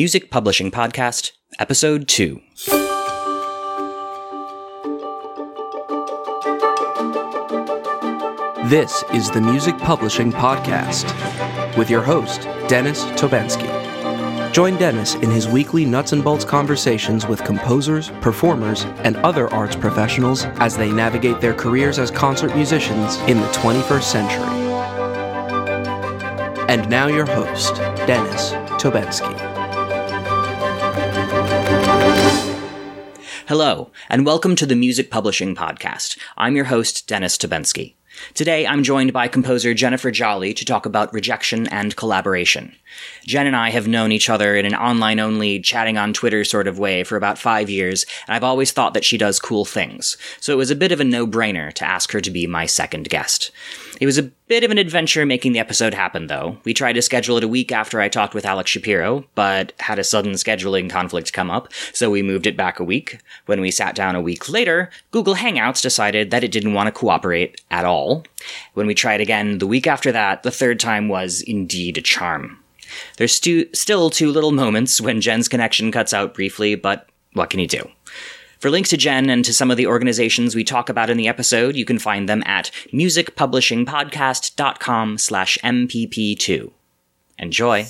Music 0.00 0.30
Publishing 0.30 0.70
Podcast, 0.70 1.32
Episode 1.58 2.08
2. 2.08 2.40
This 8.70 9.04
is 9.12 9.30
the 9.30 9.42
Music 9.44 9.76
Publishing 9.76 10.32
Podcast 10.32 11.04
with 11.76 11.90
your 11.90 12.00
host, 12.00 12.44
Dennis 12.66 13.04
Tobenski. 13.20 13.68
Join 14.54 14.78
Dennis 14.78 15.16
in 15.16 15.30
his 15.30 15.46
weekly 15.46 15.84
nuts 15.84 16.12
and 16.12 16.24
bolts 16.24 16.46
conversations 16.46 17.26
with 17.26 17.44
composers, 17.44 18.08
performers, 18.22 18.84
and 19.04 19.18
other 19.18 19.52
arts 19.52 19.76
professionals 19.76 20.46
as 20.60 20.78
they 20.78 20.90
navigate 20.90 21.42
their 21.42 21.52
careers 21.52 21.98
as 21.98 22.10
concert 22.10 22.56
musicians 22.56 23.16
in 23.28 23.38
the 23.38 23.48
21st 23.48 24.02
century. 24.02 24.60
And 26.70 26.88
now, 26.88 27.08
your 27.08 27.26
host, 27.26 27.74
Dennis 28.06 28.52
Tobenski. 28.80 29.49
Hello, 33.50 33.90
and 34.08 34.24
welcome 34.24 34.54
to 34.54 34.64
the 34.64 34.76
Music 34.76 35.10
Publishing 35.10 35.56
Podcast. 35.56 36.16
I'm 36.38 36.54
your 36.54 36.66
host, 36.66 37.08
Dennis 37.08 37.36
Tobenski. 37.36 37.94
Today, 38.32 38.64
I'm 38.64 38.84
joined 38.84 39.12
by 39.12 39.26
composer 39.26 39.74
Jennifer 39.74 40.12
Jolley 40.12 40.54
to 40.54 40.64
talk 40.64 40.86
about 40.86 41.12
rejection 41.12 41.66
and 41.66 41.96
collaboration. 41.96 42.76
Jen 43.26 43.48
and 43.48 43.56
I 43.56 43.70
have 43.70 43.88
known 43.88 44.12
each 44.12 44.30
other 44.30 44.54
in 44.54 44.66
an 44.66 44.76
online 44.76 45.18
only, 45.18 45.58
chatting 45.58 45.98
on 45.98 46.12
Twitter 46.12 46.44
sort 46.44 46.68
of 46.68 46.78
way 46.78 47.02
for 47.02 47.16
about 47.16 47.38
five 47.38 47.68
years, 47.68 48.06
and 48.28 48.36
I've 48.36 48.44
always 48.44 48.70
thought 48.70 48.94
that 48.94 49.04
she 49.04 49.18
does 49.18 49.40
cool 49.40 49.64
things, 49.64 50.16
so 50.38 50.52
it 50.52 50.56
was 50.56 50.70
a 50.70 50.76
bit 50.76 50.92
of 50.92 51.00
a 51.00 51.04
no 51.04 51.26
brainer 51.26 51.72
to 51.72 51.84
ask 51.84 52.12
her 52.12 52.20
to 52.20 52.30
be 52.30 52.46
my 52.46 52.66
second 52.66 53.08
guest. 53.08 53.50
It 54.00 54.06
was 54.06 54.16
a 54.16 54.22
bit 54.22 54.64
of 54.64 54.70
an 54.70 54.78
adventure 54.78 55.26
making 55.26 55.52
the 55.52 55.58
episode 55.58 55.92
happen, 55.92 56.26
though. 56.26 56.56
We 56.64 56.72
tried 56.72 56.94
to 56.94 57.02
schedule 57.02 57.36
it 57.36 57.44
a 57.44 57.48
week 57.48 57.70
after 57.70 58.00
I 58.00 58.08
talked 58.08 58.32
with 58.32 58.46
Alex 58.46 58.70
Shapiro, 58.70 59.26
but 59.34 59.74
had 59.78 59.98
a 59.98 60.04
sudden 60.04 60.32
scheduling 60.32 60.88
conflict 60.88 61.34
come 61.34 61.50
up, 61.50 61.70
so 61.92 62.10
we 62.10 62.22
moved 62.22 62.46
it 62.46 62.56
back 62.56 62.80
a 62.80 62.84
week. 62.84 63.18
When 63.44 63.60
we 63.60 63.70
sat 63.70 63.94
down 63.94 64.16
a 64.16 64.22
week 64.22 64.48
later, 64.48 64.88
Google 65.10 65.34
Hangouts 65.34 65.82
decided 65.82 66.30
that 66.30 66.42
it 66.42 66.50
didn't 66.50 66.72
want 66.72 66.86
to 66.86 66.98
cooperate 66.98 67.60
at 67.70 67.84
all. 67.84 68.24
When 68.72 68.86
we 68.86 68.94
tried 68.94 69.20
again 69.20 69.58
the 69.58 69.66
week 69.66 69.86
after 69.86 70.10
that, 70.12 70.44
the 70.44 70.50
third 70.50 70.80
time 70.80 71.08
was 71.08 71.42
indeed 71.42 71.98
a 71.98 72.02
charm. 72.02 72.58
There's 73.18 73.34
stu- 73.34 73.68
still 73.74 74.08
two 74.08 74.32
little 74.32 74.50
moments 74.50 74.98
when 74.98 75.20
Jen's 75.20 75.46
connection 75.46 75.92
cuts 75.92 76.14
out 76.14 76.32
briefly, 76.32 76.74
but 76.74 77.06
what 77.34 77.50
can 77.50 77.60
you 77.60 77.66
do? 77.66 77.86
For 78.60 78.70
links 78.70 78.90
to 78.90 78.96
Jen 78.98 79.30
and 79.30 79.42
to 79.46 79.54
some 79.54 79.70
of 79.70 79.78
the 79.78 79.86
organizations 79.86 80.54
we 80.54 80.64
talk 80.64 80.90
about 80.90 81.08
in 81.08 81.16
the 81.16 81.28
episode, 81.28 81.76
you 81.76 81.86
can 81.86 81.98
find 81.98 82.28
them 82.28 82.42
at 82.44 82.70
musicpublishingpodcast.com 82.92 85.16
slash 85.16 85.56
mpp2. 85.64 86.70
Enjoy. 87.38 87.86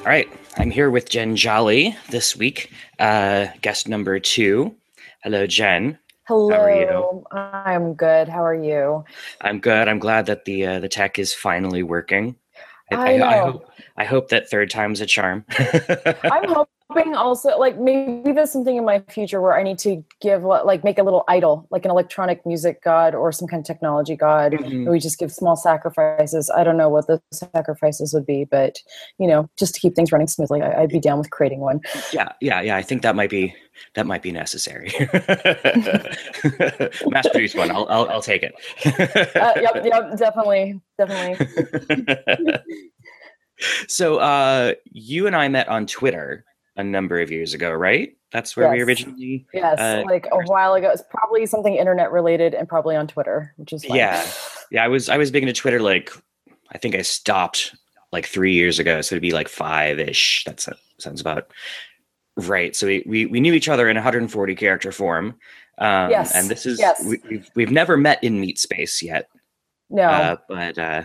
All 0.00 0.04
right, 0.04 0.28
I'm 0.58 0.70
here 0.70 0.90
with 0.90 1.08
Jen 1.08 1.34
Jolley 1.34 1.96
this 2.10 2.36
week, 2.36 2.70
uh, 2.98 3.46
guest 3.62 3.88
number 3.88 4.20
two. 4.20 4.74
Hello, 5.22 5.46
Jen. 5.46 5.98
Hello. 6.26 6.50
How 6.50 6.62
are 6.62 6.70
you? 6.70 7.24
I'm 7.32 7.94
good. 7.94 8.28
How 8.28 8.42
are 8.42 8.54
you? 8.54 9.04
I'm 9.42 9.60
good. 9.60 9.88
I'm 9.88 9.98
glad 9.98 10.26
that 10.26 10.46
the 10.46 10.66
uh, 10.66 10.80
the 10.80 10.88
tech 10.88 11.18
is 11.18 11.34
finally 11.34 11.82
working. 11.82 12.36
I 12.90 12.96
I, 12.96 13.16
know. 13.18 13.52
hope 13.52 13.70
I 13.96 14.04
hope 14.04 14.28
that 14.30 14.50
third 14.50 14.70
time's 14.70 15.00
a 15.00 15.06
charm. 15.06 15.44
I'm 16.24 16.66
hoping 16.90 17.14
also 17.14 17.56
like 17.58 17.78
maybe 17.78 18.32
there's 18.32 18.50
something 18.50 18.76
in 18.76 18.84
my 18.84 18.98
future 19.08 19.40
where 19.40 19.56
I 19.56 19.62
need 19.62 19.78
to 19.80 20.04
give 20.20 20.42
like 20.42 20.82
make 20.82 20.98
a 20.98 21.04
little 21.04 21.22
idol, 21.28 21.66
like 21.70 21.84
an 21.84 21.92
electronic 21.92 22.44
music 22.44 22.82
god 22.82 23.14
or 23.14 23.30
some 23.30 23.46
kind 23.46 23.60
of 23.60 23.66
technology 23.66 24.16
god. 24.16 24.52
Mhm. 24.52 24.84
Where 24.84 24.92
we 24.92 24.98
just 24.98 25.18
give 25.18 25.32
small 25.32 25.54
sacrifices. 25.56 26.50
I 26.54 26.64
don't 26.64 26.76
know 26.76 26.88
what 26.88 27.06
the 27.06 27.22
sacrifices 27.32 28.12
would 28.14 28.26
be, 28.26 28.44
but 28.44 28.78
you 29.18 29.28
know, 29.28 29.48
just 29.56 29.74
to 29.74 29.80
keep 29.80 29.94
things 29.94 30.10
running 30.10 30.26
smoothly, 30.26 30.60
I, 30.60 30.82
I'd 30.82 30.90
be 30.90 31.00
down 31.00 31.18
with 31.18 31.30
creating 31.30 31.60
one. 31.60 31.80
yeah, 32.12 32.32
yeah, 32.40 32.60
yeah. 32.60 32.76
I 32.76 32.82
think 32.82 33.02
that 33.02 33.14
might 33.14 33.30
be 33.30 33.54
that 33.94 34.06
might 34.06 34.22
be 34.22 34.32
necessary. 34.32 34.92
Mass 37.08 37.28
produced 37.28 37.56
one. 37.56 37.70
I'll 37.70 37.86
I'll, 37.88 38.08
I'll 38.08 38.22
take 38.22 38.42
it. 38.42 38.54
Uh, 39.36 39.52
yep, 39.60 39.84
yep, 39.84 40.16
definitely, 40.16 40.80
definitely. 40.98 41.46
So 43.88 44.18
uh, 44.18 44.74
you 44.84 45.26
and 45.26 45.36
I 45.36 45.48
met 45.48 45.68
on 45.68 45.86
Twitter 45.86 46.44
a 46.76 46.84
number 46.84 47.20
of 47.20 47.30
years 47.30 47.54
ago, 47.54 47.72
right? 47.72 48.16
That's 48.32 48.56
where 48.56 48.68
we 48.70 48.82
originally. 48.82 49.46
Yes, 49.54 49.78
Uh, 49.78 50.02
like 50.06 50.26
a 50.32 50.42
while 50.46 50.74
ago. 50.74 50.90
It's 50.90 51.04
probably 51.08 51.46
something 51.46 51.74
internet 51.74 52.10
related 52.10 52.52
and 52.52 52.68
probably 52.68 52.96
on 52.96 53.06
Twitter, 53.06 53.54
which 53.58 53.72
is. 53.72 53.84
Yeah, 53.84 54.26
yeah. 54.72 54.84
I 54.84 54.88
was 54.88 55.08
I 55.08 55.16
was 55.18 55.30
big 55.30 55.44
into 55.44 55.52
Twitter. 55.52 55.80
Like, 55.80 56.10
I 56.72 56.78
think 56.78 56.96
I 56.96 57.02
stopped 57.02 57.76
like 58.10 58.26
three 58.26 58.52
years 58.52 58.80
ago, 58.80 59.02
so 59.02 59.14
it'd 59.14 59.22
be 59.22 59.32
like 59.32 59.48
five 59.48 60.00
ish. 60.00 60.42
That 60.46 60.66
sounds 60.98 61.20
about 61.20 61.52
right. 62.36 62.74
So 62.74 62.88
we, 62.88 63.04
we 63.06 63.26
we 63.26 63.38
knew 63.38 63.52
each 63.52 63.68
other 63.68 63.88
in 63.88 63.94
140 63.96 64.54
character 64.56 64.90
form. 64.90 65.36
Um, 65.78 66.10
Yes, 66.10 66.34
and 66.34 66.48
this 66.48 66.66
is 66.66 66.80
yes. 66.80 67.04
we, 67.04 67.20
we've 67.30 67.50
we've 67.54 67.70
never 67.70 67.96
met 67.96 68.22
in 68.24 68.40
Meet 68.40 68.58
Space 68.58 69.00
yet, 69.00 69.28
No, 69.90 70.02
uh, 70.02 70.36
but 70.48 70.76
uh, 70.76 71.02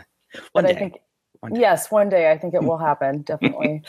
one 0.54 0.64
but 0.64 0.68
day. 0.68 0.76
I 0.76 0.80
think 0.80 0.98
One 1.42 1.56
yes, 1.56 1.90
one 1.92 2.10
day 2.10 2.32
I 2.32 2.38
think 2.38 2.54
it 2.54 2.64
will 2.64 2.78
happen. 2.90 3.22
Definitely. 3.22 3.84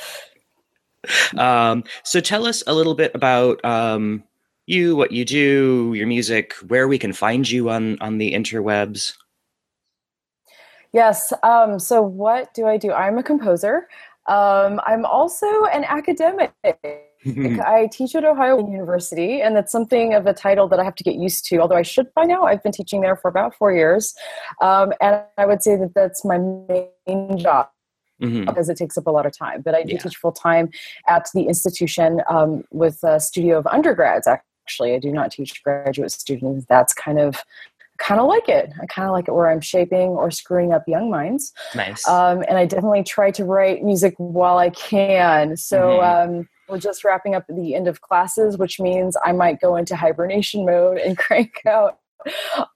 Um, 1.36 1.84
so 2.04 2.20
tell 2.20 2.46
us 2.46 2.62
a 2.66 2.74
little 2.74 2.94
bit 2.94 3.10
about 3.14 3.64
um, 3.64 4.22
you, 4.66 4.94
what 4.96 5.12
you 5.12 5.24
do, 5.24 5.92
your 5.96 6.06
music, 6.06 6.54
where 6.68 6.86
we 6.88 6.98
can 6.98 7.12
find 7.12 7.50
you 7.50 7.70
on 7.70 7.98
on 8.00 8.18
the 8.18 8.32
interwebs. 8.32 9.14
yes. 10.92 11.32
Um, 11.42 11.78
so 11.78 12.02
what 12.02 12.52
do 12.54 12.66
I 12.66 12.76
do? 12.76 12.92
I'm 12.92 13.18
a 13.18 13.22
composer. 13.22 13.88
Um, 14.26 14.80
I'm 14.86 15.04
also 15.04 15.64
an 15.66 15.84
academic. 15.84 16.52
I 17.26 17.88
teach 17.92 18.14
at 18.14 18.24
Ohio 18.24 18.58
University, 18.58 19.42
and 19.42 19.54
that's 19.54 19.70
something 19.72 20.14
of 20.14 20.26
a 20.26 20.32
title 20.32 20.68
that 20.68 20.80
I 20.80 20.84
have 20.84 20.94
to 20.96 21.04
get 21.04 21.16
used 21.16 21.44
to. 21.46 21.58
Although 21.58 21.76
I 21.76 21.82
should 21.82 22.12
by 22.14 22.24
now, 22.24 22.44
I've 22.44 22.62
been 22.62 22.72
teaching 22.72 23.00
there 23.02 23.16
for 23.16 23.28
about 23.28 23.54
four 23.54 23.72
years, 23.72 24.14
um, 24.60 24.92
and 25.00 25.22
I 25.36 25.46
would 25.46 25.62
say 25.62 25.76
that 25.76 25.92
that's 25.94 26.24
my 26.24 26.38
main 26.38 27.38
job. 27.38 27.68
Mhm. 28.22 28.44
because 28.44 28.68
it 28.68 28.76
takes 28.76 28.98
up 28.98 29.06
a 29.06 29.10
lot 29.10 29.24
of 29.24 29.32
time. 29.34 29.62
But 29.62 29.74
I 29.74 29.82
do 29.82 29.94
Yeah. 29.94 29.98
teach 30.00 30.16
full 30.16 30.32
time 30.32 30.68
at 31.08 31.26
the 31.32 31.44
institution 31.48 32.20
um, 32.28 32.64
with 32.70 33.02
a 33.02 33.18
studio 33.18 33.56
of 33.56 33.66
undergrads. 33.66 34.26
Actually, 34.26 34.92
I 34.94 34.98
do 34.98 35.10
not 35.10 35.30
teach 35.30 35.62
graduate 35.64 36.12
students. 36.12 36.66
That's 36.68 36.92
kind 36.92 37.18
of 37.18 37.42
kind 37.96 38.20
of 38.20 38.26
like 38.26 38.46
it. 38.48 38.70
I 38.82 38.84
kind 38.86 39.08
of 39.08 39.12
like 39.12 39.26
it 39.28 39.32
where 39.32 39.48
I'm 39.48 39.62
shaping 39.62 40.10
or 40.10 40.30
screwing 40.30 40.70
up 40.70 40.84
young 40.86 41.10
minds. 41.10 41.54
Nice. 41.74 42.06
Um, 42.06 42.44
and 42.46 42.58
I 42.58 42.66
definitely 42.66 43.04
try 43.04 43.30
to 43.30 43.44
write 43.46 43.82
music 43.82 44.14
while 44.18 44.58
I 44.58 44.68
can. 44.68 45.56
So. 45.56 46.02
Um, 46.02 46.46
we're 46.70 46.78
just 46.78 47.04
wrapping 47.04 47.34
up 47.34 47.44
the 47.48 47.74
end 47.74 47.88
of 47.88 48.00
classes, 48.00 48.56
which 48.56 48.80
means 48.80 49.16
I 49.24 49.32
might 49.32 49.60
go 49.60 49.76
into 49.76 49.96
hibernation 49.96 50.64
mode 50.64 50.98
and 50.98 51.16
crank 51.26 51.62
out 51.66 51.98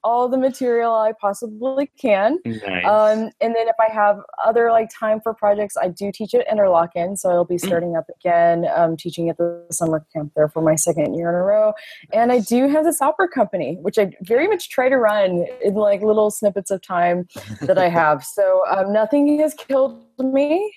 all 0.03 0.27
the 0.27 0.37
material 0.37 0.93
I 0.93 1.13
possibly 1.19 1.89
can. 1.99 2.39
nice. 2.45 2.85
Um, 2.85 3.29
and 3.41 3.55
then 3.55 3.67
if 3.67 3.75
I 3.79 3.91
have 3.93 4.19
other 4.43 4.71
like 4.71 4.89
time 4.97 5.21
for 5.21 5.33
projects, 5.33 5.77
I 5.77 5.89
do 5.89 6.11
teach 6.11 6.33
at 6.33 6.47
Interlochen, 6.47 7.17
so 7.17 7.29
I'll 7.29 7.45
be 7.45 7.57
starting 7.57 7.95
up 7.95 8.05
again, 8.19 8.65
um, 8.75 8.97
teaching 8.97 9.29
at 9.29 9.37
the 9.37 9.65
summer 9.71 10.05
camp 10.13 10.33
there 10.35 10.49
for 10.49 10.61
my 10.61 10.75
second 10.75 11.13
year 11.15 11.29
in 11.29 11.35
a 11.35 11.43
row. 11.43 11.73
And 12.13 12.31
I 12.31 12.39
do 12.39 12.67
have 12.67 12.83
this 12.83 13.01
opera 13.01 13.27
company, 13.27 13.77
which 13.81 13.97
I 13.97 14.11
very 14.21 14.47
much 14.47 14.69
try 14.69 14.89
to 14.89 14.97
run 14.97 15.45
in 15.63 15.75
like 15.75 16.01
little 16.01 16.31
snippets 16.31 16.71
of 16.71 16.81
time 16.81 17.27
that 17.61 17.77
I 17.77 17.89
have. 18.01 18.23
So 18.23 18.61
um, 18.69 18.93
nothing 18.93 19.39
has 19.39 19.53
killed 19.53 20.03
me. 20.19 20.73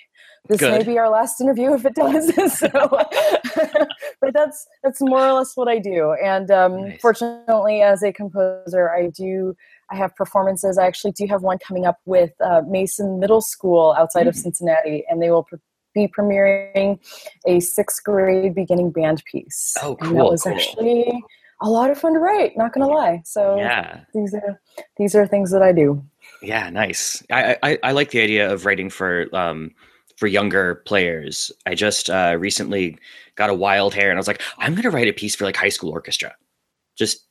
This 0.48 0.60
may 0.62 0.82
be 0.84 0.98
our 0.98 1.10
last 1.10 1.40
interview 1.40 1.74
if 1.74 1.84
it 1.84 1.94
does. 1.94 2.32
so, 2.58 2.68
but 4.20 4.32
that's 4.32 4.66
that's 4.82 5.00
more 5.00 5.20
or 5.28 5.32
less 5.32 5.56
what 5.56 5.68
I 5.68 5.78
do. 5.78 6.12
And 6.22 6.50
um, 6.50 6.82
Nice. 6.88 7.00
fortunately, 7.00 7.82
as 7.82 8.02
a 8.02 8.12
composer, 8.12 8.90
I 8.90 9.08
do 9.08 9.54
I 9.90 9.96
have 9.96 10.14
performances. 10.16 10.78
I 10.78 10.86
actually 10.86 11.12
do 11.12 11.26
have 11.28 11.42
one 11.42 11.58
coming 11.58 11.86
up 11.86 11.98
with 12.04 12.32
uh, 12.40 12.62
Mason 12.66 13.18
Middle 13.20 13.40
School 13.40 13.94
outside 13.98 14.26
of 14.26 14.34
Mm. 14.34 14.38
Cincinnati, 14.42 15.04
and 15.08 15.20
they 15.22 15.30
will 15.30 15.44
pre- 15.44 15.58
be 15.94 16.08
premiering 16.08 16.98
a 17.46 17.60
sixth 17.60 18.04
grade 18.04 18.54
beginning 18.54 18.90
band 18.90 19.22
piece. 19.30 19.74
Oh, 19.82 19.96
And 20.00 20.16
that 20.16 20.24
was 20.24 20.42
cool. 20.42 20.52
actually 20.54 21.22
a 21.60 21.68
lot 21.68 21.90
of 21.90 21.98
fun 21.98 22.12
to 22.14 22.20
write. 22.20 22.56
Not 22.56 22.72
gonna 22.72 22.86
lie. 22.88 23.22
So 23.24 23.56
yeah. 23.56 24.00
these 24.14 24.34
are 24.34 24.60
these 24.96 25.14
are 25.14 25.26
things 25.26 25.50
that 25.50 25.62
I 25.62 25.72
do. 25.72 26.02
Yeah, 26.42 26.70
nice. 26.70 27.24
I, 27.30 27.56
I 27.62 27.78
I 27.82 27.92
like 27.92 28.10
the 28.10 28.20
idea 28.20 28.52
of 28.52 28.64
writing 28.64 28.90
for 28.90 29.26
um 29.34 29.72
for 30.18 30.26
younger 30.26 30.76
players. 30.86 31.52
I 31.64 31.74
just 31.74 32.10
uh, 32.10 32.36
recently 32.38 32.98
got 33.36 33.50
a 33.50 33.54
wild 33.54 33.94
hair, 33.94 34.10
and 34.10 34.18
I 34.18 34.20
was 34.20 34.26
like, 34.28 34.42
I'm 34.58 34.74
gonna 34.74 34.90
write 34.90 35.08
a 35.08 35.12
piece 35.12 35.36
for 35.36 35.44
like 35.44 35.56
high 35.56 35.68
school 35.68 35.90
orchestra. 35.92 36.34
Just 36.96 37.24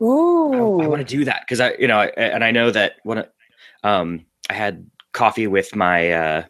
I, 0.00 0.04
Ooh, 0.04 0.78
want 0.86 1.00
to 1.00 1.04
do 1.16 1.24
that 1.24 1.42
because 1.42 1.60
I 1.60 1.74
you 1.78 1.88
know 1.88 1.98
I, 1.98 2.06
and 2.16 2.44
I 2.44 2.50
know 2.52 2.70
that 2.70 2.94
when 3.04 3.18
I- 3.18 3.26
um 3.84 4.24
I 4.50 4.54
had 4.54 4.88
coffee 5.12 5.46
with 5.46 5.74
my 5.74 6.12
uh 6.12 6.44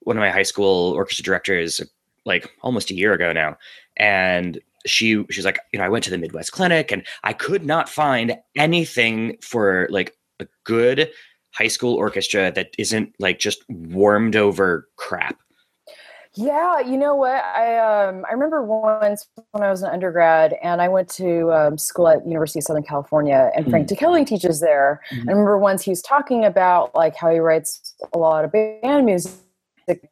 one 0.00 0.16
of 0.16 0.20
my 0.20 0.30
high 0.30 0.42
school 0.42 0.92
orchestra 0.92 1.24
directors 1.24 1.80
like 2.24 2.50
almost 2.62 2.90
a 2.90 2.94
year 2.94 3.12
ago 3.12 3.32
now, 3.32 3.56
and 3.96 4.58
she 4.86 5.24
she's 5.30 5.44
like, 5.44 5.58
you 5.72 5.78
know, 5.78 5.84
I 5.84 5.88
went 5.90 6.04
to 6.04 6.10
the 6.10 6.18
Midwest 6.18 6.52
Clinic 6.52 6.90
and 6.90 7.06
I 7.22 7.34
could 7.34 7.66
not 7.66 7.88
find 7.88 8.36
anything 8.56 9.36
for 9.42 9.86
like 9.90 10.16
a 10.38 10.46
good 10.64 11.10
high 11.52 11.68
school 11.68 11.94
orchestra 11.94 12.52
that 12.52 12.70
isn't 12.78 13.14
like 13.18 13.38
just 13.38 13.64
warmed 13.68 14.36
over 14.36 14.88
crap. 14.96 15.38
Yeah, 16.34 16.78
you 16.78 16.96
know 16.96 17.16
what? 17.16 17.42
I 17.44 17.78
um 17.78 18.24
I 18.28 18.32
remember 18.32 18.62
once 18.62 19.26
when 19.50 19.64
I 19.64 19.70
was 19.70 19.82
an 19.82 19.90
undergrad 19.90 20.54
and 20.62 20.80
I 20.80 20.86
went 20.88 21.08
to 21.10 21.52
um, 21.52 21.76
school 21.76 22.06
at 22.06 22.24
University 22.24 22.60
of 22.60 22.64
Southern 22.64 22.84
California 22.84 23.50
and 23.56 23.68
Frank 23.68 23.88
mm. 23.88 24.26
teaches 24.26 24.60
there. 24.60 25.00
Mm-hmm. 25.10 25.28
I 25.28 25.32
remember 25.32 25.58
once 25.58 25.82
he 25.82 25.90
was 25.90 26.02
talking 26.02 26.44
about 26.44 26.94
like 26.94 27.16
how 27.16 27.30
he 27.30 27.40
writes 27.40 27.94
a 28.14 28.18
lot 28.18 28.44
of 28.44 28.52
band 28.52 29.06
music. 29.06 29.32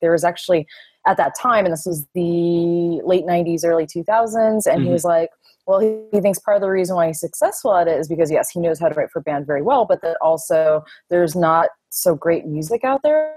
There 0.01 0.11
was 0.11 0.25
actually 0.25 0.67
at 1.07 1.17
that 1.19 1.35
time, 1.41 1.65
and 1.65 1.73
this 1.73 1.87
was 1.87 2.05
the 2.15 3.01
late 3.05 3.25
'90s, 3.25 3.65
early 3.65 3.87
2000s, 3.87 4.35
and 4.37 4.63
mm-hmm. 4.65 4.85
he 4.85 4.91
was 4.91 5.05
like, 5.05 5.31
well, 5.69 5.81
he, 5.81 6.01
he, 6.11 6.21
thinks 6.23 6.39
part 6.39 6.57
of 6.57 6.63
the 6.63 6.71
reason 6.71 6.97
why 6.97 7.09
he's 7.09 7.21
successful 7.21 7.77
at 7.77 7.87
it 7.89 7.99
is 7.99 8.09
because 8.09 8.31
yes, 8.31 8.49
he 8.51 8.59
knows 8.59 8.81
how 8.81 8.89
to 8.89 8.95
write 8.95 9.11
for 9.11 9.21
band 9.21 9.47
very 9.47 9.61
well, 9.61 9.85
but 9.85 10.01
that 10.01 10.17
also 10.23 10.83
there's 11.11 11.37
not 11.37 11.69
so 11.91 12.15
great 12.15 12.47
music 12.47 12.85
out 12.85 13.03
there. 13.03 13.35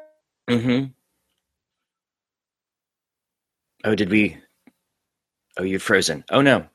Mm-hmm. 0.50 0.86
Oh, 3.84 3.96
did 3.96 4.10
we? 4.10 4.38
Oh, 5.58 5.64
you're 5.64 5.80
frozen. 5.80 6.24
Oh 6.32 6.42
no. 6.42 6.68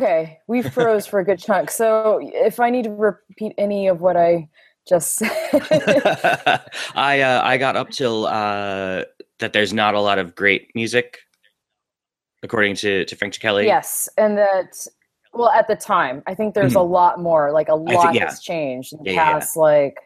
Okay, 0.00 0.38
we 0.46 0.62
froze 0.62 1.06
for 1.06 1.20
a 1.20 1.24
good 1.24 1.38
chunk. 1.38 1.70
So 1.70 2.20
if 2.22 2.58
I 2.58 2.70
need 2.70 2.84
to 2.84 2.90
repeat 2.90 3.52
any 3.58 3.86
of 3.86 4.00
what 4.00 4.16
I 4.16 4.48
just 4.88 5.16
said, 5.16 5.30
I 6.94 7.20
uh, 7.20 7.42
I 7.44 7.58
got 7.58 7.76
up 7.76 7.90
till 7.90 8.24
uh, 8.24 9.04
that 9.40 9.52
there's 9.52 9.74
not 9.74 9.94
a 9.94 10.00
lot 10.00 10.18
of 10.18 10.34
great 10.34 10.70
music 10.74 11.18
according 12.42 12.76
to 12.76 13.04
to 13.04 13.14
Frank 13.14 13.34
Ticheli. 13.34 13.66
Yes, 13.66 14.08
and 14.16 14.38
that 14.38 14.86
well 15.34 15.50
at 15.50 15.68
the 15.68 15.76
time, 15.76 16.22
I 16.26 16.34
think 16.34 16.54
there's 16.54 16.72
mm-hmm. 16.72 16.80
a 16.80 16.94
lot 16.94 17.20
more. 17.20 17.52
Like 17.52 17.68
a 17.68 17.74
lot 17.74 18.04
think, 18.04 18.14
yeah. 18.14 18.30
has 18.30 18.40
changed 18.40 18.94
in 18.94 19.02
the 19.04 19.12
yeah, 19.12 19.32
past, 19.32 19.54
yeah. 19.54 19.60
like 19.60 19.98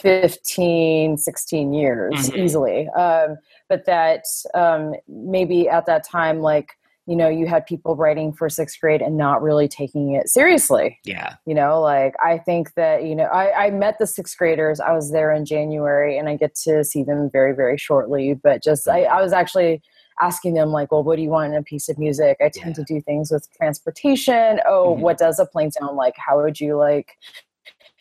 15, 0.00 1.18
16 1.18 1.72
years 1.72 2.14
mm-hmm. 2.14 2.36
easily. 2.36 2.88
Um, 2.88 3.36
but 3.68 3.86
that 3.86 4.24
um, 4.54 4.94
maybe 5.06 5.68
at 5.68 5.86
that 5.86 6.04
time, 6.04 6.40
like 6.40 6.72
you 7.10 7.16
know, 7.16 7.28
you 7.28 7.44
had 7.44 7.66
people 7.66 7.96
writing 7.96 8.32
for 8.32 8.48
sixth 8.48 8.80
grade 8.80 9.02
and 9.02 9.16
not 9.16 9.42
really 9.42 9.66
taking 9.66 10.14
it 10.14 10.28
seriously. 10.28 10.96
Yeah. 11.04 11.34
You 11.44 11.56
know, 11.56 11.80
like 11.80 12.14
I 12.24 12.38
think 12.38 12.74
that, 12.74 13.02
you 13.02 13.16
know, 13.16 13.24
I, 13.24 13.66
I 13.66 13.70
met 13.70 13.98
the 13.98 14.06
sixth 14.06 14.38
graders. 14.38 14.78
I 14.78 14.92
was 14.92 15.10
there 15.10 15.32
in 15.32 15.44
January 15.44 16.16
and 16.16 16.28
I 16.28 16.36
get 16.36 16.54
to 16.66 16.84
see 16.84 17.02
them 17.02 17.28
very, 17.28 17.52
very 17.52 17.76
shortly. 17.76 18.34
But 18.34 18.62
just, 18.62 18.86
I, 18.86 19.02
I 19.02 19.20
was 19.20 19.32
actually 19.32 19.82
asking 20.20 20.54
them 20.54 20.68
like 20.68 20.92
well 20.92 21.02
what 21.02 21.16
do 21.16 21.22
you 21.22 21.30
want 21.30 21.50
in 21.50 21.58
a 21.58 21.62
piece 21.62 21.88
of 21.88 21.98
music 21.98 22.36
i 22.42 22.50
tend 22.52 22.76
yeah. 22.76 22.84
to 22.84 22.94
do 22.94 23.00
things 23.00 23.30
with 23.30 23.48
transportation 23.56 24.60
oh 24.66 24.92
mm-hmm. 24.92 25.00
what 25.00 25.16
does 25.16 25.38
a 25.38 25.46
plane 25.46 25.70
sound 25.70 25.96
like 25.96 26.12
how 26.18 26.38
would 26.38 26.60
you 26.60 26.76
like 26.76 27.16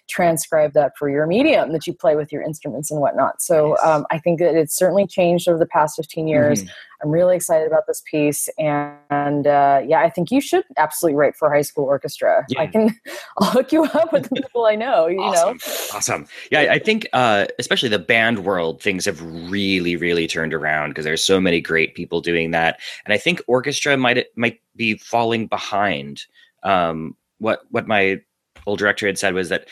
transcribe 0.10 0.74
that 0.74 0.98
for 0.98 1.08
your 1.08 1.28
medium 1.28 1.72
that 1.72 1.86
you 1.86 1.94
play 1.94 2.16
with 2.16 2.32
your 2.32 2.42
instruments 2.42 2.90
and 2.92 3.00
whatnot. 3.00 3.42
So 3.42 3.70
nice. 3.70 3.86
um, 3.86 4.06
I 4.10 4.18
think 4.18 4.40
that 4.40 4.56
it's 4.56 4.76
certainly 4.76 5.06
changed 5.08 5.48
over 5.48 5.60
the 5.60 5.66
past 5.66 5.96
15 5.96 6.28
years. 6.28 6.64
Mm-hmm. 6.64 6.72
I'm 7.02 7.12
really 7.12 7.36
excited 7.36 7.68
about 7.68 7.88
this 7.88 8.02
piece. 8.06 8.50
And, 8.58 8.98
and 9.10 9.48
uh, 9.48 9.82
yeah, 9.86 10.02
I 10.02 10.10
think 10.10 10.32
you 10.32 10.42
should 10.42 10.66
absolutely 10.78 11.16
write 11.16 11.36
for 11.36 11.54
high 11.54 11.62
school 11.62 11.86
orchestra. 11.86 12.46
Yeah. 12.50 12.62
I 12.62 12.68
can, 12.68 13.00
I'll 13.38 13.52
hook 13.52 13.72
you 13.72 13.86
up 13.86 14.12
with 14.12 14.30
the 14.30 14.36
people 14.42 14.66
I 14.66 14.76
know, 14.76 15.08
you 15.08 15.22
awesome. 15.22 15.58
know? 15.58 15.98
Awesome. 15.98 16.28
Yeah, 16.52 16.68
I 16.72 16.80
think 16.80 17.08
uh, 17.14 17.46
especially 17.60 17.90
the 17.90 18.00
band 18.00 18.44
world, 18.44 18.82
things 18.82 19.06
have 19.06 19.22
really, 19.50 19.96
really 19.96 20.28
turned 20.28 20.54
around 20.54 20.90
because 20.90 21.06
there's 21.06 21.24
so 21.24 21.40
many 21.40 21.62
great 21.62 21.96
people 21.96 22.20
doing 22.20 22.52
that. 22.52 22.80
And 23.06 23.14
I 23.14 23.18
think 23.18 23.42
orchestra 23.48 23.96
might, 23.96 24.26
might 24.36 24.60
be 24.76 24.98
falling 24.98 25.48
behind. 25.48 26.26
Um, 26.64 27.16
what, 27.38 27.62
what 27.70 27.88
my 27.88 28.20
old 28.66 28.80
director 28.80 29.08
had 29.08 29.18
said 29.18 29.34
was 29.34 29.50
that 29.50 29.68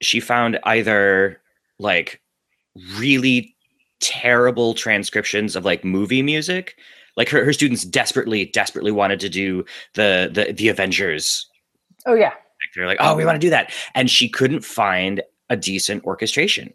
she 0.00 0.20
found 0.20 0.58
either 0.64 1.40
like 1.78 2.20
really 2.96 3.54
terrible 4.00 4.74
transcriptions 4.74 5.56
of 5.56 5.64
like 5.64 5.84
movie 5.84 6.22
music. 6.22 6.76
Like 7.16 7.28
her, 7.30 7.44
her 7.44 7.52
students 7.52 7.84
desperately 7.84 8.46
desperately 8.46 8.92
wanted 8.92 9.20
to 9.20 9.28
do 9.28 9.64
the 9.94 10.30
the 10.32 10.52
the 10.52 10.68
avengers. 10.68 11.48
Oh 12.06 12.14
yeah. 12.14 12.32
They're 12.74 12.86
like 12.86 12.98
oh 13.00 13.16
we 13.16 13.24
want 13.24 13.36
to 13.36 13.44
do 13.44 13.50
that. 13.50 13.72
And 13.94 14.10
she 14.10 14.28
couldn't 14.28 14.64
find 14.64 15.22
a 15.50 15.56
decent 15.56 16.04
orchestration. 16.04 16.72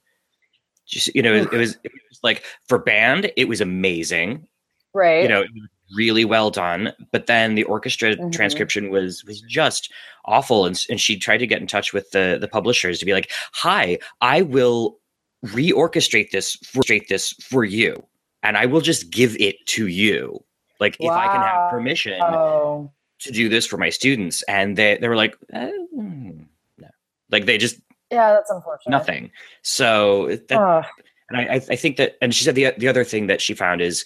Just 0.85 1.13
you 1.15 1.21
know 1.21 1.33
it, 1.33 1.53
it, 1.53 1.57
was, 1.57 1.77
it 1.83 1.91
was 2.09 2.19
like 2.23 2.43
for 2.67 2.77
band 2.77 3.31
it 3.37 3.47
was 3.47 3.61
amazing. 3.61 4.45
Right. 4.93 5.23
You 5.23 5.29
know 5.29 5.45
really 5.95 6.25
well 6.25 6.49
done 6.49 6.93
but 7.11 7.27
then 7.27 7.55
the 7.55 7.63
orchestra 7.63 8.15
mm-hmm. 8.15 8.29
transcription 8.29 8.89
was 8.89 9.23
was 9.25 9.41
just 9.41 9.91
awful. 10.25 10.65
And, 10.65 10.81
and 10.89 10.99
she 10.99 11.17
tried 11.17 11.37
to 11.37 11.47
get 11.47 11.61
in 11.61 11.67
touch 11.67 11.93
with 11.93 12.11
the 12.11 12.37
the 12.39 12.47
publishers 12.47 12.99
to 12.99 13.05
be 13.05 13.13
like 13.13 13.31
hi 13.53 13.97
i 14.21 14.41
will 14.41 14.97
reorchestrate 15.45 16.31
this 16.31 16.55
for 16.55 16.83
this 17.09 17.33
for 17.33 17.65
you 17.65 18.01
and 18.43 18.57
i 18.57 18.65
will 18.65 18.81
just 18.81 19.09
give 19.09 19.35
it 19.39 19.65
to 19.67 19.87
you. 19.87 20.43
Like 20.79 20.97
wow. 20.99 21.11
if 21.11 21.17
i 21.17 21.27
can 21.27 21.41
have 21.41 21.71
permission 21.71 22.21
oh. 22.21 22.91
to 23.19 23.31
do 23.31 23.49
this 23.49 23.65
for 23.65 23.77
my 23.77 23.89
students. 23.89 24.41
And 24.43 24.77
they 24.77 24.97
they 24.97 25.07
were 25.07 25.15
like 25.15 25.37
eh, 25.53 25.71
no. 25.91 26.87
Like 27.31 27.45
they 27.45 27.57
just 27.57 27.77
yeah 28.11 28.31
that's 28.33 28.49
unfortunate. 28.49 28.91
Nothing. 28.91 29.31
So 29.61 30.37
that, 30.49 30.85
and 31.29 31.37
I, 31.37 31.55
I 31.55 31.75
think 31.75 31.97
that 31.97 32.15
and 32.21 32.33
she 32.33 32.43
said 32.43 32.55
the 32.55 32.73
the 32.77 32.87
other 32.87 33.03
thing 33.03 33.27
that 33.27 33.41
she 33.41 33.53
found 33.53 33.81
is 33.81 34.05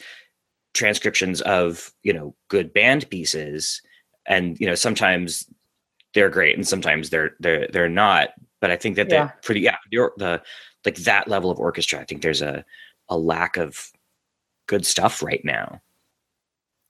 transcriptions 0.77 1.41
of 1.41 1.91
you 2.03 2.13
know 2.13 2.35
good 2.47 2.74
band 2.74 3.09
pieces. 3.09 3.81
And 4.25 4.59
you 4.59 4.68
know 4.68 4.75
sometimes 4.75 5.45
they're 6.13 6.29
great 6.29 6.56
and 6.56 6.68
sometimes 6.68 7.09
they're 7.09 7.31
they're 7.39 7.68
they're 7.71 7.89
not. 7.89 8.29
But 8.59 8.71
i 8.71 8.75
think 8.75 8.95
that 8.95 9.09
they're 9.09 9.38
pretty 9.44 9.62
yeah 9.62 9.77
the, 9.91 10.09
the 10.18 10.41
like 10.83 10.95
that 10.95 11.27
level 11.27 11.51
of 11.51 11.59
orchestra 11.59 12.00
i 12.00 12.06
think 12.06 12.24
there's 12.24 12.41
a 12.41 12.65
a 13.07 13.15
lack 13.15 13.56
of 13.56 13.91
good 14.65 14.85
stuff 14.85 15.21
right 15.21 15.41
now. 15.45 15.79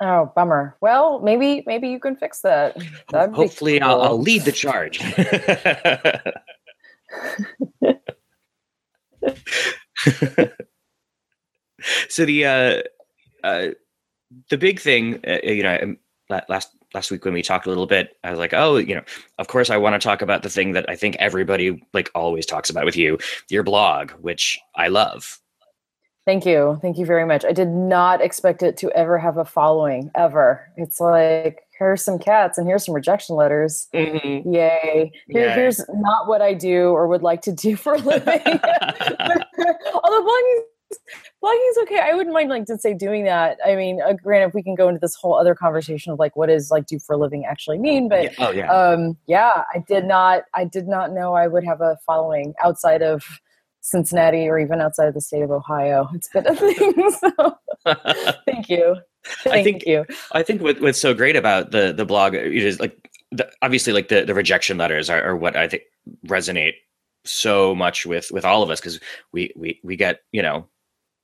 Oh 0.01 0.31
bummer. 0.35 0.77
Well 0.81 1.19
maybe 1.19 1.63
maybe 1.67 1.89
you 1.89 1.99
can 1.99 2.15
fix 2.15 2.41
that. 2.41 2.77
That'd 3.09 3.35
hopefully 3.35 3.79
cool. 3.79 3.89
I'll, 3.89 4.01
I'll 4.01 4.19
lead 4.19 4.43
the 4.43 4.51
charge. 4.51 4.99
So 12.09 12.25
the 12.25 12.45
uh 12.45 12.81
uh, 13.43 13.69
the 14.49 14.57
big 14.57 14.79
thing, 14.79 15.19
uh, 15.27 15.39
you 15.43 15.63
know, 15.63 15.77
um, 15.81 15.97
last 16.29 16.69
last 16.93 17.11
week 17.11 17.25
when 17.25 17.33
we 17.33 17.41
talked 17.41 17.65
a 17.65 17.69
little 17.69 17.87
bit, 17.87 18.17
I 18.23 18.29
was 18.31 18.39
like, 18.39 18.53
oh, 18.53 18.77
you 18.77 18.95
know, 18.95 19.03
of 19.39 19.47
course 19.47 19.69
I 19.69 19.77
want 19.77 19.99
to 19.99 20.05
talk 20.05 20.21
about 20.21 20.43
the 20.43 20.49
thing 20.49 20.73
that 20.73 20.89
I 20.89 20.95
think 20.95 21.15
everybody 21.17 21.81
like 21.93 22.09
always 22.15 22.45
talks 22.45 22.69
about 22.69 22.85
with 22.85 22.95
you, 22.95 23.17
your 23.49 23.63
blog, 23.63 24.11
which 24.11 24.59
I 24.75 24.87
love. 24.87 25.39
Thank 26.25 26.45
you. 26.45 26.77
Thank 26.81 26.97
you 26.97 27.05
very 27.05 27.25
much. 27.25 27.45
I 27.45 27.53
did 27.53 27.69
not 27.69 28.19
expect 28.19 28.61
it 28.61 28.75
to 28.77 28.91
ever 28.91 29.17
have 29.17 29.37
a 29.37 29.45
following 29.45 30.11
ever. 30.13 30.69
It's 30.75 30.99
like 30.99 31.61
here's 31.79 32.03
some 32.03 32.19
cats 32.19 32.57
and 32.57 32.67
here's 32.67 32.85
some 32.85 32.95
rejection 32.95 33.37
letters. 33.37 33.87
Mm-hmm. 33.93 34.53
Yay. 34.53 35.13
Here, 35.29 35.53
Here's 35.53 35.79
not 35.87 36.27
what 36.27 36.41
I 36.41 36.53
do 36.53 36.89
or 36.89 37.07
would 37.07 37.23
like 37.23 37.41
to 37.43 37.53
do 37.53 37.77
for 37.77 37.93
a 37.93 37.99
living. 37.99 38.41
Although 38.43 40.23
blogging 40.23 40.61
blogging 41.43 41.69
is 41.69 41.77
okay. 41.83 41.99
I 41.99 42.13
wouldn't 42.13 42.33
mind 42.33 42.49
like 42.49 42.65
to 42.65 42.77
say 42.77 42.93
doing 42.93 43.25
that. 43.25 43.57
I 43.65 43.75
mean, 43.75 44.01
uh, 44.01 44.13
granted, 44.13 44.53
we 44.53 44.63
can 44.63 44.75
go 44.75 44.87
into 44.87 44.99
this 44.99 45.15
whole 45.15 45.37
other 45.37 45.55
conversation 45.55 46.11
of 46.11 46.19
like 46.19 46.35
what 46.35 46.49
is 46.49 46.71
like 46.71 46.85
do 46.87 46.99
for 46.99 47.13
a 47.13 47.17
living 47.17 47.45
actually 47.45 47.79
mean, 47.79 48.09
but 48.09 48.23
yeah. 48.23 48.31
oh 48.39 48.51
yeah, 48.51 48.71
um, 48.71 49.17
yeah, 49.27 49.63
I 49.73 49.83
did 49.87 50.05
not, 50.05 50.43
I 50.53 50.65
did 50.65 50.87
not 50.87 51.11
know 51.11 51.33
I 51.33 51.47
would 51.47 51.63
have 51.63 51.81
a 51.81 51.97
following 52.05 52.53
outside 52.63 53.01
of 53.01 53.23
Cincinnati 53.81 54.47
or 54.47 54.59
even 54.59 54.81
outside 54.81 55.07
of 55.07 55.13
the 55.13 55.21
state 55.21 55.43
of 55.43 55.51
Ohio. 55.51 56.09
It's 56.13 56.29
been 56.29 56.47
a 56.47 56.55
thing. 56.55 56.93
So, 57.17 57.57
thank 58.45 58.69
you. 58.69 58.97
Thank 59.43 59.55
I 59.55 59.63
think 59.63 59.85
you. 59.85 60.05
I 60.33 60.43
think 60.43 60.61
what, 60.61 60.81
what's 60.81 60.99
so 60.99 61.13
great 61.13 61.35
about 61.35 61.71
the 61.71 61.93
the 61.93 62.05
blog 62.05 62.35
is 62.35 62.79
like 62.79 63.09
the, 63.31 63.49
obviously 63.61 63.93
like 63.93 64.09
the 64.09 64.25
the 64.25 64.33
rejection 64.33 64.77
letters 64.77 65.09
are, 65.09 65.21
are 65.21 65.35
what 65.35 65.55
I 65.55 65.67
think 65.67 65.83
resonate 66.27 66.73
so 67.25 67.75
much 67.75 68.05
with 68.05 68.31
with 68.31 68.45
all 68.45 68.63
of 68.63 68.69
us 68.69 68.79
because 68.79 68.99
we 69.31 69.53
we 69.55 69.79
we 69.83 69.95
get 69.95 70.21
you 70.31 70.41
know 70.41 70.67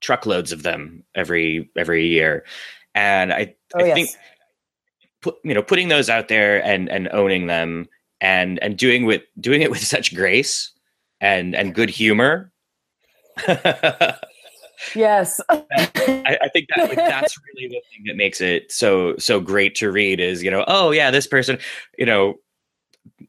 truckloads 0.04 0.52
of 0.52 0.62
them 0.62 1.04
every 1.16 1.72
every 1.76 2.06
year, 2.06 2.46
and 2.94 3.34
I 3.34 3.56
oh, 3.74 3.84
I 3.84 3.88
yes. 3.88 3.96
think 3.96 4.10
put, 5.22 5.36
you 5.44 5.56
know 5.56 5.64
putting 5.64 5.88
those 5.88 6.10
out 6.10 6.28
there 6.28 6.64
and 6.64 6.90
and 6.90 7.10
owning 7.12 7.48
them 7.48 7.88
and 8.22 8.62
and 8.62 8.78
doing 8.78 9.06
with 9.06 9.24
doing 9.40 9.64
it 9.64 9.72
with 9.72 9.84
such 9.84 10.14
grace 10.14 10.72
and 11.22 11.56
and 11.56 11.74
good 11.74 11.90
humor. 11.90 12.52
yes, 14.94 15.42
I, 15.50 16.38
I, 16.40 16.50
think 16.50 16.68
that 16.76 16.90
like, 16.90 16.98
that's 16.98 17.36
really 17.56 17.68
the 17.70 17.82
thing 17.90 18.04
that 18.06 18.16
makes 18.16 18.42
it 18.42 18.72
so 18.72 19.18
so 19.18 19.40
great 19.40 19.74
to 19.76 19.92
read. 19.92 20.20
Is 20.20 20.44
you 20.44 20.52
know 20.52 20.66
oh 20.68 20.92
yeah 20.92 21.10
this 21.10 21.26
person 21.26 21.58
you 21.98 22.06
know 22.06 22.36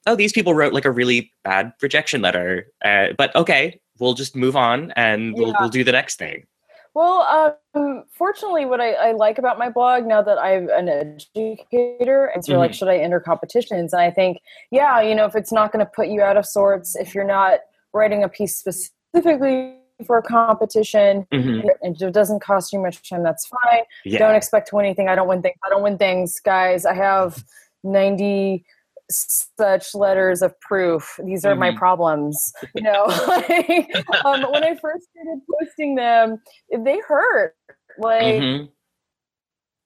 oh, 0.06 0.16
these 0.16 0.32
people 0.32 0.54
wrote 0.54 0.72
like 0.72 0.84
a 0.84 0.90
really 0.90 1.32
bad 1.44 1.72
rejection 1.80 2.22
letter, 2.22 2.66
uh, 2.84 3.08
but 3.16 3.34
okay, 3.34 3.80
we'll 3.98 4.14
just 4.14 4.36
move 4.36 4.56
on 4.56 4.92
and 4.96 5.34
we'll 5.34 5.48
Yeah. 5.48 5.60
we'll 5.60 5.70
do 5.70 5.84
the 5.84 5.92
next 5.92 6.16
thing. 6.16 6.46
Well, 6.94 7.56
um, 7.74 8.04
fortunately, 8.12 8.66
what 8.66 8.80
I, 8.80 8.92
I 8.92 9.12
like 9.12 9.38
about 9.38 9.58
my 9.58 9.68
blog 9.68 10.06
now 10.06 10.22
that 10.22 10.38
I'm 10.38 10.68
an 10.70 10.88
educator, 10.88 12.26
and 12.26 12.44
so 12.44 12.56
like, 12.56 12.70
Mhm. 12.70 12.74
should 12.74 12.88
I 12.88 12.98
enter 12.98 13.18
competitions? 13.18 13.92
And 13.92 14.00
I 14.00 14.10
think, 14.12 14.38
yeah, 14.70 15.00
you 15.00 15.14
know, 15.14 15.24
if 15.26 15.34
it's 15.34 15.52
not 15.52 15.72
going 15.72 15.84
to 15.84 15.90
put 15.92 16.06
you 16.08 16.22
out 16.22 16.36
of 16.36 16.46
sorts, 16.46 16.94
if 16.94 17.12
you're 17.14 17.24
not 17.24 17.58
writing 17.92 18.22
a 18.22 18.28
piece 18.28 18.56
specifically 18.56 19.76
for 20.06 20.18
a 20.18 20.22
competition, 20.22 21.26
Mhm. 21.32 21.68
and 21.82 22.00
it 22.00 22.12
doesn't 22.12 22.40
cost 22.40 22.72
you 22.72 22.78
much 22.78 23.08
time, 23.08 23.24
that's 23.24 23.46
fine. 23.46 23.82
Yeah. 24.04 24.20
Don't 24.20 24.36
expect 24.36 24.68
to 24.68 24.76
win 24.76 24.84
anything. 24.84 25.08
I 25.08 25.16
don't 25.16 25.28
win 25.28 25.42
things. 25.42 25.56
I 25.64 25.70
don't 25.70 25.82
win 25.82 25.98
things, 25.98 26.38
guys. 26.40 26.86
I 26.86 26.94
have 26.94 27.42
ninety 27.82 28.64
such 29.10 29.94
letters 29.94 30.42
of 30.42 30.58
proof. 30.60 31.18
These 31.24 31.44
are 31.44 31.54
my 31.54 31.70
Mhm. 31.70 31.76
problems. 31.76 32.52
You 32.74 32.82
know, 32.82 33.04
um, 34.24 34.42
when 34.52 34.64
I 34.64 34.76
first 34.76 35.08
started 35.10 35.40
posting 35.60 35.94
them, 35.94 36.40
they 36.76 36.98
hurt. 37.00 37.54
Like 37.98 38.42
Mhm. 38.42 38.68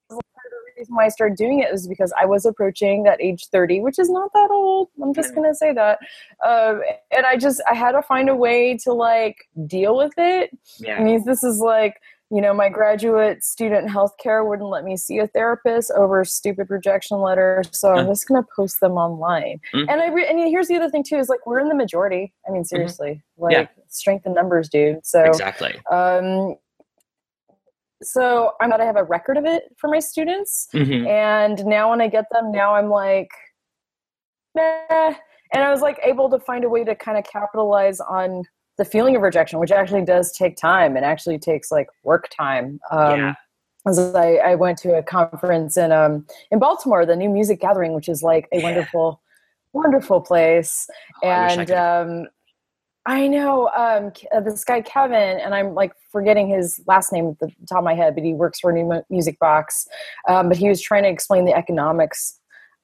the 0.09 0.19
reason 0.77 0.95
why 0.95 1.05
I 1.05 1.09
started 1.09 1.37
doing 1.37 1.59
it 1.59 1.71
was 1.71 1.87
because 1.87 2.13
I 2.19 2.25
was 2.25 2.45
approaching 2.45 3.03
that 3.03 3.21
age 3.21 3.47
30, 3.51 3.81
which 3.81 3.99
is 3.99 4.09
not 4.09 4.31
that 4.33 4.49
old. 4.49 4.89
I'm 5.03 5.13
just 5.13 5.35
gonna 5.35 5.53
say 5.53 5.73
that. 5.73 5.99
Um, 6.43 6.81
and 7.15 7.25
I 7.25 7.35
just 7.35 7.61
I 7.69 7.75
had 7.75 7.91
to 7.91 8.01
find 8.01 8.29
a 8.29 8.35
way 8.35 8.77
to 8.83 8.93
like 8.93 9.37
deal 9.67 9.97
with 9.97 10.13
it. 10.17 10.51
I 10.53 10.57
Yeah. 10.79 11.03
mean, 11.03 11.23
this 11.25 11.43
is 11.43 11.59
like, 11.59 12.01
you 12.31 12.41
know, 12.41 12.53
my 12.53 12.69
graduate 12.69 13.43
student 13.43 13.89
healthcare 13.89 14.47
wouldn't 14.47 14.69
let 14.69 14.83
me 14.83 14.95
see 14.95 15.17
a 15.17 15.27
therapist 15.27 15.91
over 15.95 16.23
stupid 16.23 16.69
rejection 16.69 17.17
letters, 17.19 17.67
so 17.71 17.89
I'm 17.91 18.05
just 18.07 18.27
gonna 18.27 18.45
post 18.55 18.79
them 18.81 18.93
online. 18.93 19.59
Mhm. 19.73 19.85
And 19.89 20.01
I 20.01 20.07
re- 20.09 20.27
and 20.27 20.39
here's 20.39 20.67
the 20.67 20.75
other 20.75 20.89
thing 20.89 21.03
too 21.03 21.17
is 21.17 21.27
like 21.27 21.45
we're 21.47 21.59
in 21.59 21.69
the 21.69 21.75
majority. 21.75 22.33
I 22.47 22.51
mean, 22.51 22.63
seriously, 22.63 23.23
like 23.37 23.69
strength 23.87 24.25
in 24.27 24.33
numbers, 24.33 24.69
dude. 24.69 25.05
So 25.05 25.23
Exactly. 25.23 25.75
um, 25.89 26.55
so 28.01 28.53
I'm 28.61 28.69
glad 28.69 28.79
I 28.81 28.85
have 28.85 28.95
a 28.95 29.03
record 29.03 29.37
of 29.37 29.45
it 29.45 29.63
for 29.77 29.89
my 29.89 29.99
students. 29.99 30.67
Mhm. 30.73 31.07
And 31.07 31.65
now 31.65 31.89
when 31.89 31.99
I 31.99 32.07
get 32.07 32.25
them, 32.31 32.51
now 32.51 32.75
I'm 32.75 32.89
like, 32.89 33.29
nah. 34.55 35.15
And 35.51 35.63
I 35.63 35.71
was 35.71 35.81
like 35.81 35.99
able 36.03 36.29
to 36.29 36.39
find 36.39 36.63
a 36.63 36.69
way 36.69 36.83
to 36.83 36.95
kind 36.95 37.17
of 37.17 37.23
capitalize 37.23 37.99
on 37.99 38.43
the 38.79 38.85
feeling 38.85 39.15
of 39.15 39.21
rejection, 39.21 39.59
which 39.59 39.71
actually 39.71 40.03
does 40.05 40.31
take 40.31 40.55
time 40.55 40.95
and 40.95 41.05
actually 41.05 41.37
takes 41.37 41.69
like 41.69 41.87
work 42.03 42.29
time. 42.35 42.79
Um, 42.89 43.19
Yeah. 43.19 43.33
as 43.85 43.99
I, 43.99 44.35
I 44.37 44.55
went 44.55 44.77
to 44.79 44.95
a 44.97 45.03
conference 45.03 45.77
in 45.77 45.91
um 45.91 46.25
in 46.49 46.57
Baltimore, 46.59 47.05
the 47.05 47.15
New 47.15 47.29
Music 47.29 47.59
Gathering, 47.61 47.93
which 47.93 48.09
is 48.09 48.23
like 48.23 48.47
a 48.53 48.57
Yeah. 48.57 48.63
wonderful, 48.63 49.21
wonderful 49.73 50.21
place. 50.21 50.87
Oh, 51.23 51.27
I 51.27 51.31
I 51.31 51.51
and 51.51 51.67
could- 51.67 51.77
um, 51.77 52.27
I 53.05 53.27
know 53.27 53.69
um, 53.75 54.11
uh, 54.31 54.39
this 54.41 54.63
guy 54.63 54.81
Kevin, 54.81 55.39
and 55.39 55.53
I'm 55.55 55.73
like 55.73 55.93
forgetting 56.11 56.47
his 56.47 56.79
last 56.85 57.11
name 57.11 57.29
at 57.29 57.39
the 57.39 57.47
top 57.67 57.79
of 57.79 57.83
my 57.83 57.95
head, 57.95 58.13
but 58.15 58.23
he 58.23 58.33
works 58.33 58.59
for 58.59 58.71
New 58.71 59.01
Music 59.09 59.37
Box. 59.39 59.87
Um, 60.27 60.47
but 60.49 60.57
he 60.57 60.69
was 60.69 60.81
trying 60.81 61.03
to 61.03 61.09
explain 61.09 61.45
the 61.45 61.53
economics 61.55 62.38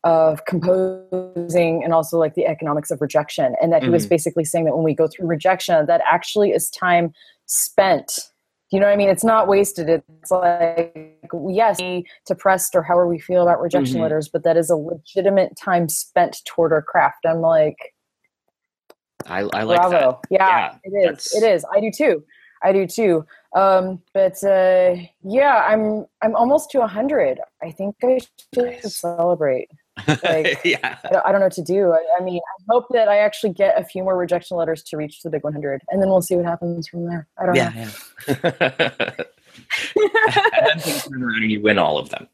of 0.05 0.45
composing 0.45 1.83
and 1.83 1.91
also 1.93 2.17
like 2.17 2.35
the 2.35 2.45
economics 2.45 2.91
of 2.91 3.01
rejection, 3.01 3.55
and 3.61 3.73
that 3.73 3.83
he 3.83 3.89
was 3.89 4.05
Mhm. 4.05 4.09
basically 4.11 4.45
saying 4.45 4.63
that 4.65 4.75
when 4.75 4.83
we 4.85 4.93
go 4.95 5.07
through 5.07 5.27
rejection, 5.27 5.85
that 5.87 6.01
actually 6.09 6.51
is 6.51 6.69
time 6.69 7.11
spent. 7.47 8.29
You 8.71 8.79
know 8.79 8.85
what 8.85 8.93
I 8.93 8.97
mean? 8.97 9.09
It's 9.09 9.23
not 9.23 9.47
wasted. 9.47 9.89
It's 9.89 10.31
like 10.31 11.19
yes, 11.49 11.79
depressed 12.25 12.75
or 12.75 12.83
however 12.83 13.07
we 13.07 13.19
feel 13.19 13.41
about 13.41 13.59
rejection 13.59 13.97
Mhm. 13.97 14.01
letters, 14.03 14.29
but 14.29 14.43
that 14.43 14.55
is 14.57 14.69
a 14.69 14.75
legitimate 14.75 15.55
time 15.57 15.89
spent 15.89 16.43
toward 16.45 16.71
our 16.71 16.81
craft. 16.81 17.25
I'm 17.25 17.41
like, 17.41 17.77
I, 19.27 19.39
I 19.53 19.63
like 19.63 19.79
Bravo. 19.81 20.21
Yeah, 20.29 20.47
Yeah, 20.47 20.75
it 20.83 20.89
is. 20.89 21.03
that's- 21.03 21.35
It 21.35 21.43
is. 21.43 21.65
I 21.75 21.79
do 21.79 21.89
too. 21.91 22.23
I 22.63 22.71
do 22.73 22.85
too. 22.87 23.25
Um, 23.55 24.01
but 24.13 24.43
uh, 24.43 24.95
yeah, 25.23 25.65
I'm 25.67 26.05
I'm 26.21 26.35
almost 26.35 26.69
to 26.71 26.85
hundred. 26.85 27.39
I 27.63 27.71
think 27.71 27.95
I 28.03 28.19
should 28.53 28.65
Nice. 28.65 28.97
celebrate. 28.97 29.69
Like- 30.23 30.59
yeah. 30.65 30.97
I 31.03 31.09
don't, 31.09 31.25
I 31.25 31.31
don't 31.31 31.39
know 31.41 31.45
what 31.47 31.53
to 31.53 31.63
do. 31.63 31.91
I, 31.93 32.03
I 32.19 32.23
mean, 32.23 32.39
I 32.59 32.63
hope 32.69 32.85
that 32.91 33.07
I 33.07 33.17
actually 33.17 33.53
get 33.53 33.79
a 33.79 33.83
few 33.85 34.03
more 34.03 34.17
rejection 34.17 34.57
letters 34.57 34.83
to 34.83 34.97
reach 34.97 35.21
the 35.21 35.29
big 35.29 35.43
100, 35.43 35.81
and 35.89 36.01
then 36.01 36.09
we'll 36.09 36.21
see 36.21 36.35
what 36.35 36.45
happens 36.45 36.87
from 36.87 37.05
there. 37.05 37.27
I 37.37 37.45
don't 37.45 37.55
Yeah. 37.55 37.69
know. 37.69 37.91
yeah. 38.27 39.11
and 39.95 40.81
then 40.81 40.99
turn 40.99 41.23
around 41.23 41.43
and 41.43 41.51
you 41.51 41.61
win 41.61 41.77
all 41.77 41.97
of 41.97 42.09
them, 42.09 42.27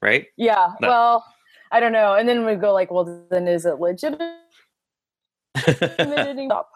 right? 0.00 0.26
Yeah. 0.36 0.72
No. 0.80 0.88
Well, 0.88 1.24
I 1.70 1.80
don't 1.80 1.92
know. 1.92 2.14
And 2.14 2.28
then 2.28 2.44
we 2.46 2.54
go 2.54 2.72
like, 2.72 2.90
well, 2.90 3.26
then 3.30 3.46
is 3.48 3.66
it 3.66 3.78
legitimate? 3.80 4.38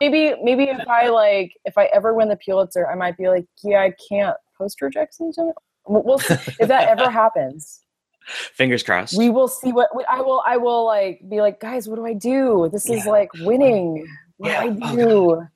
maybe 0.00 0.34
maybe 0.42 0.64
if 0.64 0.86
I 0.86 1.08
like 1.08 1.54
if 1.64 1.78
I 1.78 1.86
ever 1.86 2.12
win 2.14 2.28
the 2.28 2.36
Pulitzer, 2.36 2.86
I 2.86 2.94
might 2.94 3.16
be 3.16 3.28
like, 3.28 3.46
yeah, 3.64 3.80
I 3.80 3.94
can't 4.08 4.36
post 4.56 4.80
rejections. 4.82 5.36
We'll 5.38 5.54
we'll 6.02 6.18
see 6.18 6.34
if 6.60 6.68
that 6.68 6.88
ever 6.88 7.10
happens. 7.10 7.80
Fingers 8.26 8.82
crossed. 8.82 9.16
We 9.16 9.30
will 9.30 9.48
see 9.48 9.72
what 9.72 9.88
I 10.10 10.20
will. 10.20 10.42
I 10.46 10.56
will 10.56 10.84
like 10.84 11.20
be 11.28 11.40
like, 11.40 11.60
guys, 11.60 11.88
what 11.88 11.96
do 11.96 12.04
I 12.06 12.12
do? 12.12 12.68
This 12.72 12.88
is 12.90 13.04
Yeah. 13.04 13.10
like 13.12 13.30
winning. 13.40 14.06
What 14.36 14.50
Yeah. 14.50 14.62
do 14.64 14.78
I 14.82 14.90
Oh, 14.92 14.96
do? 14.96 15.46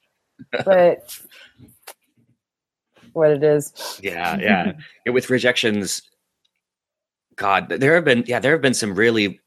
but 0.65 1.21
what 3.12 3.31
it 3.31 3.43
is. 3.43 4.00
yeah, 4.03 4.37
yeah. 4.39 4.73
With 5.11 5.31
rejections, 5.31 6.03
God, 7.37 7.69
there 7.69 7.95
have 7.95 8.05
been 8.05 8.25
yeah, 8.27 8.39
there 8.39 8.53
have 8.53 8.62
been 8.62 8.75
some 8.75 8.95
really 8.95 9.41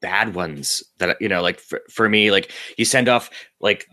bad 0.00 0.34
ones 0.34 0.82
that 0.98 1.20
you 1.20 1.28
know, 1.28 1.42
like 1.42 1.60
for, 1.60 1.80
for 1.90 2.08
me, 2.08 2.30
like 2.30 2.50
you 2.76 2.84
send 2.84 3.08
off 3.08 3.30
like 3.60 3.86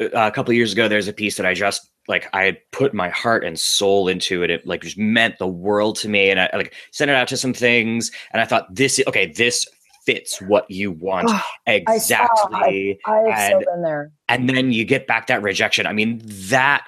a 0.00 0.06
a 0.06 0.30
couple 0.30 0.50
of 0.52 0.56
years 0.56 0.72
ago. 0.72 0.88
There's 0.88 1.08
a 1.08 1.12
piece 1.12 1.36
that 1.36 1.46
I 1.46 1.52
just 1.54 1.90
like 2.08 2.28
I 2.32 2.44
had 2.44 2.58
put 2.72 2.92
my 2.94 3.08
heart 3.10 3.44
and 3.44 3.58
soul 3.58 4.08
into 4.08 4.42
it. 4.42 4.50
It 4.50 4.66
like 4.66 4.82
just 4.82 4.98
meant 4.98 5.38
the 5.38 5.46
world 5.46 5.96
to 5.98 6.08
me, 6.08 6.30
and 6.30 6.40
I 6.40 6.50
like 6.54 6.74
sent 6.92 7.10
it 7.10 7.14
out 7.14 7.28
to 7.28 7.36
some 7.36 7.52
things, 7.54 8.10
and 8.32 8.40
I 8.40 8.44
thought 8.44 8.74
this 8.74 9.00
okay, 9.06 9.26
this 9.26 9.66
fits 10.06 10.40
what 10.40 10.68
you 10.70 10.90
want 10.92 11.28
Oh, 11.30 11.42
exactly. 11.66 12.98
I've 13.06 13.50
so 13.50 13.56
And- 13.58 13.64
been 13.66 13.82
there. 13.82 14.12
and 14.28 14.48
then 14.48 14.72
you 14.72 14.84
get 14.86 15.06
back 15.06 15.26
that 15.26 15.42
rejection 15.42 15.86
i 15.86 15.92
mean 15.92 16.22
that 16.24 16.84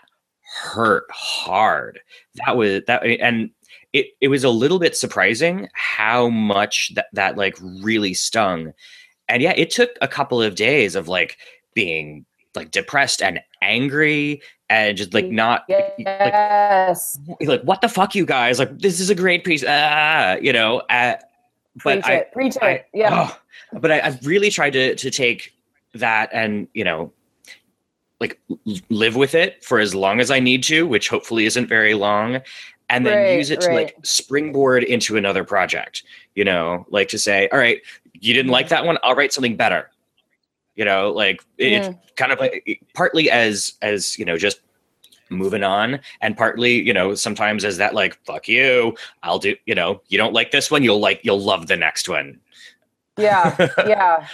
hurt 0.62 1.04
hard 1.11 2.00
that 2.47 2.57
was 2.57 2.81
that 2.87 3.04
and 3.04 3.50
it, 3.92 4.07
it 4.23 4.28
was 4.28 4.45
a 4.45 4.49
little 4.50 4.78
bit 4.78 4.97
surprising 4.97 5.69
how 5.75 6.31
much 6.31 6.90
that, 6.95 7.07
that 7.12 7.37
like 7.37 7.54
really 7.83 8.14
stung 8.14 8.73
and 9.28 9.42
yeah 9.42 9.52
it 9.59 9.71
took 9.71 9.90
a 10.00 10.09
couple 10.09 10.40
of 10.40 10.54
days 10.54 10.95
of 10.95 11.07
like 11.07 11.37
being 11.75 12.25
like 12.54 12.71
depressed 12.71 13.23
and 13.23 13.40
angry 13.62 14.42
and 14.68 14.97
just 14.97 15.14
like 15.14 15.26
not 15.26 15.64
like, 15.68 15.94
Yes. 15.99 17.18
like 17.40 17.62
what 17.62 17.80
the 17.80 17.88
fuck 17.88 18.14
you 18.14 18.26
guys 18.26 18.59
like 18.59 18.78
this 18.78 19.00
is 19.00 19.11
a 19.11 19.14
great 19.14 19.44
piece 19.44 19.64
ah 19.66 20.35
you 20.35 20.52
know 20.52 20.80
uh, 20.90 21.14
but 21.85 22.02
Preach 22.02 22.04
I, 22.04 22.12
it. 22.14 22.32
Preach 22.32 22.56
it. 22.61 22.87
Yeah. 22.92 23.11
oh, 23.12 23.38
but 23.80 23.90
I, 23.90 24.00
I've 24.00 24.26
really 24.26 24.50
tried 24.50 24.75
to 24.75 24.94
to 24.94 25.11
take 25.11 25.54
that 25.94 26.28
and 26.32 26.68
you 26.75 26.85
know, 26.85 27.12
like 28.21 28.38
live 28.88 29.16
with 29.16 29.35
it 29.35 29.64
for 29.64 29.78
as 29.78 29.94
long 29.94 30.21
as 30.21 30.30
I 30.30 30.38
need 30.38 30.62
to, 30.64 30.87
which 30.87 31.09
hopefully 31.09 31.47
isn't 31.47 31.68
very 31.68 31.94
long, 31.94 32.40
and 32.90 33.06
then 33.06 33.16
Right, 33.16 33.37
use 33.37 33.50
it 33.50 33.61
to 33.62 33.73
like 33.73 33.97
springboard 34.02 34.85
into 34.85 35.16
another 35.16 35.44
project. 35.44 36.04
You 36.35 36.44
know, 36.44 36.87
like 36.90 37.09
to 37.09 37.18
say, 37.18 37.49
all 37.49 37.59
right, 37.59 37.80
you 38.21 38.35
didn't 38.35 38.52
like 38.52 38.68
that 38.68 38.85
one, 38.85 38.99
I'll 39.02 39.14
write 39.14 39.32
something 39.32 39.56
better. 39.56 39.90
You 40.75 40.85
know, 40.85 41.11
like 41.11 41.43
it, 41.59 41.73
it's 41.73 41.99
kind 42.17 42.33
of 42.33 42.41
like 42.41 42.83
partly 42.95 43.31
as 43.31 43.75
as 43.83 44.19
you 44.19 44.25
know 44.25 44.38
just 44.38 44.61
moving 45.33 45.64
on 45.64 45.99
and 46.21 46.37
partly 46.37 46.81
you 46.81 46.93
know 46.93 47.14
sometimes 47.14 47.64
as 47.64 47.79
that 47.79 47.95
like 47.95 48.19
fuck 48.25 48.47
you 48.49 48.95
i'll 49.23 49.38
do 49.38 49.57
you 49.67 49.75
know 49.75 50.00
you 50.09 50.19
don't 50.19 50.35
like 50.35 50.50
this 50.50 50.71
one 50.71 50.83
you'll 50.83 51.00
like 51.00 51.21
you'll 51.23 51.41
love 51.41 51.67
the 51.67 51.76
next 51.76 52.09
one. 52.09 52.38
Yeah 53.19 53.55
yeah. 53.87 54.26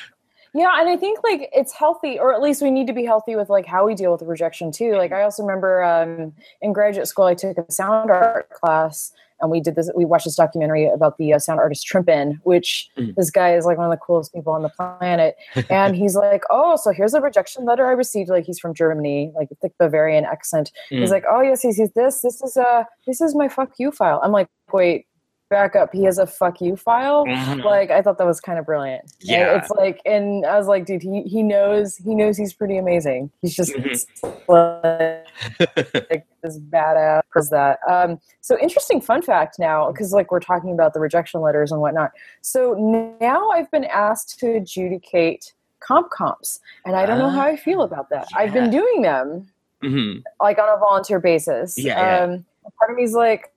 Yeah 0.54 0.80
and 0.80 0.88
i 0.88 0.96
think 0.96 1.20
like 1.22 1.48
it's 1.52 1.72
healthy 1.72 2.18
or 2.18 2.34
at 2.34 2.42
least 2.42 2.62
we 2.62 2.70
need 2.70 2.86
to 2.86 2.92
be 2.92 3.04
healthy 3.04 3.36
with 3.36 3.48
like 3.48 3.66
how 3.66 3.86
we 3.86 3.94
deal 3.94 4.12
with 4.12 4.22
rejection 4.22 4.72
too. 4.72 4.96
Like 4.96 5.12
i 5.12 5.22
also 5.22 5.42
remember 5.42 5.82
um, 5.84 6.32
in 6.60 6.72
graduate 6.72 7.06
school 7.06 7.26
i 7.26 7.34
took 7.34 7.56
a 7.58 7.70
sound 7.70 8.10
art 8.10 8.50
class 8.50 9.12
and 9.40 9.50
we 9.50 9.60
did 9.60 9.74
this 9.76 9.90
we 9.94 10.04
watched 10.04 10.24
this 10.24 10.36
documentary 10.36 10.86
about 10.86 11.16
the 11.18 11.32
uh, 11.32 11.38
sound 11.38 11.60
artist 11.60 11.86
Trimpin, 11.86 12.40
which 12.44 12.88
Mm. 12.98 13.14
this 13.14 13.30
guy 13.30 13.54
is 13.54 13.64
like 13.64 13.76
one 13.78 13.86
of 13.86 13.90
the 13.92 13.96
coolest 14.04 14.32
people 14.34 14.52
on 14.52 14.62
the 14.62 14.68
planet 14.70 15.36
and 15.70 15.94
he's 15.96 16.16
like 16.16 16.42
oh 16.50 16.76
so 16.76 16.90
here's 16.92 17.14
a 17.14 17.20
rejection 17.20 17.64
letter 17.64 17.86
i 17.86 17.92
received 17.92 18.28
like 18.30 18.44
he's 18.44 18.58
from 18.58 18.74
germany 18.74 19.32
like 19.36 19.48
thick 19.62 19.72
bavarian 19.78 20.24
accent 20.24 20.72
he's 20.90 21.10
Mm. 21.10 21.12
like 21.12 21.24
oh 21.30 21.40
yes 21.42 21.62
he 21.62 21.72
sees 21.72 21.90
this 21.92 22.20
this 22.22 22.42
is 22.42 22.56
uh 22.56 22.84
this 23.06 23.20
is 23.20 23.34
my 23.34 23.48
fuck 23.48 23.70
you 23.78 23.90
file 23.92 24.20
i'm 24.22 24.32
like 24.32 24.48
wait 24.72 25.06
back 25.50 25.74
up 25.74 25.90
he 25.92 26.04
has 26.04 26.18
a 26.18 26.26
fuck 26.26 26.60
you 26.60 26.76
file 26.76 27.24
Mhm. 27.26 27.64
like 27.64 27.90
i 27.90 28.02
thought 28.02 28.18
that 28.18 28.26
was 28.26 28.40
kind 28.40 28.58
of 28.58 28.66
brilliant 28.66 29.02
And 29.20 29.30
Yeah. 29.30 29.56
it's 29.58 29.70
like 29.70 30.00
and 30.04 30.44
i 30.44 30.56
was 30.58 30.66
like 30.66 30.84
dude 30.84 31.02
he, 31.02 31.22
he 31.22 31.42
knows 31.42 31.96
he 31.96 32.14
knows 32.14 32.36
he's 32.36 32.52
pretty 32.52 32.76
amazing 32.76 33.30
he's 33.40 33.56
just 33.56 33.72
Mhm. 33.72 34.06
like 36.10 36.26
this 36.42 36.58
badass 36.58 37.22
does 37.34 37.50
that 37.50 37.78
um 37.88 38.18
so 38.40 38.58
interesting 38.58 39.00
fun 39.00 39.22
fact 39.22 39.58
now 39.58 39.90
because 39.90 40.12
like 40.12 40.30
we're 40.30 40.40
talking 40.40 40.72
about 40.72 40.92
the 40.94 41.00
rejection 41.00 41.40
letters 41.40 41.72
and 41.72 41.80
whatnot 41.80 42.10
so 42.42 43.16
now 43.20 43.50
i've 43.50 43.70
been 43.70 43.84
asked 43.84 44.38
to 44.38 44.54
adjudicate 44.56 45.52
comp 45.80 46.10
comps, 46.10 46.58
and 46.84 46.96
I 46.96 47.06
don't 47.06 47.18
know 47.20 47.30
how 47.30 47.42
I 47.42 47.54
feel 47.54 47.82
about 47.82 48.10
that. 48.10 48.26
I've 48.36 48.52
been 48.52 48.68
doing 48.68 49.00
them 49.02 49.46
Mhm. 49.80 50.24
like 50.40 50.58
on 50.58 50.68
a 50.68 50.76
volunteer 50.76 51.20
basis. 51.20 51.78
Yeah, 51.78 51.96
yeah. 52.18 52.24
Um, 52.24 52.44
part 52.80 52.90
of 52.90 52.96
me's 52.96 53.14
like, 53.14 53.52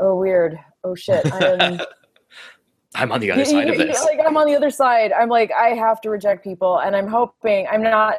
oh 0.00 0.16
weird, 0.16 0.58
oh 0.84 0.94
shit. 0.94 1.30
I'm, 1.32 1.80
I'm 2.94 3.12
on 3.12 3.20
the 3.20 3.30
other 3.32 3.40
you- 3.42 3.46
side 3.46 3.66
you- 3.68 3.72
of 3.72 3.78
this. 3.86 4.02
Like 4.04 4.20
I'm 4.26 4.36
on 4.36 4.46
the 4.46 4.54
other 4.56 4.70
side. 4.70 5.12
I'm 5.12 5.28
like 5.28 5.50
I 5.52 5.70
have 5.70 6.00
to 6.02 6.10
reject 6.10 6.44
people, 6.44 6.78
and 6.78 6.94
I'm 6.96 7.08
hoping 7.08 7.66
I'm 7.70 7.82
not 7.82 8.16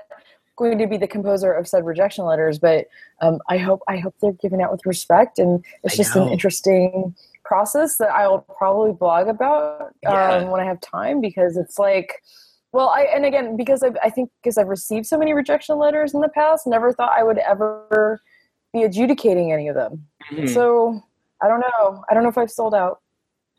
going 0.56 0.78
to 0.78 0.86
be 0.88 0.98
the 0.98 1.08
composer 1.08 1.52
of 1.52 1.68
said 1.68 1.84
rejection 1.86 2.26
letters, 2.26 2.60
but 2.60 2.86
um, 3.22 3.40
I 3.50 3.58
hope 3.58 3.82
I 3.88 3.98
hope 3.98 4.16
they're 4.22 4.34
given 4.34 4.62
out 4.62 4.72
with 4.72 4.86
respect, 4.86 5.40
and 5.40 5.64
it's 5.84 5.96
I 5.96 5.98
just 5.98 6.16
know. 6.16 6.26
an 6.28 6.32
interesting 6.32 7.16
process 7.44 7.98
that 7.98 8.10
I 8.12 8.28
will 8.28 8.40
probably 8.58 8.94
blog 8.94 9.28
about 9.28 9.94
Yeah. 10.04 10.32
um, 10.38 10.50
when 10.50 10.62
I 10.62 10.66
have 10.66 10.80
time 10.82 11.22
because 11.22 11.58
it's 11.58 11.78
like. 11.80 12.22
Well, 12.76 12.90
I 12.90 13.02
and 13.14 13.24
again 13.24 13.56
because 13.56 13.84
I've, 13.84 13.96
I 14.04 14.10
think 14.10 14.32
because 14.42 14.58
I've 14.58 14.68
received 14.68 15.06
so 15.06 15.16
many 15.16 15.32
rejection 15.36 15.78
letters 15.78 16.16
in 16.16 16.22
the 16.22 16.30
past, 16.30 16.66
never 16.66 16.92
thought 16.92 17.12
I 17.16 17.22
would 17.22 17.38
ever 17.38 18.20
be 18.74 18.82
adjudicating 18.82 19.52
any 19.54 19.68
of 19.68 19.76
them. 19.76 20.08
Mhm. 20.32 20.50
So 20.52 21.00
I 21.44 21.48
don't 21.48 21.60
know. 21.60 22.04
I 22.10 22.14
don't 22.14 22.24
know 22.24 22.30
if 22.30 22.38
I've 22.38 22.52
sold 22.52 22.74
out. 22.74 23.02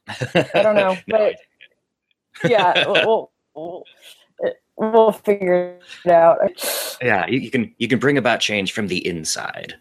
I 0.08 0.62
don't 0.62 0.74
know, 0.74 0.96
No, 1.08 1.18
but 1.18 1.36
yeah, 2.48 2.86
we'll, 3.04 3.30
we'll, 3.54 3.84
we'll 4.76 5.12
figure 5.12 5.78
it 6.04 6.10
out. 6.10 6.38
yeah, 7.02 7.26
you, 7.26 7.38
you 7.40 7.50
can 7.50 7.74
you 7.78 7.86
can 7.88 7.98
bring 7.98 8.18
about 8.18 8.40
change 8.40 8.72
from 8.72 8.88
the 8.88 9.06
inside. 9.06 9.74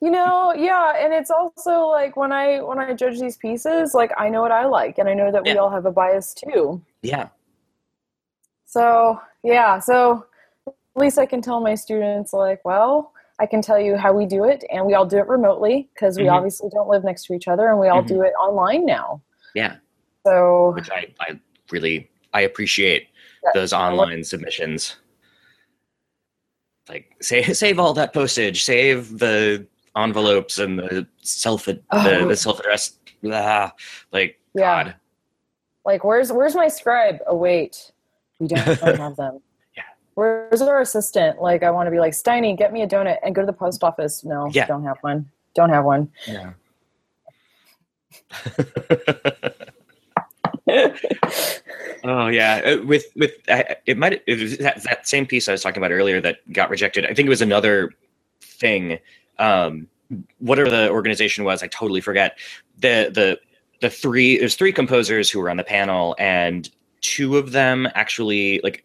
You 0.00 0.10
know, 0.10 0.52
yeah, 0.54 1.02
and 1.02 1.14
it's 1.14 1.30
also 1.30 1.86
like 1.86 2.14
when 2.14 2.30
I 2.30 2.60
when 2.60 2.78
I 2.78 2.92
judge 2.92 3.18
these 3.18 3.38
pieces, 3.38 3.94
like 3.94 4.12
I 4.18 4.28
know 4.28 4.42
what 4.42 4.52
I 4.52 4.66
like, 4.66 4.98
and 4.98 5.08
I 5.08 5.14
know 5.14 5.32
that 5.32 5.44
we 5.44 5.56
all 5.56 5.70
have 5.70 5.86
a 5.86 5.90
bias 5.92 6.34
too. 6.34 6.82
Yeah, 7.02 7.28
So 8.66 9.18
yeah, 9.42 9.78
so 9.78 10.26
at 10.66 10.74
least 10.96 11.16
I 11.18 11.24
can 11.24 11.40
tell 11.40 11.60
my 11.60 11.74
students 11.74 12.34
like, 12.34 12.62
well, 12.66 13.13
I 13.40 13.46
can 13.46 13.60
tell 13.62 13.80
you 13.80 13.96
how 13.96 14.12
we 14.12 14.26
do 14.26 14.44
it, 14.44 14.64
and 14.70 14.86
we 14.86 14.94
all 14.94 15.06
do 15.06 15.18
it 15.18 15.26
remotely 15.26 15.88
because 15.94 16.16
we 16.18 16.24
Mhm. 16.26 16.32
obviously 16.32 16.68
don't 16.70 16.88
live 16.88 17.02
next 17.04 17.24
to 17.26 17.34
each 17.34 17.48
other, 17.48 17.68
and 17.68 17.78
we 17.80 17.88
all 17.88 18.02
Mhm. 18.02 18.06
do 18.08 18.22
it 18.22 18.32
online 18.38 18.84
now. 18.86 19.20
yeah, 19.54 19.76
So 20.26 20.72
which 20.74 20.90
I 20.90 21.12
I 21.20 21.38
really 21.70 22.10
I 22.32 22.40
appreciate 22.42 23.08
Yeah, 23.44 23.50
those 23.54 23.72
online 23.72 24.24
submissions. 24.24 24.96
Like 26.88 27.14
save 27.20 27.56
save 27.56 27.78
all 27.78 27.94
that 27.94 28.12
postage, 28.12 28.64
save 28.64 29.18
the 29.18 29.66
envelopes 29.96 30.58
and 30.58 30.78
the 30.78 31.06
self 31.22 31.66
the, 31.66 31.80
Oh. 31.92 32.26
the 32.28 32.36
self 32.36 32.58
address. 32.60 32.98
Like 33.22 34.40
Yeah. 34.54 34.84
God, 34.84 34.94
like 35.84 36.04
where's 36.04 36.32
where's 36.32 36.54
my 36.56 36.68
scribe 36.68 37.20
oh 37.26 37.36
wait 37.36 37.92
we 38.40 38.48
don't, 38.48 38.58
have 38.58 39.14
them. 39.16 39.40
Where's 40.14 40.62
our 40.62 40.80
assistant 40.80 41.40
like 41.40 41.62
i 41.62 41.70
want 41.70 41.86
to 41.86 41.90
be 41.90 41.98
like 41.98 42.12
steiny 42.12 42.56
get 42.56 42.72
me 42.72 42.82
a 42.82 42.86
donut 42.86 43.18
and 43.24 43.34
go 43.34 43.40
to 43.42 43.46
the 43.46 43.52
post 43.52 43.82
office 43.84 44.24
no 44.24 44.48
Yeah. 44.52 44.66
don't 44.66 44.84
have 44.84 44.98
one 45.00 45.28
don't 45.54 45.70
have 45.70 45.84
one 45.84 46.10
yeah. 46.26 46.52
Oh 52.06 52.28
yeah, 52.28 52.60
Uh, 52.64 52.82
with 52.84 53.06
with 53.16 53.32
I- 53.48 53.76
it 53.86 53.96
might 53.96 54.22
it 54.26 54.40
was 54.40 54.58
that, 54.58 54.82
that 54.84 55.08
same 55.08 55.26
piece 55.26 55.48
I 55.48 55.52
was 55.52 55.62
talking 55.62 55.78
about 55.78 55.90
earlier 55.92 56.20
that 56.20 56.38
got 56.52 56.68
rejected. 56.70 57.04
I 57.06 57.14
think 57.14 57.26
it 57.26 57.30
was 57.30 57.40
another 57.42 57.92
thing. 58.42 58.98
Um, 59.38 59.88
whatever 60.38 60.68
the 60.70 60.90
organization 60.90 61.44
was, 61.44 61.62
I 61.62 61.66
totally 61.68 62.00
forget. 62.00 62.38
The 62.78 63.10
the 63.12 63.40
the 63.80 63.88
three 63.90 64.38
there's 64.38 64.54
three 64.54 64.72
composers 64.72 65.30
who 65.30 65.38
were 65.40 65.48
on 65.50 65.56
the 65.56 65.64
panel, 65.64 66.14
and 66.18 66.68
two 67.00 67.36
of 67.38 67.52
them 67.52 67.88
actually 67.94 68.60
like 68.62 68.84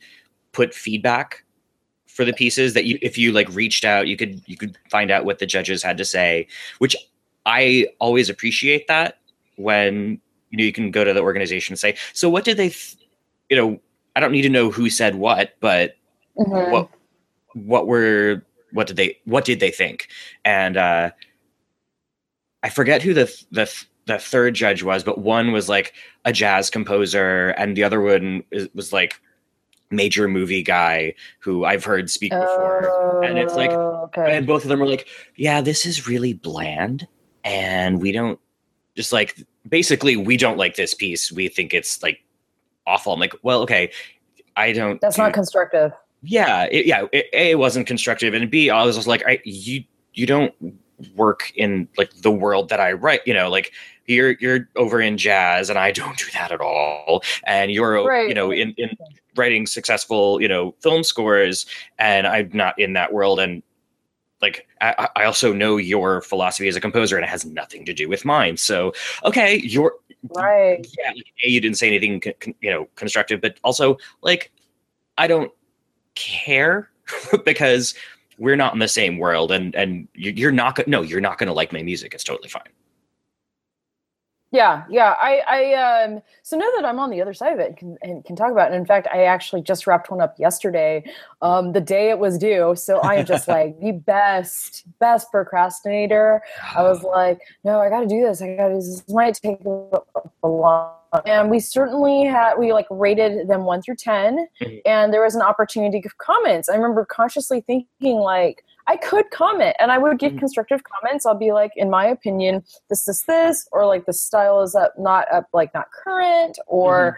put 0.52 0.74
feedback 0.74 1.44
for 2.08 2.26
the 2.26 2.34
pieces 2.34 2.74
that 2.74 2.86
you 2.86 2.98
if 3.02 3.18
you 3.18 3.32
like 3.32 3.48
reached 3.50 3.86
out 3.86 4.08
you 4.08 4.18
could 4.18 4.42
you 4.46 4.58
could 4.58 4.78
find 4.90 5.10
out 5.12 5.26
what 5.26 5.40
the 5.40 5.46
judges 5.46 5.82
had 5.82 5.98
to 5.98 6.04
say 6.04 6.46
which 6.80 6.96
i 7.46 7.88
always 8.00 8.30
appreciate 8.30 8.88
that 8.88 9.20
when 9.58 10.20
you 10.50 10.58
know 10.58 10.64
you 10.64 10.74
can 10.74 10.92
go 10.92 11.04
to 11.04 11.14
the 11.14 11.22
organization 11.22 11.74
and 11.74 11.80
say 11.80 11.96
so 12.14 12.30
what 12.30 12.44
did 12.44 12.58
they 12.58 12.70
th- 12.70 12.98
you 13.50 13.56
know 13.56 13.80
i 14.16 14.20
don't 14.20 14.32
need 14.32 14.42
to 14.42 14.50
know 14.50 14.70
who 14.70 14.90
said 14.90 15.16
what 15.16 15.54
but 15.60 15.96
Mhm. 16.38 16.72
what 16.72 16.90
what 17.54 17.88
were 17.88 18.44
what 18.72 18.88
did 18.88 18.96
they 18.98 19.18
what 19.26 19.46
did 19.46 19.60
they 19.60 19.72
think 19.72 20.08
and 20.46 20.78
uh 20.78 21.12
i 22.64 22.70
forget 22.70 23.02
who 23.02 23.14
the 23.14 23.26
the 23.52 23.72
the 24.06 24.18
third 24.18 24.56
judge 24.56 24.84
was 24.84 25.04
but 25.04 25.20
one 25.20 25.52
was 25.52 25.70
like 25.70 25.94
a 26.26 26.34
jazz 26.34 26.70
composer 26.70 27.50
and 27.58 27.76
the 27.78 27.84
other 27.84 28.02
one 28.02 28.44
was 28.74 28.92
like 28.92 29.22
major 29.92 30.28
movie 30.28 30.62
guy 30.64 31.14
who 31.40 31.66
i've 31.66 31.84
heard 31.84 32.10
speak 32.10 32.32
before 32.32 33.24
and 33.24 33.38
it's 33.40 33.56
like- 33.56 33.72
Oh, 33.72 34.04
okay. 34.16 34.38
and 34.38 34.46
both 34.48 34.64
of 34.64 34.70
them 34.70 34.80
were 34.80 34.86
like 34.88 35.08
yeah 35.36 35.62
this 35.62 35.86
is 35.86 36.08
really 36.08 36.34
bland 36.34 37.08
and 37.44 38.02
we 38.02 38.12
don't 38.12 38.40
just 38.96 39.12
like 39.14 39.36
basically 39.68 40.16
we 40.16 40.36
don't 40.38 40.58
like 40.58 40.76
this 40.76 40.94
piece. 40.94 41.32
We 41.32 41.48
think 41.48 41.74
it's 41.74 42.02
like 42.04 42.24
awful. 42.88 43.14
I'm 43.14 43.20
like 43.20 43.34
well 43.44 43.62
okay 43.62 43.92
i 44.58 44.72
don't 44.74 45.00
that's 45.02 45.16
do- 45.16 45.22
not 45.22 45.34
constructive. 45.34 45.92
Yeah 46.24 46.66
it, 46.72 46.86
yeah 46.86 47.06
it, 47.12 47.28
a 47.34 47.52
it 47.52 47.56
wasn't 47.60 47.88
constructive 47.88 48.34
and 48.34 48.50
b 48.52 48.70
i 48.70 48.84
was 48.84 48.96
just 48.96 49.08
like 49.08 49.24
I, 49.26 49.40
you 49.46 49.84
you 50.14 50.26
don't 50.26 50.54
work 51.16 51.52
in 51.56 51.88
like 51.98 52.12
the 52.22 52.32
world 52.32 52.68
that 52.70 52.80
i 52.82 52.92
write 52.92 53.22
you 53.26 53.34
know 53.34 53.50
like 53.50 53.72
you're 54.06 54.32
you're 54.42 54.68
over 54.76 55.00
in 55.00 55.18
jazz 55.18 55.70
and 55.70 55.80
i 55.80 55.92
don't 55.92 56.18
do 56.18 56.26
that 56.34 56.52
at 56.52 56.60
all 56.62 57.24
and 57.46 57.72
you're 57.72 58.06
Right. 58.06 58.28
you 58.28 58.34
know 58.34 58.52
in 58.52 58.74
in 58.78 58.90
writing 59.40 59.66
successful 59.66 60.42
you 60.42 60.48
know 60.48 60.76
film 60.82 61.04
scores 61.04 61.66
and 61.98 62.28
i'm 62.28 62.50
not 62.54 62.78
in 62.78 62.94
that 62.94 63.12
world 63.14 63.40
and 63.40 63.64
like 64.42 64.68
I, 64.80 65.10
I 65.18 65.24
also 65.26 65.52
know 65.52 65.78
your 65.78 66.22
philosophy 66.22 66.68
as 66.70 66.76
a 66.76 66.82
composer 66.82 67.18
and 67.18 67.26
it 67.26 67.30
has 67.30 67.46
nothing 67.46 67.84
to 67.86 67.94
do 67.94 68.08
with 68.08 68.24
mine 68.26 68.56
so 68.58 68.94
okay 69.26 69.58
you're 69.58 69.96
right 70.36 70.86
yeah, 70.98 71.12
like, 71.12 71.26
a 71.46 71.50
you 71.50 71.62
didn't 71.62 71.78
say 71.78 71.88
anything 71.88 72.22
you 72.62 72.70
know 72.70 72.88
constructive, 72.96 73.42
but 73.42 73.58
also 73.64 73.98
like 74.22 74.52
I 75.18 75.28
don't 75.28 75.52
care 76.16 76.90
because 77.46 77.96
we're 78.38 78.56
not 78.56 78.74
in 78.74 78.80
the 78.80 78.88
same 78.88 79.18
world, 79.18 79.52
and 79.52 79.76
and 79.76 80.08
you- 80.14 80.32
you're 80.32 80.52
not 80.52 80.76
gonna 80.76 80.90
no, 80.90 81.02
you're 81.02 81.22
not 81.22 81.38
gonna 81.38 81.54
like 81.54 81.72
my 81.74 81.84
music. 81.84 82.14
It's 82.14 82.24
totally 82.24 82.50
fine. 82.50 82.64
Yeah, 84.52 84.84
yeah. 84.90 85.14
I, 85.20 85.44
I, 85.48 86.04
um, 86.06 86.22
so 86.42 86.58
now 86.58 86.66
that 86.76 86.84
I'm 86.84 86.98
on 87.00 87.12
the 87.12 87.22
other 87.22 87.36
side 87.36 87.54
of 87.54 87.60
it 87.60 87.68
and 87.68 87.78
can, 87.78 87.98
and 88.02 88.26
can 88.26 88.36
talk 88.36 88.52
about 88.52 88.72
it. 88.72 88.74
And 88.74 88.82
in 88.82 88.86
fact, 88.86 89.08
I 89.14 89.26
actually 89.26 89.62
just 89.62 89.86
wrapped 89.86 90.10
one 90.10 90.22
up 90.22 90.34
yesterday, 90.40 91.04
um, 91.44 91.72
the 91.72 91.82
day 91.82 92.10
it 92.10 92.18
was 92.18 92.40
due. 92.40 92.74
So 92.76 92.98
I 93.00 93.16
am 93.16 93.26
just 93.28 93.48
like 93.48 93.80
the 93.80 93.92
best, 94.08 94.86
best 95.00 95.30
procrastinator. 95.32 96.42
I 96.76 96.82
was 96.82 97.04
like, 97.04 97.40
no, 97.64 97.80
I 97.80 97.90
got 97.90 98.00
to 98.00 98.08
do 98.08 98.22
this. 98.22 98.42
I 98.42 98.56
got 98.56 98.70
to. 98.70 98.76
This 98.76 99.04
might 99.10 99.36
take 99.36 99.60
a, 99.66 100.00
a 100.44 100.48
long. 100.48 100.94
And 101.26 101.52
we 101.52 101.60
certainly 101.60 102.24
had 102.26 102.56
we 102.58 102.74
like 102.74 102.88
rated 102.90 103.48
them 103.48 103.66
one 103.66 103.82
through 103.82 103.96
10 103.96 104.48
Mhm. 104.62 104.82
and 104.86 105.12
there 105.14 105.24
was 105.24 105.34
an 105.36 105.42
opportunity 105.42 105.98
to 105.98 106.02
give 106.04 106.18
comments. 106.20 106.70
I 106.70 106.76
remember 106.76 107.06
consciously 107.06 107.62
thinking 107.62 108.18
like. 108.18 108.64
I 108.90 108.98
could 108.98 109.30
comment 109.30 109.76
and 109.80 109.92
I 109.92 109.98
would 110.00 110.18
give 110.18 110.34
Mhm. 110.34 110.40
constructive 110.40 110.82
comments. 110.84 111.26
I'll 111.26 111.36
be 111.48 111.52
like, 111.52 111.72
in 111.76 111.90
my 111.92 112.06
opinion, 112.08 112.64
this 112.90 113.08
is 113.08 113.24
this, 113.28 113.68
or 113.72 113.86
like 113.86 114.06
the 114.06 114.14
style 114.14 114.62
is 114.62 114.74
up, 114.76 114.94
not 114.98 115.32
up, 115.32 115.46
like 115.54 115.72
not 115.76 115.92
current, 115.92 116.58
or 116.66 117.18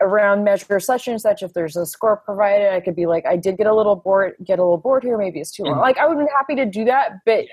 around 0.00 0.44
measure 0.44 0.80
such 0.80 1.06
and 1.08 1.20
such. 1.20 1.42
If 1.42 1.52
there's 1.52 1.76
a 1.76 1.84
score 1.84 2.16
provided, 2.16 2.72
I 2.72 2.80
could 2.80 2.96
be 2.96 3.04
like, 3.04 3.26
I 3.26 3.36
did 3.36 3.58
get 3.58 3.66
a 3.66 3.74
little 3.74 3.96
bored, 3.96 4.34
get 4.42 4.58
a 4.58 4.62
little 4.62 4.78
bored 4.78 5.02
here. 5.04 5.18
Maybe 5.18 5.40
it's 5.40 5.50
too 5.52 5.64
long. 5.64 5.76
Mhm. 5.76 5.82
Like 5.82 5.98
I 5.98 6.06
would 6.06 6.18
be 6.18 6.24
happy 6.34 6.54
to 6.56 6.64
do 6.64 6.86
that, 6.86 7.18
but 7.26 7.44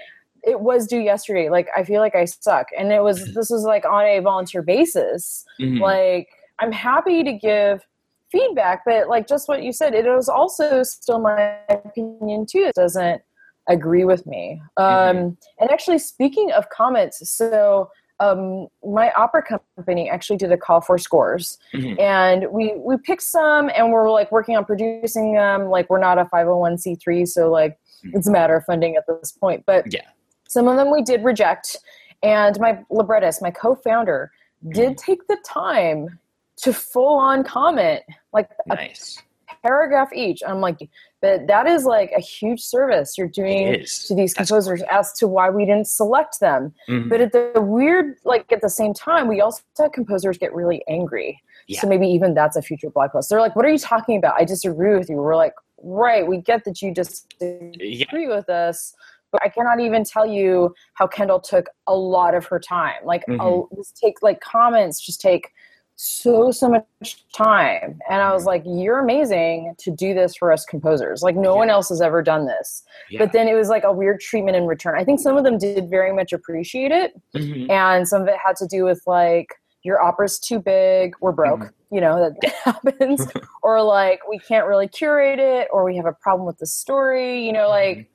it 0.44 0.62
was 0.62 0.88
due 0.88 1.00
yesterday. 1.02 1.50
Like 1.50 1.68
I 1.76 1.84
feel 1.84 2.00
like 2.00 2.16
I 2.16 2.24
suck, 2.24 2.68
and 2.78 2.94
it 2.94 3.04
was 3.04 3.18
this 3.34 3.50
was 3.50 3.64
like 3.66 3.86
on 3.86 4.06
a 4.06 4.20
volunteer 4.20 4.62
basis. 4.62 5.44
Mhm. 5.60 5.82
Like 5.82 6.30
I'm 6.60 6.72
happy 6.72 7.22
to 7.26 7.34
give 7.34 7.86
feedback, 8.32 8.84
but 8.86 9.10
like 9.10 9.28
just 9.28 9.50
what 9.50 9.62
you 9.64 9.74
said, 9.74 9.94
it 9.94 10.06
was 10.06 10.30
also 10.30 10.84
still 10.84 11.20
my 11.20 11.58
opinion 11.70 12.46
too. 12.46 12.64
It 12.70 12.76
doesn't 12.76 13.22
agree 13.68 14.06
with 14.06 14.26
me. 14.26 14.62
Um, 14.78 15.38
And 15.60 15.70
actually, 15.72 16.00
speaking 16.00 16.52
of 16.52 16.70
comments, 16.70 17.30
so 17.30 17.90
um, 18.20 18.68
my 18.84 19.12
opera 19.12 19.44
company 19.44 20.10
actually 20.10 20.38
did 20.38 20.52
a 20.52 20.58
call 20.58 20.82
for 20.82 20.98
scores, 20.98 21.60
Mhm. 21.74 22.00
and 22.00 22.48
we 22.52 22.74
we 22.78 22.98
picked 22.98 23.22
some, 23.22 23.70
and 23.76 23.92
we're 23.92 24.10
like 24.10 24.32
working 24.32 24.58
on 24.58 24.66
producing 24.66 25.34
them. 25.34 25.70
Like 25.70 25.88
we're 25.90 26.00
not 26.00 26.18
a 26.18 26.26
five 26.26 26.48
hundred 26.48 26.58
one 26.58 26.78
c 26.80 26.96
three, 26.96 27.26
so 27.28 27.52
like 27.52 27.78
Mhm. 28.04 28.16
it's 28.16 28.28
a 28.28 28.32
matter 28.32 28.56
of 28.56 28.64
funding 28.66 28.96
at 28.96 29.06
this 29.08 29.32
point. 29.34 29.64
But 29.68 29.94
Yeah. 29.94 30.02
some 30.48 30.68
of 30.68 30.78
them 30.78 30.90
we 30.92 31.04
did 31.04 31.24
reject, 31.24 31.78
and 32.24 32.60
my 32.60 32.84
librettist, 32.90 33.40
my 33.42 33.52
co-founder, 33.52 34.32
did 34.70 34.98
take 34.98 35.28
the 35.28 35.38
time 35.46 36.20
to 36.64 36.74
full 36.74 37.20
on 37.20 37.44
comment 37.44 38.02
like 38.34 38.50
nice. 38.66 39.22
Paragraph 39.68 40.10
each. 40.14 40.42
I'm 40.48 40.62
like, 40.62 40.78
but 41.22 41.48
that 41.48 41.68
is 41.68 41.84
like 41.84 42.12
a 42.16 42.22
huge 42.22 42.62
service 42.62 43.18
you're 43.18 43.28
doing 43.28 43.86
to 44.06 44.16
these 44.16 44.34
composers 44.34 44.82
as 44.90 45.12
to 45.14 45.28
why 45.28 45.50
we 45.50 45.66
didn't 45.66 45.88
select 45.88 46.40
them. 46.40 46.74
Mm-hmm. 46.88 47.10
But 47.10 47.22
at 47.22 47.32
the 47.32 47.62
weird, 47.62 48.16
like 48.24 48.52
at 48.52 48.62
the 48.62 48.70
same 48.70 48.94
time, 48.94 49.28
we 49.28 49.42
also 49.42 49.62
had 49.78 49.94
composers 49.94 50.38
get 50.38 50.54
really 50.54 50.84
angry. 50.88 51.42
Yeah. 51.68 51.82
So 51.82 51.88
maybe 51.88 52.08
even 52.08 52.34
that's 52.34 52.56
a 52.56 52.62
future 52.62 52.90
blog 52.90 53.12
post. 53.12 53.30
They're 53.30 53.42
like, 53.42 53.56
"What 53.56 53.66
are 53.66 53.70
you 53.70 53.78
talking 53.78 54.18
about? 54.18 54.36
I 54.40 54.46
disagree 54.46 54.96
with 54.98 55.10
you." 55.10 55.18
We're 55.18 55.36
like, 55.36 55.54
"Right, 55.84 56.26
we 56.26 56.38
get 56.38 56.64
that 56.64 56.82
you 56.82 56.94
disagree 56.94 57.74
yeah. 57.80 58.28
with 58.28 58.50
us." 58.50 58.94
But 59.34 59.44
I 59.44 59.50
cannot 59.50 59.82
even 59.82 60.06
tell 60.06 60.26
you 60.26 60.74
how 60.94 61.08
Kendall 61.08 61.42
took 61.42 61.68
a 61.86 61.94
lot 61.94 62.34
of 62.34 62.46
her 62.46 62.60
time. 62.60 63.04
Like, 63.04 63.26
mm-hmm. 63.28 63.76
just 63.76 63.98
take 63.98 64.22
like 64.22 64.40
comments, 64.40 65.02
just 65.02 65.20
take 65.20 65.52
so 66.00 66.52
so 66.52 66.70
much 66.70 67.26
time 67.34 68.00
and 68.08 68.22
i 68.22 68.32
was 68.32 68.44
mm-hmm. 68.44 68.50
like 68.50 68.64
you're 68.66 69.00
amazing 69.00 69.74
to 69.80 69.90
do 69.90 70.14
this 70.14 70.36
for 70.36 70.52
us 70.52 70.64
composers 70.64 71.24
like 71.24 71.36
no 71.36 71.54
yeah. 71.54 71.58
one 71.58 71.70
else 71.72 71.90
has 71.90 72.02
ever 72.02 72.22
done 72.22 72.46
this 72.46 72.84
yeah. 73.10 73.18
but 73.18 73.34
then 73.34 73.48
it 73.48 73.56
was 73.56 73.68
like 73.68 73.84
a 73.84 73.92
weird 73.92 74.20
treatment 74.20 74.56
in 74.56 74.68
return 74.68 74.96
i 74.96 75.04
think 75.04 75.20
some 75.20 75.36
of 75.36 75.44
them 75.44 75.58
did 75.58 75.90
very 75.90 76.14
much 76.14 76.34
appreciate 76.34 76.92
it 76.92 77.20
mm-hmm. 77.36 77.70
and 77.72 78.08
some 78.08 78.22
of 78.22 78.28
it 78.28 78.36
had 78.46 78.56
to 78.56 78.68
do 78.68 78.84
with 78.84 79.02
like 79.08 79.48
your 79.82 80.00
opera's 80.00 80.38
too 80.38 80.60
big 80.60 81.16
we're 81.20 81.32
broke 81.32 81.62
mm-hmm. 81.62 81.96
you 81.96 82.00
know 82.00 82.30
that 82.30 82.54
happens 82.64 83.26
or 83.64 83.82
like 83.82 84.20
we 84.30 84.38
can't 84.38 84.68
really 84.68 84.88
curate 84.88 85.40
it 85.40 85.68
or 85.74 85.84
we 85.84 85.98
have 85.98 86.06
a 86.06 86.14
problem 86.14 86.46
with 86.46 86.60
the 86.60 86.68
story 86.68 87.44
you 87.44 87.52
know 87.52 87.70
like 87.70 88.08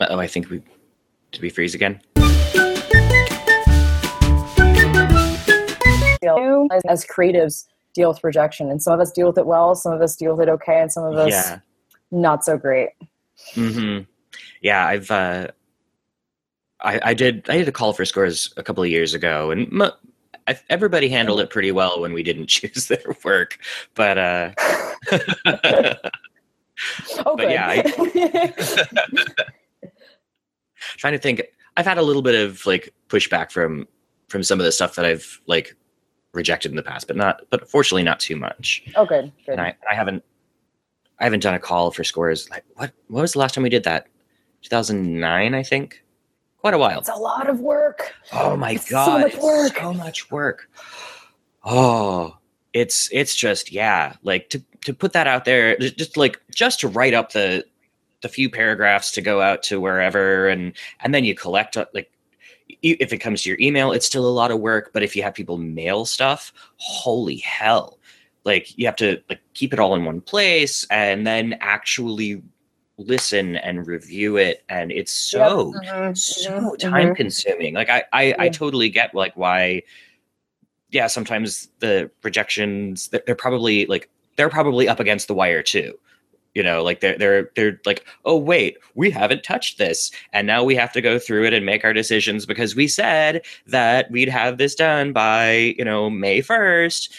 oh 0.00 0.18
i 0.18 0.26
think 0.26 0.50
we 0.50 0.62
did 1.32 1.40
we 1.40 1.48
freeze 1.48 1.74
again 1.74 1.98
feel 6.24 6.66
as, 6.72 6.82
as, 6.88 7.04
creatives 7.04 7.66
deal 7.94 8.08
with 8.08 8.22
rejection 8.24 8.70
and 8.70 8.82
some 8.82 8.92
of 8.92 9.00
us 9.00 9.12
deal 9.12 9.28
with 9.28 9.38
it 9.38 9.46
well 9.46 9.74
some 9.74 9.92
of 9.92 10.02
us 10.02 10.16
deal 10.16 10.36
with 10.36 10.48
it 10.48 10.50
okay 10.50 10.80
and 10.80 10.92
some 10.92 11.04
of 11.04 11.14
us 11.14 11.30
yeah. 11.30 11.58
not 12.10 12.44
so 12.44 12.58
great 12.58 12.90
mm-hmm. 13.52 14.02
yeah 14.62 14.86
i've 14.86 15.10
uh 15.10 15.48
I, 16.80 17.00
I 17.02 17.14
did 17.14 17.48
i 17.48 17.56
did 17.56 17.68
a 17.68 17.72
call 17.72 17.92
for 17.92 18.04
scores 18.04 18.52
a 18.56 18.62
couple 18.62 18.82
of 18.82 18.90
years 18.90 19.14
ago 19.14 19.50
and 19.50 19.82
m- 19.82 19.92
everybody 20.68 21.08
handled 21.08 21.40
it 21.40 21.50
pretty 21.50 21.72
well 21.72 22.00
when 22.00 22.12
we 22.12 22.22
didn't 22.22 22.46
choose 22.48 22.88
their 22.88 23.16
work 23.24 23.58
but 23.94 24.18
uh 24.18 24.52
oh, 27.24 27.36
but 27.36 27.50
yeah 27.50 27.68
I, 27.68 28.52
trying 30.96 31.12
to 31.12 31.18
think 31.18 31.42
i've 31.76 31.86
had 31.86 31.98
a 31.98 32.02
little 32.02 32.22
bit 32.22 32.34
of 32.34 32.66
like 32.66 32.92
pushback 33.08 33.52
from 33.52 33.86
from 34.28 34.42
some 34.42 34.58
of 34.58 34.64
the 34.64 34.72
stuff 34.72 34.96
that 34.96 35.04
i've 35.04 35.40
like 35.46 35.76
rejected 36.34 36.72
in 36.72 36.76
the 36.76 36.82
past, 36.82 37.06
but 37.06 37.16
not, 37.16 37.42
but 37.50 37.68
fortunately 37.68 38.02
not 38.02 38.20
too 38.20 38.36
much. 38.36 38.82
Oh, 38.96 39.06
good. 39.06 39.32
good. 39.46 39.52
And 39.52 39.60
I, 39.60 39.74
I 39.90 39.94
haven't, 39.94 40.24
I 41.18 41.24
haven't 41.24 41.42
done 41.42 41.54
a 41.54 41.58
call 41.58 41.90
for 41.90 42.04
scores. 42.04 42.50
Like 42.50 42.64
what, 42.74 42.92
what 43.08 43.22
was 43.22 43.32
the 43.32 43.38
last 43.38 43.54
time 43.54 43.62
we 43.62 43.70
did 43.70 43.84
that? 43.84 44.08
2009, 44.62 45.54
I 45.54 45.62
think. 45.62 46.02
Quite 46.58 46.74
a 46.74 46.78
while. 46.78 46.98
It's 46.98 47.10
a 47.10 47.14
lot 47.14 47.48
of 47.50 47.60
work. 47.60 48.14
Oh 48.32 48.56
my 48.56 48.72
it's 48.72 48.90
god, 48.90 49.04
so 49.04 49.18
much 49.18 49.36
work. 49.36 49.76
So 49.76 49.92
much 49.92 50.30
work. 50.30 50.70
Oh, 51.62 52.38
it's 52.72 53.10
it's 53.12 53.34
just 53.34 53.70
yeah, 53.70 54.14
like 54.22 54.48
to 54.48 54.62
to 54.86 54.94
put 54.94 55.12
that 55.12 55.26
out 55.26 55.44
there, 55.44 55.76
just 55.76 56.16
like 56.16 56.40
just 56.50 56.80
to 56.80 56.88
write 56.88 57.12
up 57.12 57.32
the 57.32 57.66
the 58.22 58.30
few 58.30 58.48
paragraphs 58.48 59.12
to 59.12 59.20
go 59.20 59.42
out 59.42 59.62
to 59.64 59.78
wherever 59.78 60.48
and 60.48 60.72
and 61.00 61.14
then 61.14 61.24
you 61.24 61.34
collect 61.34 61.76
like 61.92 62.10
if 62.68 63.12
it 63.12 63.18
comes 63.18 63.42
to 63.42 63.48
your 63.48 63.58
email, 63.60 63.92
it's 63.92 64.06
still 64.06 64.26
a 64.26 64.30
lot 64.30 64.50
of 64.50 64.60
work. 64.60 64.90
But 64.92 65.02
if 65.02 65.14
you 65.14 65.22
have 65.22 65.34
people 65.34 65.58
mail 65.58 66.04
stuff, 66.04 66.52
holy 66.76 67.36
hell! 67.36 67.98
Like 68.44 68.76
you 68.78 68.86
have 68.86 68.96
to 68.96 69.22
like 69.28 69.40
keep 69.54 69.72
it 69.72 69.78
all 69.78 69.94
in 69.94 70.04
one 70.04 70.20
place 70.20 70.86
and 70.90 71.26
then 71.26 71.56
actually 71.60 72.42
listen 72.96 73.56
and 73.56 73.86
review 73.86 74.36
it 74.36 74.62
and 74.68 74.92
it's 74.92 75.10
so 75.10 75.74
yep. 75.82 75.92
mm-hmm. 75.92 76.14
so 76.14 76.50
mm-hmm. 76.50 76.90
time 76.90 77.14
consuming 77.14 77.74
like 77.74 77.90
i 77.90 78.04
I, 78.12 78.22
yeah. 78.22 78.34
I 78.38 78.48
totally 78.48 78.88
get 78.88 79.14
like 79.14 79.36
why 79.36 79.82
yeah 80.90 81.08
sometimes 81.08 81.70
the 81.80 82.08
rejections 82.22 83.08
they're 83.08 83.34
probably 83.34 83.86
like 83.86 84.08
they're 84.36 84.48
probably 84.48 84.88
up 84.88 85.00
against 85.00 85.26
the 85.26 85.34
wire 85.34 85.62
too 85.62 85.98
you 86.54 86.62
know 86.62 86.82
like 86.82 87.00
they're 87.00 87.18
they're 87.18 87.50
they're 87.54 87.80
like 87.84 88.04
oh 88.24 88.36
wait 88.36 88.78
we 88.94 89.10
haven't 89.10 89.42
touched 89.42 89.78
this. 89.78 90.10
And 90.32 90.46
now 90.46 90.64
we 90.64 90.74
have 90.76 90.92
to 90.92 91.00
go 91.00 91.18
through 91.18 91.44
it 91.44 91.52
and 91.52 91.66
make 91.66 91.84
our 91.84 91.92
decisions 91.92 92.46
because 92.46 92.74
we 92.74 92.88
said 92.88 93.44
that 93.66 94.10
we'd 94.10 94.28
have 94.28 94.58
this 94.58 94.74
done 94.74 95.12
by 95.12 95.74
you 95.78 95.84
know 95.84 96.08
may 96.10 96.40
1st 96.40 97.10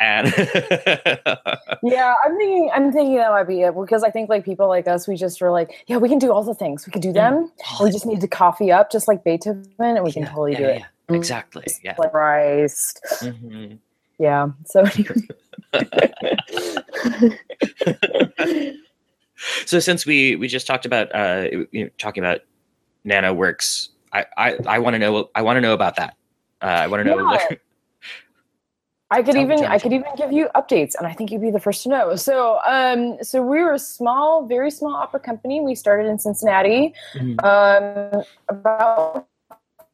and 0.00 0.26
yeah 1.82 2.14
i'm 2.24 2.36
thinking 2.38 2.70
i'm 2.74 2.90
thinking 2.90 3.16
that 3.16 3.30
might 3.30 3.46
be 3.46 3.60
it 3.60 3.74
because 3.78 4.02
i 4.02 4.10
think 4.10 4.30
like 4.30 4.44
people 4.44 4.66
like 4.66 4.88
us 4.88 5.06
we 5.06 5.14
just 5.14 5.40
were 5.40 5.50
like 5.50 5.84
yeah 5.88 5.98
we 5.98 6.08
can 6.08 6.18
do 6.18 6.32
all 6.32 6.42
the 6.42 6.54
things. 6.54 6.86
We 6.86 6.92
can 6.92 7.02
do 7.02 7.12
them. 7.12 7.52
Mm. 7.66 7.84
we 7.84 7.90
just 7.90 8.06
need 8.06 8.20
to 8.22 8.28
coffee 8.28 8.72
up 8.72 8.90
just 8.90 9.06
like 9.06 9.24
beethoven 9.24 9.66
and 9.78 10.02
we 10.02 10.10
yeah, 10.10 10.14
can 10.14 10.26
totally 10.26 10.52
yeah, 10.52 10.58
do 10.58 10.64
it. 10.64 10.82
exactly 11.16 11.66
yeah. 11.84 11.94
Christ 11.94 13.00
mm-hmm. 13.20 13.74
yeah 14.18 14.48
so 14.64 14.84
so 19.66 19.78
since 19.78 20.06
we 20.06 20.36
we 20.36 20.48
just 20.48 20.66
talked 20.66 20.86
about 20.86 21.14
uh 21.14 21.46
you 21.72 21.84
know, 21.84 21.90
talking 21.98 22.22
about 22.22 22.40
NanoWorks, 23.06 23.88
I 24.12 24.26
I, 24.36 24.58
I 24.66 24.78
want 24.78 24.94
to 24.94 24.98
know 24.98 25.30
I 25.34 25.42
want 25.42 25.56
to 25.56 25.60
know 25.60 25.74
about 25.74 25.96
that. 25.96 26.16
Uh, 26.62 26.66
I 26.66 26.86
want 26.88 27.00
to 27.00 27.10
know. 27.10 27.16
Yeah. 27.16 27.24
Like, 27.24 27.62
I 29.12 29.22
could 29.22 29.36
even 29.36 29.64
I 29.64 29.78
could 29.78 29.92
even 29.92 30.06
give 30.16 30.30
you 30.30 30.48
updates, 30.54 30.94
and 30.96 31.06
I 31.06 31.12
think 31.12 31.32
you'd 31.32 31.40
be 31.40 31.50
the 31.50 31.58
first 31.58 31.82
to 31.82 31.88
know. 31.88 32.14
So, 32.14 32.60
um, 32.64 33.18
so 33.22 33.42
we 33.42 33.60
were 33.60 33.72
a 33.72 33.78
small, 33.78 34.46
very 34.46 34.70
small 34.70 34.94
opera 34.94 35.18
company. 35.18 35.60
We 35.60 35.74
started 35.74 36.06
in 36.06 36.18
Cincinnati, 36.18 36.94
mm-hmm. 37.14 37.44
um, 37.44 38.22
about 38.48 39.26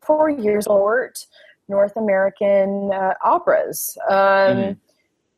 four 0.03 0.29
years 0.29 0.67
old. 0.67 1.17
North 1.69 1.97
American 1.97 2.93
uh, 2.93 3.15
operas. 3.25 3.99
Um, 4.09 4.17
mm-hmm. 4.17 4.73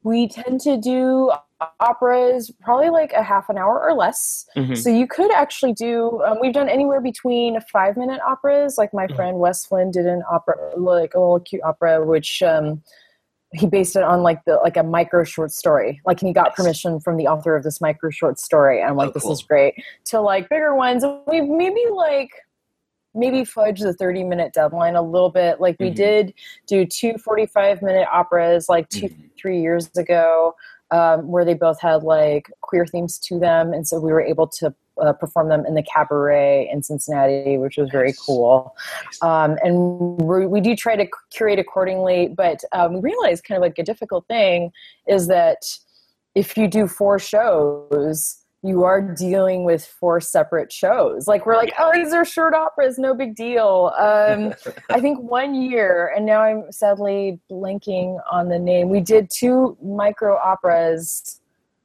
We 0.02 0.28
tend 0.28 0.61
to 0.62 0.76
do 0.76 1.32
operas 1.80 2.52
probably 2.62 2.90
like 2.90 3.12
a 3.12 3.22
half 3.22 3.48
an 3.48 3.58
hour 3.58 3.82
or 3.82 3.92
less 3.92 4.46
mm-hmm. 4.56 4.74
so 4.74 4.88
you 4.88 5.08
could 5.08 5.32
actually 5.32 5.72
do 5.72 6.22
um, 6.22 6.38
we've 6.40 6.52
done 6.52 6.68
anywhere 6.68 7.00
between 7.00 7.61
five 7.72 7.96
minute 7.96 8.20
operas 8.24 8.78
like 8.78 8.94
my 8.94 9.06
mm-hmm. 9.06 9.16
friend 9.16 9.38
wes 9.38 9.66
flynn 9.66 9.90
did 9.90 10.06
an 10.06 10.22
opera 10.30 10.54
like 10.76 11.14
a 11.14 11.18
little 11.18 11.40
cute 11.40 11.62
opera 11.64 12.04
which 12.04 12.42
um, 12.42 12.80
he 13.52 13.66
based 13.66 13.96
it 13.96 14.04
on 14.04 14.22
like 14.22 14.44
the 14.44 14.54
like 14.62 14.76
a 14.76 14.84
micro 14.84 15.24
short 15.24 15.50
story 15.50 16.00
like 16.06 16.20
he 16.20 16.32
got 16.32 16.54
permission 16.54 17.00
from 17.00 17.16
the 17.16 17.26
author 17.26 17.56
of 17.56 17.64
this 17.64 17.80
micro 17.80 18.08
short 18.08 18.38
story 18.38 18.80
and 18.80 18.90
i'm 18.90 18.96
like 18.96 19.08
oh, 19.08 19.12
this 19.12 19.24
cool. 19.24 19.32
is 19.32 19.42
great 19.42 19.74
to 20.04 20.20
like 20.20 20.48
bigger 20.48 20.76
ones 20.76 21.04
We've 21.26 21.48
maybe 21.48 21.82
like 21.92 22.30
maybe 23.18 23.44
fudge 23.44 23.81
the 23.81 23.92
30 23.92 24.24
minute 24.24 24.52
deadline 24.52 24.94
a 24.94 25.02
little 25.02 25.31
bit 25.31 25.61
like 25.61 25.76
we 25.78 25.87
mm-hmm. 25.87 25.94
did 25.94 26.35
do 26.66 26.87
two 26.87 27.14
45 27.18 27.83
minute 27.83 28.07
operas 28.12 28.68
like 28.68 28.88
2 28.88 29.07
mm-hmm. 29.07 29.22
three 29.37 29.61
years 29.61 29.90
ago 29.96 30.54
um, 30.90 31.28
where 31.28 31.44
they 31.44 31.54
both 31.54 31.81
had 31.81 32.02
like 32.02 32.50
queer 32.61 32.87
themes 32.87 33.18
to 33.18 33.38
them, 33.38 33.72
and 33.72 33.87
so 33.87 34.00
we 34.00 34.12
were 34.12 34.20
able 34.20 34.46
to 34.46 34.74
uh, 35.02 35.12
perform 35.12 35.48
them 35.48 35.64
in 35.66 35.74
the 35.74 35.83
cabaret 35.83 36.68
in 36.72 36.83
Cincinnati, 36.83 37.59
which 37.59 37.76
was 37.76 37.90
very 37.90 38.14
cool. 38.26 38.74
Um, 39.22 39.57
and 39.62 40.18
we 40.18 40.61
do 40.61 40.74
try 40.74 40.96
to 40.96 41.07
curate 41.31 41.59
accordingly, 41.59 42.28
but 42.28 42.62
um, 42.72 42.94
we 42.94 43.00
realize 43.00 43.40
kind 43.40 43.57
of 43.57 43.62
like 43.62 43.78
a 43.78 43.85
difficult 43.85 44.26
thing 44.26 44.72
is 45.07 45.28
that 45.28 45.78
if 46.35 46.57
you 46.57 46.68
do 46.68 46.87
four 46.87 47.18
shows, 47.18 48.38
you 48.62 48.83
are 48.83 49.01
dealing 49.01 49.64
with 49.64 49.87
four 49.87 50.21
separate 50.21 50.73
shows. 50.73 51.29
Like 51.29 51.47
we're 51.47 51.57
like, 51.57 51.73
oh, 51.79 51.92
these 51.94 52.12
are 52.12 52.25
short 52.25 52.55
operas, 52.55 52.99
no 52.99 53.14
big 53.14 53.37
deal. 53.37 53.92
Um, 53.99 54.55
I 54.90 55.01
think 55.01 55.21
one 55.21 55.55
year, 55.55 56.12
and 56.14 56.27
now 56.27 56.42
I'm 56.42 56.73
sadly 56.73 57.40
blanking 57.51 58.18
on 58.31 58.49
the 58.49 58.59
name. 58.59 58.88
We 58.88 59.01
did 59.01 59.31
two 59.31 59.77
micro 59.83 60.37
operas 60.37 61.40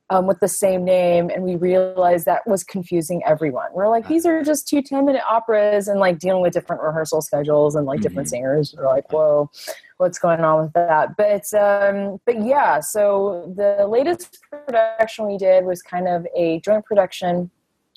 um, 0.09 0.27
with 0.27 0.39
the 0.39 0.47
same 0.47 0.83
name, 0.83 1.29
and 1.29 1.43
we 1.43 1.55
realized 1.55 2.25
that 2.25 2.45
was 2.45 2.63
confusing 2.63 3.21
everyone. 3.25 3.67
We're 3.73 3.87
like, 3.87 4.07
these 4.07 4.25
are 4.25 4.43
just 4.43 4.67
two 4.67 4.81
10 4.81 5.05
minute 5.05 5.23
operas, 5.27 5.87
and 5.87 5.99
like 5.99 6.19
dealing 6.19 6.41
with 6.41 6.53
different 6.53 6.81
rehearsal 6.81 7.21
schedules 7.21 7.75
and 7.75 7.85
like 7.85 7.97
mm-hmm. 7.97 8.03
different 8.03 8.29
singers. 8.29 8.75
We're 8.77 8.87
like, 8.87 9.11
whoa 9.11 9.49
what's 9.97 10.19
going 10.19 10.41
on 10.41 10.63
with 10.63 10.73
that. 10.73 11.15
But 11.17 11.51
um, 11.53 12.19
but 12.25 12.43
yeah, 12.43 12.79
so 12.79 13.53
the 13.55 13.87
latest 13.87 14.39
production 14.51 15.27
we 15.27 15.37
did 15.37 15.65
was 15.65 15.81
kind 15.81 16.07
of 16.07 16.27
a 16.35 16.59
joint 16.59 16.85
production 16.85 17.49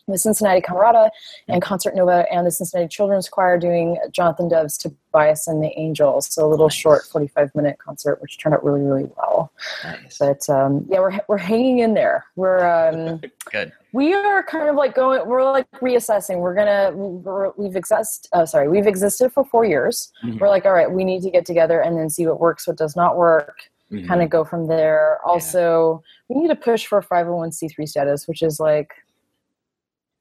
with 0.07 0.21
Cincinnati 0.21 0.61
Camerata 0.61 1.11
and 1.49 1.61
Concert 1.61 1.95
Nova 1.95 2.27
and 2.33 2.47
the 2.47 2.51
Cincinnati 2.51 2.89
Children's 2.89 3.29
Choir 3.29 3.59
doing 3.59 3.99
Jonathan 4.13 4.49
Dove's 4.49 4.79
Tobias 4.79 5.49
and 5.49 5.63
the 5.63 5.73
Angels. 5.79 6.33
So 6.33 6.47
a 6.47 6.49
little 6.49 6.69
short 6.69 7.05
45 7.05 7.55
minute 7.55 7.79
concert, 7.79 8.21
which 8.23 8.39
turned 8.39 8.55
out 8.55 8.65
really, 8.65 8.83
really 8.83 9.11
well. 9.17 9.53
Nice. 9.83 10.19
But 10.19 10.49
um, 10.49 10.87
yeah, 10.89 11.01
we're, 11.01 11.19
we're 11.29 11.39
hanging 11.39 11.81
in 11.81 11.95
there. 11.95 12.25
We're 12.37 12.67
um, 12.67 13.21
good. 13.51 13.73
We 13.93 14.13
are 14.13 14.43
kind 14.43 14.69
of 14.69 14.77
like 14.77 14.95
going, 14.95 15.27
we're 15.27 15.43
like 15.51 15.71
reassessing. 15.73 16.39
We're 16.39 16.55
going 16.55 16.67
to, 16.67 17.53
we've 17.57 17.77
exist, 17.77 18.29
oh, 18.33 18.45
sorry, 18.45 18.69
we've 18.69 18.87
existed 18.87 19.33
for 19.33 19.45
four 19.45 19.65
years. 19.65 20.13
Mm-hmm. 20.23 20.39
We're 20.39 20.49
like, 20.49 20.67
all 20.67 20.73
right, 20.73 20.91
we 20.91 21.03
need 21.03 21.23
to 21.23 21.31
get 21.31 21.47
together 21.47 21.81
and 21.81 21.99
then 21.99 22.11
see 22.11 22.27
what 22.27 22.39
works, 22.39 22.67
what 22.67 22.77
does 22.77 22.95
not 22.95 23.17
work. 23.17 23.71
Mm-hmm. 23.93 24.09
kind 24.09 24.21
of 24.21 24.31
go 24.31 24.45
from 24.45 24.67
there. 24.67 25.21
Also, 25.25 26.03
we 26.29 26.41
need 26.41 26.49
to 26.49 26.57
push 26.57 26.87
for 26.87 27.01
501c3 27.01 27.89
status, 27.89 28.27
which 28.27 28.43
is 28.43 28.59
like, 28.59 28.91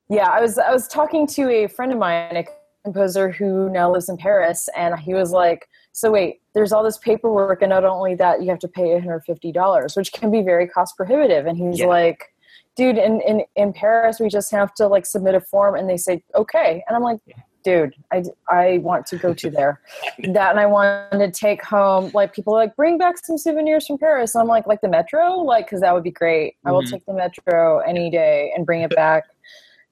yeah, 0.09 0.29
I 0.29 0.41
was 0.41 0.57
I 0.57 0.71
was 0.71 0.87
talking 0.87 1.27
to 1.27 1.49
a 1.49 1.67
friend 1.67 1.91
of 1.91 1.97
mine, 1.97 2.35
a 2.35 2.45
composer 2.83 3.31
who 3.31 3.69
now 3.69 3.91
lives 3.91 4.09
in 4.09 4.17
Paris, 4.17 4.69
and 4.75 4.97
he 4.99 5.13
was 5.13 5.31
like, 5.31 5.67
so 5.91 6.11
wait, 6.11 6.41
there's 6.53 6.71
all 6.71 6.83
this 6.83 6.97
paperwork, 6.97 7.61
and 7.61 7.69
not 7.69 7.85
only 7.85 8.15
that, 8.15 8.41
you 8.41 8.49
have 8.49 8.59
to 8.59 8.67
pay 8.67 8.99
$150, 8.99 9.97
which 9.97 10.11
can 10.13 10.29
be 10.29 10.41
very 10.41 10.67
cost 10.67 10.95
prohibitive. 10.97 11.45
And 11.45 11.57
he's 11.57 11.79
yeah. 11.79 11.87
like, 11.87 12.33
dude, 12.75 12.97
in, 12.97 13.21
in, 13.21 13.43
in 13.55 13.73
Paris, 13.73 14.19
we 14.19 14.29
just 14.29 14.51
have 14.51 14.73
to 14.75 14.87
like 14.87 15.05
submit 15.05 15.35
a 15.35 15.41
form 15.41 15.75
and 15.75 15.89
they 15.89 15.97
say, 15.97 16.21
okay. 16.35 16.83
And 16.87 16.95
I'm 16.95 17.01
like, 17.01 17.19
dude, 17.63 17.95
I, 18.11 18.23
I 18.49 18.77
want 18.79 19.05
to 19.07 19.17
go 19.17 19.33
to 19.33 19.49
there. 19.49 19.81
that 20.19 20.51
and 20.51 20.59
I 20.59 20.65
want 20.65 21.13
to 21.13 21.31
take 21.31 21.63
home, 21.63 22.11
like 22.13 22.33
people 22.33 22.53
like, 22.53 22.75
bring 22.75 22.97
back 22.97 23.17
some 23.17 23.37
souvenirs 23.37 23.87
from 23.87 23.97
Paris. 23.97 24.35
And 24.35 24.41
I'm 24.41 24.47
like, 24.47 24.67
like 24.67 24.81
the 24.81 24.89
metro? 24.89 25.35
Like, 25.39 25.69
cause 25.69 25.79
that 25.79 25.93
would 25.93 26.03
be 26.03 26.11
great. 26.11 26.53
Mm-hmm. 26.53 26.67
I 26.67 26.71
will 26.71 26.81
mm-hmm. 26.81 26.91
take 26.91 27.05
the 27.05 27.13
metro 27.13 27.79
any 27.79 28.09
day 28.11 28.51
and 28.55 28.65
bring 28.65 28.81
it 28.81 28.93
back 28.95 29.25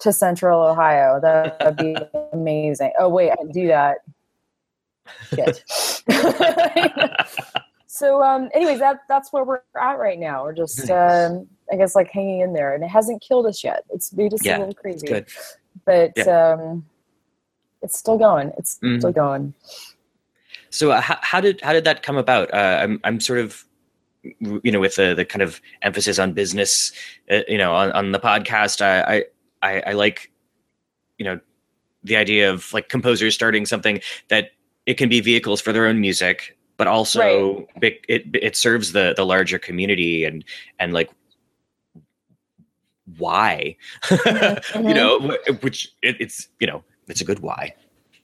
to 0.04 0.14
central 0.14 0.62
Ohio. 0.62 1.20
That 1.20 1.58
would 1.64 1.78
be 1.78 1.96
amazing. 2.34 2.92
Oh, 3.00 3.10
wait, 3.10 3.32
I 3.32 3.52
do 3.52 3.68
that. 3.68 3.98
Shit. 5.34 5.64
so 7.94 8.24
um, 8.24 8.50
anyways 8.54 8.80
that 8.80 9.02
that's 9.08 9.32
where 9.32 9.44
we're 9.44 9.62
at 9.80 10.00
right 10.00 10.18
now 10.18 10.44
we're 10.44 10.54
just 10.54 10.90
um, 10.90 11.48
i 11.72 11.76
guess 11.76 11.96
like 11.96 12.10
hanging 12.10 12.40
in 12.40 12.54
there 12.54 12.74
and 12.74 12.84
it 12.84 12.88
hasn't 12.88 13.22
killed 13.22 13.46
us 13.46 13.64
yet 13.64 13.84
it's 13.92 14.12
made 14.14 14.34
us 14.34 14.44
yeah, 14.44 14.58
a 14.58 14.60
little 14.60 14.74
crazy 14.74 15.06
good. 15.06 15.28
but 15.86 16.12
yeah. 16.16 16.54
um, 16.54 16.86
it's 17.82 17.98
still 17.98 18.18
going 18.18 18.52
it's 18.58 18.80
mm-hmm. 18.80 18.98
still 18.98 19.12
going 19.12 19.54
so 20.70 20.92
uh, 20.92 21.02
how, 21.02 21.20
how, 21.22 21.40
did 21.40 21.62
how 21.62 21.72
did 21.72 21.84
that 21.84 22.02
come 22.02 22.18
about 22.18 22.52
uh, 22.54 22.80
i'm 22.82 23.00
i'm 23.04 23.20
sort 23.20 23.40
of 23.40 23.66
you 24.40 24.72
know 24.72 24.80
with 24.80 24.96
the 24.96 25.14
the 25.14 25.26
kind 25.26 25.42
of 25.42 25.62
emphasis 25.82 26.18
on 26.18 26.34
business 26.34 26.92
uh, 27.30 27.42
you 27.48 27.58
know 27.58 27.76
on, 27.76 27.92
on 27.92 28.12
the 28.12 28.20
podcast 28.20 28.82
I, 28.82 29.26
I 29.64 29.82
i 29.88 29.92
like 29.94 30.32
you 31.18 31.26
know 31.26 31.40
the 32.04 32.16
idea 32.16 32.52
of 32.52 32.72
like 32.74 32.90
composers 32.90 33.34
starting 33.34 33.66
something 33.66 34.02
that 34.28 34.52
it 34.86 34.96
can 34.96 35.10
be 35.10 35.22
vehicles 35.22 35.62
for 35.62 35.72
their 35.72 35.88
own 35.88 36.00
music 36.00 36.58
but 36.78 36.88
also 36.88 37.68
right. 37.82 38.00
it, 38.10 38.26
it 38.34 38.56
serves 38.56 38.92
the 38.92 39.14
the 39.16 39.26
larger 39.26 39.58
community 39.58 40.26
and 40.26 40.44
and 40.80 40.94
like 40.94 41.10
why 43.18 43.76
mm-hmm. 44.04 44.88
you 44.88 44.94
know 44.94 45.38
which 45.62 45.92
it, 46.02 46.18
it's 46.20 46.48
you 46.60 46.68
know 46.68 46.84
it's 47.08 47.22
a 47.22 47.26
good 47.26 47.40
why 47.40 47.74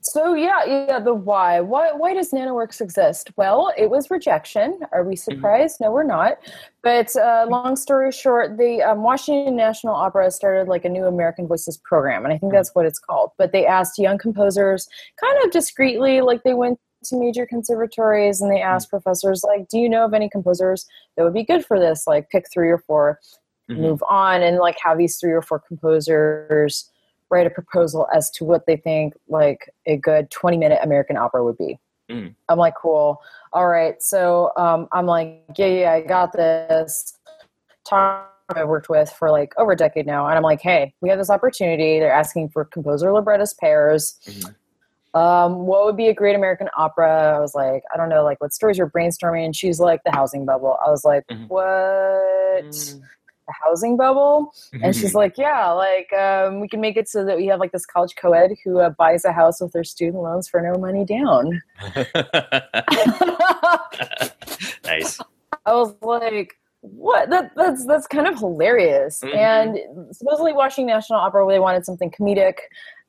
so 0.01 0.33
yeah 0.33 0.63
yeah 0.65 0.99
the 0.99 1.13
why 1.13 1.59
why 1.59 1.91
why 1.91 2.13
does 2.13 2.31
nanoworks 2.31 2.79
exist 2.79 3.31
well 3.35 3.73
it 3.77 3.89
was 3.89 4.09
rejection 4.09 4.79
are 4.93 5.03
we 5.03 5.13
mm-hmm. 5.13 5.31
surprised 5.31 5.75
mm-hmm. 5.75 5.85
no 5.85 5.91
we're 5.91 6.03
not 6.03 6.37
but 6.81 7.13
uh, 7.17 7.45
long 7.49 7.75
story 7.75 8.11
short 8.11 8.57
the 8.57 8.81
um, 8.81 9.03
washington 9.03 9.57
national 9.57 9.93
opera 9.93 10.31
started 10.31 10.69
like 10.69 10.85
a 10.85 10.89
new 10.89 11.05
american 11.05 11.47
voices 11.47 11.77
program 11.83 12.23
and 12.23 12.33
i 12.33 12.37
think 12.37 12.43
mm-hmm. 12.43 12.55
that's 12.57 12.73
what 12.73 12.85
it's 12.85 12.99
called 12.99 13.31
but 13.37 13.51
they 13.51 13.65
asked 13.65 13.99
young 13.99 14.17
composers 14.17 14.87
kind 15.19 15.37
of 15.43 15.51
discreetly 15.51 16.21
like 16.21 16.43
they 16.43 16.53
went 16.53 16.79
to 17.03 17.17
major 17.17 17.45
conservatories 17.45 18.39
and 18.39 18.49
they 18.49 18.61
asked 18.61 18.87
mm-hmm. 18.87 19.01
professors 19.01 19.43
like 19.43 19.67
do 19.67 19.77
you 19.77 19.89
know 19.89 20.05
of 20.05 20.13
any 20.13 20.29
composers 20.29 20.85
that 21.17 21.23
would 21.23 21.33
be 21.33 21.43
good 21.43 21.65
for 21.65 21.77
this 21.77 22.07
like 22.07 22.29
pick 22.29 22.45
three 22.53 22.69
or 22.69 22.77
4 22.77 23.19
mm-hmm. 23.69 23.81
move 23.81 24.01
on 24.09 24.41
and 24.41 24.59
like 24.59 24.77
have 24.81 24.97
these 24.97 25.17
three 25.17 25.33
or 25.33 25.41
four 25.41 25.59
composers 25.59 26.89
write 27.29 27.47
a 27.47 27.49
proposal 27.49 28.07
as 28.13 28.29
to 28.31 28.43
what 28.43 28.65
they 28.65 28.77
think 28.77 29.13
like 29.27 29.69
a 29.85 29.97
good 29.97 30.29
20 30.31 30.57
minute 30.57 30.79
american 30.83 31.17
opera 31.17 31.43
would 31.43 31.57
be 31.57 31.77
mm. 32.09 32.33
i'm 32.49 32.57
like 32.57 32.73
cool 32.81 33.21
all 33.53 33.67
right 33.67 34.01
so 34.01 34.51
um, 34.57 34.87
i'm 34.91 35.05
like 35.05 35.43
yeah 35.57 35.67
yeah 35.67 35.91
i 35.93 36.01
got 36.01 36.31
this 36.33 37.15
Tom 37.87 38.23
I 38.55 38.63
worked 38.63 38.89
with 38.89 39.11
for 39.11 39.29
like 39.29 39.53
over 39.59 39.73
a 39.73 39.75
decade 39.75 40.07
now, 40.07 40.25
and 40.25 40.35
I'm 40.35 40.41
like, 40.41 40.59
hey, 40.59 40.95
we 41.01 41.09
have 41.09 41.19
this 41.19 41.29
opportunity. 41.29 41.99
They're 41.99 42.11
asking 42.11 42.49
for 42.49 42.65
composer 42.65 43.13
librettist 43.13 43.59
pairs. 43.59 44.17
Mm-hmm 44.25 44.49
um, 45.13 45.65
what 45.65 45.85
would 45.85 45.97
be 45.97 46.07
a 46.07 46.13
great 46.13 46.35
American 46.35 46.69
opera? 46.77 47.35
I 47.35 47.39
was 47.39 47.55
like, 47.55 47.83
I 47.93 47.97
don't 47.97 48.09
know, 48.09 48.23
like 48.23 48.39
what 48.41 48.53
stories 48.53 48.77
you're 48.77 48.89
brainstorming. 48.89 49.45
And 49.45 49.55
she's 49.55 49.79
like, 49.79 50.01
the 50.05 50.11
housing 50.11 50.45
bubble. 50.45 50.77
I 50.85 50.89
was 50.89 51.03
like, 51.03 51.25
mm-hmm. 51.27 51.45
what? 51.45 51.63
Mm-hmm. 52.65 52.99
The 53.49 53.53
housing 53.63 53.97
bubble? 53.97 54.53
And 54.81 54.95
she's 54.95 55.15
like, 55.15 55.37
yeah, 55.37 55.71
like 55.71 56.13
um, 56.13 56.59
we 56.59 56.67
can 56.67 56.79
make 56.79 56.97
it 56.97 57.09
so 57.09 57.25
that 57.25 57.37
we 57.37 57.47
have 57.47 57.59
like 57.59 57.71
this 57.71 57.85
college 57.85 58.15
co-ed 58.15 58.51
who 58.63 58.79
uh, 58.79 58.91
buys 58.91 59.25
a 59.25 59.31
house 59.31 59.59
with 59.59 59.71
their 59.73 59.83
student 59.83 60.21
loans 60.23 60.47
for 60.47 60.61
no 60.61 60.79
money 60.79 61.03
down. 61.05 61.61
nice. 64.85 65.19
I 65.65 65.73
was 65.73 65.95
like, 66.01 66.55
what 66.81 67.29
that 67.29 67.51
that's 67.57 67.85
that's 67.85 68.07
kind 68.07 68.25
of 68.25 68.39
hilarious 68.39 69.19
mm-hmm. 69.19 69.37
and 69.37 69.77
supposedly 70.15 70.53
washington 70.53 70.87
national 70.87 71.19
opera 71.19 71.45
they 71.45 71.59
wanted 71.59 71.83
something 71.83 72.09
comedic 72.09 72.55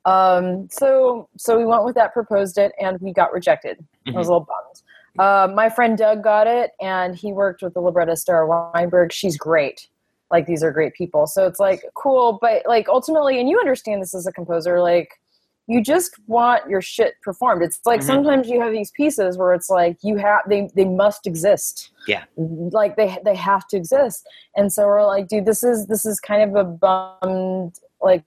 um, 0.05 0.67
so 0.71 1.29
so 1.37 1.57
we 1.57 1.65
went 1.65 1.85
with 1.85 1.95
that, 1.95 2.13
proposed 2.13 2.57
it, 2.57 2.71
and 2.79 2.99
we 3.01 3.13
got 3.13 3.31
rejected. 3.31 3.77
Mm-hmm. 4.07 4.15
I 4.15 4.19
was 4.19 4.27
a 4.27 4.31
little 4.31 4.47
bummed. 4.47 4.81
Uh, 5.19 5.53
my 5.53 5.69
friend 5.69 5.97
Doug 5.97 6.23
got 6.23 6.47
it, 6.47 6.71
and 6.81 7.15
he 7.15 7.33
worked 7.33 7.61
with 7.61 7.73
the 7.73 7.81
librettist 7.81 8.25
Dara 8.27 8.47
Weinberg. 8.47 9.11
She's 9.11 9.37
great. 9.37 9.87
Like 10.31 10.47
these 10.47 10.63
are 10.63 10.71
great 10.71 10.93
people. 10.93 11.27
So 11.27 11.45
it's 11.45 11.59
like 11.59 11.83
cool, 11.95 12.39
but 12.41 12.63
like 12.65 12.87
ultimately, 12.87 13.39
and 13.39 13.49
you 13.49 13.59
understand 13.59 14.01
this 14.01 14.13
as 14.13 14.25
a 14.25 14.31
composer, 14.31 14.81
like 14.81 15.19
you 15.67 15.81
just 15.81 16.15
want 16.27 16.69
your 16.69 16.81
shit 16.81 17.13
performed. 17.21 17.61
It's 17.63 17.79
like 17.85 17.99
mm-hmm. 17.99 18.07
sometimes 18.07 18.49
you 18.49 18.59
have 18.61 18.71
these 18.71 18.91
pieces 18.91 19.37
where 19.37 19.53
it's 19.53 19.69
like 19.69 19.97
you 20.01 20.17
have 20.17 20.41
they 20.47 20.69
they 20.75 20.85
must 20.85 21.27
exist. 21.27 21.91
Yeah. 22.07 22.23
Like 22.35 22.95
they 22.95 23.17
they 23.23 23.35
have 23.35 23.67
to 23.67 23.77
exist. 23.77 24.27
And 24.55 24.71
so 24.71 24.85
we're 24.85 25.05
like, 25.05 25.27
dude, 25.27 25.45
this 25.45 25.63
is 25.63 25.87
this 25.87 26.05
is 26.05 26.19
kind 26.19 26.49
of 26.49 26.55
a 26.55 26.63
bummed 26.63 27.79
like 28.01 28.23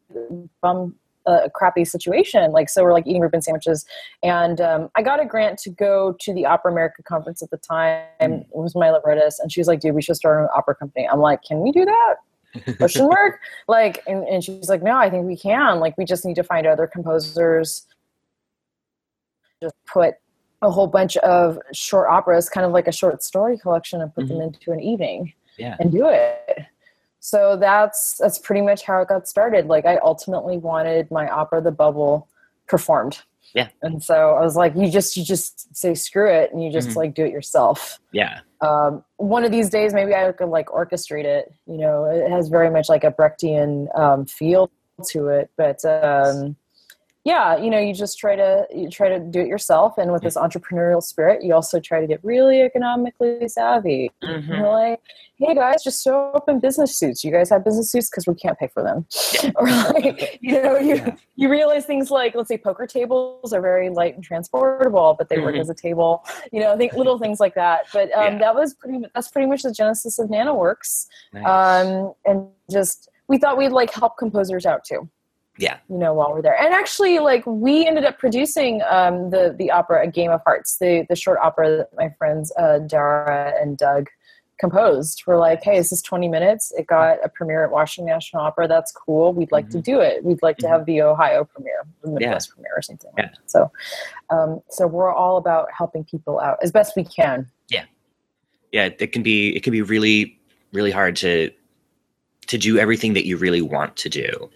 bum 0.62 0.94
a 1.26 1.50
crappy 1.50 1.84
situation. 1.84 2.52
Like, 2.52 2.68
so 2.68 2.82
we're 2.82 2.92
like 2.92 3.06
eating 3.06 3.20
Reuben 3.20 3.42
sandwiches. 3.42 3.84
And 4.22 4.60
um, 4.60 4.90
I 4.94 5.02
got 5.02 5.20
a 5.20 5.24
grant 5.24 5.58
to 5.60 5.70
go 5.70 6.16
to 6.20 6.34
the 6.34 6.46
Opera 6.46 6.72
America 6.72 7.02
conference 7.02 7.42
at 7.42 7.50
the 7.50 7.56
time. 7.56 8.04
Mm. 8.20 8.42
It 8.42 8.48
was 8.52 8.74
my 8.74 8.90
librettist. 8.90 9.40
And 9.40 9.50
she 9.50 9.60
was 9.60 9.68
like, 9.68 9.80
dude, 9.80 9.94
we 9.94 10.02
should 10.02 10.16
start 10.16 10.42
an 10.42 10.48
opera 10.54 10.74
company. 10.74 11.08
I'm 11.08 11.20
like, 11.20 11.42
can 11.42 11.60
we 11.60 11.72
do 11.72 11.84
that? 11.84 12.76
Question 12.76 13.08
mark? 13.08 13.40
Like, 13.68 14.02
and, 14.06 14.24
and 14.24 14.44
she's 14.44 14.68
like, 14.68 14.82
no, 14.82 14.96
I 14.96 15.10
think 15.10 15.26
we 15.26 15.36
can. 15.36 15.80
Like, 15.80 15.98
we 15.98 16.04
just 16.04 16.24
need 16.24 16.36
to 16.36 16.44
find 16.44 16.66
other 16.66 16.86
composers. 16.86 17.86
Just 19.62 19.74
put 19.86 20.14
a 20.62 20.70
whole 20.70 20.86
bunch 20.86 21.16
of 21.18 21.58
short 21.72 22.08
operas, 22.08 22.48
kind 22.48 22.64
of 22.64 22.72
like 22.72 22.86
a 22.86 22.92
short 22.92 23.22
story 23.22 23.58
collection, 23.58 24.00
and 24.00 24.14
put 24.14 24.26
mm-hmm. 24.26 24.38
them 24.38 24.42
into 24.54 24.72
an 24.72 24.80
evening. 24.80 25.32
Yeah. 25.58 25.76
And 25.78 25.92
do 25.92 26.08
it 26.08 26.66
so 27.24 27.56
that's 27.56 28.18
that's 28.18 28.38
pretty 28.38 28.60
much 28.60 28.82
how 28.82 29.00
it 29.00 29.08
got 29.08 29.26
started. 29.26 29.64
Like 29.66 29.86
i 29.86 29.96
ultimately 29.96 30.58
wanted 30.58 31.10
my 31.10 31.26
opera 31.26 31.62
the 31.62 31.72
bubble 31.72 32.28
performed. 32.68 33.22
Yeah. 33.54 33.68
And 33.80 34.02
so 34.02 34.34
i 34.34 34.42
was 34.42 34.56
like 34.56 34.74
you 34.76 34.90
just 34.90 35.16
you 35.16 35.24
just 35.24 35.74
say 35.74 35.94
screw 35.94 36.30
it 36.30 36.52
and 36.52 36.62
you 36.62 36.70
just 36.70 36.90
mm-hmm. 36.90 36.98
like 36.98 37.14
do 37.14 37.24
it 37.24 37.32
yourself. 37.32 37.98
Yeah. 38.12 38.40
Um, 38.60 39.02
one 39.16 39.42
of 39.42 39.50
these 39.50 39.70
days 39.70 39.94
maybe 39.94 40.14
i 40.14 40.30
could 40.32 40.50
like 40.50 40.66
orchestrate 40.66 41.24
it. 41.24 41.50
You 41.66 41.78
know 41.78 42.04
it 42.04 42.30
has 42.30 42.48
very 42.50 42.68
much 42.68 42.90
like 42.90 43.04
a 43.04 43.10
brechtian 43.10 43.88
um, 43.98 44.26
feel 44.26 44.70
to 45.08 45.28
it. 45.28 45.50
But 45.56 45.82
um, 45.86 46.56
yeah, 47.24 47.56
you 47.56 47.70
know, 47.70 47.78
you 47.78 47.94
just 47.94 48.18
try 48.18 48.36
to 48.36 48.66
you 48.70 48.90
try 48.90 49.08
to 49.08 49.18
do 49.18 49.40
it 49.40 49.46
yourself, 49.46 49.96
and 49.96 50.12
with 50.12 50.22
this 50.22 50.36
entrepreneurial 50.36 51.02
spirit, 51.02 51.42
you 51.42 51.54
also 51.54 51.80
try 51.80 52.02
to 52.02 52.06
get 52.06 52.22
really 52.22 52.60
economically 52.60 53.48
savvy. 53.48 54.10
Mm-hmm. 54.22 54.52
You're 54.52 54.68
like, 54.68 55.00
hey 55.36 55.54
guys, 55.54 55.82
just 55.82 56.02
show 56.02 56.30
up 56.32 56.48
in 56.48 56.60
business 56.60 56.96
suits. 56.96 57.24
You 57.24 57.32
guys 57.32 57.50
have 57.50 57.64
business 57.64 57.90
suits 57.90 58.08
because 58.08 58.26
we 58.26 58.34
can't 58.34 58.58
pay 58.58 58.68
for 58.68 58.82
them, 58.82 59.06
or 59.56 59.66
like, 59.66 60.38
you 60.42 60.62
know, 60.62 60.78
you 60.78 60.96
yeah. 60.96 61.16
you 61.36 61.50
realize 61.50 61.84
things 61.84 62.10
like, 62.10 62.34
let's 62.34 62.48
say, 62.48 62.58
poker 62.58 62.86
tables 62.86 63.52
are 63.52 63.60
very 63.60 63.90
light 63.90 64.14
and 64.14 64.22
transportable, 64.22 65.14
but 65.18 65.28
they 65.28 65.36
mm-hmm. 65.36 65.46
work 65.46 65.56
as 65.56 65.68
a 65.68 65.74
table. 65.74 66.24
You 66.52 66.60
know, 66.60 66.72
I 66.72 66.76
think 66.76 66.94
little 66.94 67.18
things 67.18 67.40
like 67.40 67.54
that. 67.54 67.86
But 67.92 68.12
um, 68.14 68.34
yeah. 68.34 68.38
that 68.38 68.54
was 68.54 68.74
pretty. 68.74 69.04
That's 69.14 69.28
pretty 69.28 69.48
much 69.48 69.62
the 69.62 69.72
genesis 69.72 70.18
of 70.18 70.28
NanoWorks, 70.28 71.06
nice. 71.32 71.44
um, 71.46 72.14
and 72.24 72.48
just 72.70 73.08
we 73.28 73.38
thought 73.38 73.58
we'd 73.58 73.70
like 73.70 73.92
help 73.92 74.16
composers 74.18 74.66
out 74.66 74.84
too 74.84 75.08
yeah 75.56 75.78
you 75.88 75.96
know 75.96 76.12
while 76.12 76.32
we're 76.32 76.42
there 76.42 76.60
and 76.60 76.74
actually 76.74 77.20
like 77.20 77.44
we 77.46 77.86
ended 77.86 78.04
up 78.04 78.18
producing 78.18 78.82
um, 78.90 79.30
the 79.30 79.54
the 79.58 79.70
opera 79.70 80.02
a 80.02 80.10
game 80.10 80.30
of 80.30 80.40
hearts 80.44 80.78
the 80.78 81.06
the 81.08 81.14
short 81.14 81.38
opera 81.40 81.76
that 81.76 81.88
my 81.96 82.08
friends 82.18 82.52
uh, 82.58 82.78
dara 82.80 83.52
and 83.60 83.78
doug 83.78 84.08
composed 84.58 85.22
we're 85.26 85.38
like 85.38 85.62
hey 85.62 85.76
this 85.76 85.90
is 85.92 86.00
20 86.02 86.28
minutes 86.28 86.72
it 86.78 86.86
got 86.86 87.18
a 87.24 87.28
premiere 87.28 87.64
at 87.64 87.70
washington 87.70 88.12
national 88.12 88.42
opera 88.42 88.68
that's 88.68 88.92
cool 88.92 89.32
we'd 89.32 89.50
like 89.52 89.66
mm-hmm. 89.66 89.78
to 89.78 89.82
do 89.82 90.00
it 90.00 90.24
we'd 90.24 90.42
like 90.42 90.56
to 90.56 90.66
mm-hmm. 90.66 90.74
have 90.74 90.86
the 90.86 91.02
ohio 91.02 91.44
premiere 91.44 91.82
the 92.02 92.10
midwest 92.10 92.48
yeah. 92.48 92.54
premiere 92.54 92.72
or 92.76 92.82
something 92.82 93.10
yeah. 93.18 93.24
Like 93.24 93.34
so 93.46 93.70
um, 94.30 94.62
so 94.70 94.86
we're 94.86 95.12
all 95.12 95.36
about 95.36 95.68
helping 95.76 96.04
people 96.04 96.40
out 96.40 96.58
as 96.62 96.70
best 96.70 96.94
we 96.96 97.04
can 97.04 97.46
yeah 97.68 97.84
yeah 98.72 98.90
it 98.98 99.12
can 99.12 99.22
be 99.22 99.54
it 99.56 99.62
can 99.62 99.72
be 99.72 99.82
really 99.82 100.38
really 100.72 100.90
hard 100.90 101.16
to 101.16 101.50
to 102.46 102.58
do 102.58 102.78
everything 102.78 103.14
that 103.14 103.26
you 103.26 103.36
really 103.36 103.62
want 103.62 103.96
to 103.96 104.08
do 104.08 104.50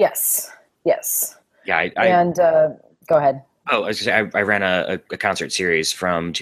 Yes. 0.00 0.50
Yes. 0.86 1.36
Yeah. 1.66 1.76
I, 1.76 1.92
I 1.98 2.06
and 2.06 2.40
uh, 2.40 2.70
go 3.06 3.16
ahead. 3.16 3.42
Oh, 3.70 3.82
I 3.82 3.88
was 3.88 4.00
say, 4.00 4.12
I, 4.12 4.30
I, 4.34 4.40
ran 4.40 4.62
a, 4.62 4.98
a, 5.12 5.16
concert 5.18 5.52
series 5.52 5.92
from 5.92 6.32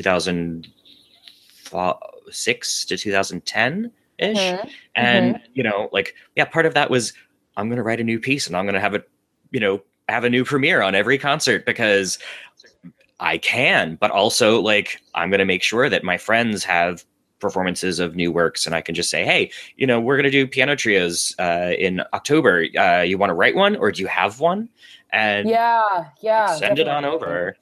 2006 2.29 2.85
to 2.87 2.97
2010. 2.97 3.91
ish. 4.19 4.37
Mhm. 4.37 4.71
And, 4.97 5.41
you 5.55 5.63
know, 5.63 5.89
like, 5.93 6.15
yeah, 6.35 6.45
part 6.45 6.67
of 6.67 6.75
that 6.75 6.91
was 6.91 7.13
I'm 7.57 7.69
going 7.69 7.77
to 7.77 7.85
write 7.85 8.01
a 8.01 8.05
new 8.05 8.19
piece 8.19 8.49
and 8.49 8.57
I'm 8.57 8.65
going 8.65 8.75
to 8.75 8.81
have 8.81 8.95
it, 8.95 9.09
you 9.53 9.61
know, 9.61 9.81
have 10.09 10.25
a 10.25 10.31
new 10.31 10.45
premiere 10.45 10.83
on 10.83 10.95
every 10.97 11.19
concert 11.19 11.65
because 11.65 12.19
I 13.21 13.39
can, 13.39 13.97
but 14.01 14.11
also 14.11 14.61
like 14.61 15.01
I'm 15.15 15.31
going 15.31 15.39
to 15.39 15.45
make 15.45 15.63
sure 15.63 15.89
that 15.89 16.03
my 16.03 16.17
friends 16.19 16.65
have 16.65 17.05
performances 17.39 18.01
of 18.01 18.17
new 18.17 18.33
works 18.33 18.67
and 18.67 18.75
I 18.75 18.81
can 18.81 18.97
just 18.97 19.09
say, 19.11 19.25
hey, 19.25 19.53
you 19.77 19.87
know, 19.87 20.01
we're 20.01 20.17
going 20.17 20.25
to 20.25 20.31
do 20.31 20.49
piano 20.49 20.75
trios 20.75 21.35
uh, 21.39 21.73
in 21.79 22.03
October. 22.13 22.67
Uh, 22.77 23.03
you 23.03 23.19
want 23.19 23.31
to 23.31 23.35
write 23.35 23.55
one 23.55 23.77
or 23.77 23.93
do 23.93 24.03
you 24.03 24.09
have 24.09 24.41
one? 24.41 24.69
And 25.11 25.49
Yeah, 25.49 26.07
yeah. 26.21 26.57
send 26.57 26.81
it 26.81 26.89
on 26.89 27.05
over. 27.05 27.57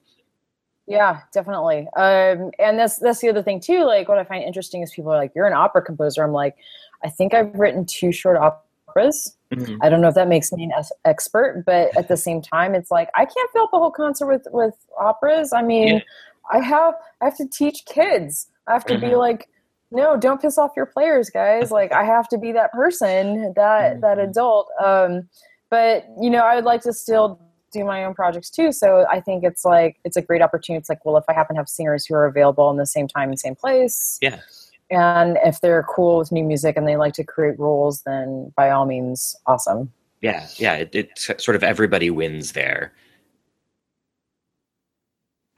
Yeah, 0.87 1.21
definitely. 1.33 1.89
Um, 1.97 2.51
and 2.59 2.79
that's 2.79 2.99
that's 2.99 3.21
the 3.21 3.29
other 3.29 3.43
thing 3.43 3.61
too. 3.61 3.85
Like, 3.85 4.09
what 4.09 4.19
I 4.19 4.25
find 4.25 4.45
interesting 4.45 4.83
is 4.83 4.93
people 4.93 5.13
are 5.13 5.17
like, 5.19 5.33
"You're 5.35 5.47
an 5.47 5.53
opera 5.53 5.83
composer." 5.83 6.23
I'm 6.23 6.33
like, 6.33 6.57
I 7.05 7.09
think 7.09 7.35
I've 7.35 7.53
written 7.55 7.85
two 7.85 8.13
short 8.13 8.37
operas. 8.37 9.37
Mhm. 9.53 9.79
I 9.83 9.89
don't 9.89 10.01
know 10.01 10.09
if 10.09 10.15
that 10.15 10.29
makes 10.29 10.53
me 10.53 10.65
an 10.65 10.73
es- 10.79 10.93
expert, 11.05 11.65
but 11.67 11.97
at 11.97 12.09
the 12.09 12.17
same 12.17 12.41
time, 12.41 12.75
it's 12.75 12.91
like 12.91 13.11
I 13.15 13.25
can't 13.25 13.51
fill 13.53 13.65
up 13.65 13.73
a 13.73 13.79
whole 13.79 13.91
concert 13.91 14.27
with 14.27 14.47
with 14.53 14.75
operas. 14.99 15.53
I 15.53 15.63
mean, 15.63 15.89
Yeah. 15.97 16.01
I 16.53 16.61
have 16.61 16.95
I 17.21 17.25
have 17.27 17.37
to 17.39 17.49
teach 17.49 17.85
kids. 17.87 18.49
I 18.69 18.73
have 18.73 18.85
to 18.87 18.99
be 18.99 19.09
Mhm. 19.09 19.19
like, 19.19 19.49
no, 19.91 20.17
don't 20.17 20.41
piss 20.41 20.57
off 20.57 20.73
your 20.77 20.87
players, 20.87 21.31
guys. 21.31 21.71
Like, 21.73 21.93
I 21.93 22.05
have 22.05 22.29
to 22.29 22.39
be 22.39 22.53
that 22.53 22.73
person, 22.73 23.53
that 23.55 24.01
that 24.03 24.19
Mhm. 24.19 24.29
adult. 24.31 24.69
Um, 24.83 25.29
but 25.69 26.05
you 26.21 26.31
know, 26.31 26.45
I 26.45 26.55
would 26.55 26.65
like 26.65 26.83
to 26.83 26.93
still 26.93 27.41
do 27.77 27.85
my 27.85 28.05
own 28.05 28.15
projects 28.15 28.51
too. 28.51 28.73
So 28.73 29.07
I 29.11 29.21
think 29.21 29.45
it's 29.45 29.65
like 29.65 29.99
it's 30.05 30.17
a 30.17 30.23
great 30.23 30.43
opportunity. 30.43 30.79
It's 30.81 30.89
like, 30.89 31.05
well, 31.05 31.17
if 31.17 31.25
I 31.29 31.33
happen 31.33 31.57
to 31.57 31.61
have 31.61 31.69
singers 31.69 32.07
who 32.07 32.15
are 32.15 32.27
available 32.27 32.71
in 32.71 32.77
the 32.77 32.87
same 32.87 33.07
time 33.09 33.29
and 33.29 33.39
same 33.39 33.55
place, 33.55 34.19
Yeah. 34.23 34.41
and 34.91 35.39
if 35.45 35.61
they're 35.61 35.83
cool 35.85 36.19
with 36.19 36.33
new 36.33 36.45
music 36.45 36.77
and 36.77 36.87
they 36.89 36.97
like 36.97 37.15
to 37.15 37.25
create 37.25 37.59
roles, 37.59 38.03
then 38.03 38.53
by 38.57 38.71
all 38.71 38.87
means, 38.87 39.37
awesome. 39.47 39.93
Yeah. 40.23 40.47
Yeah. 40.57 40.75
It, 40.77 40.95
it's 40.95 41.27
sort 41.45 41.57
of 41.57 41.63
everybody 41.63 42.11
wins 42.11 42.53
there, 42.53 42.93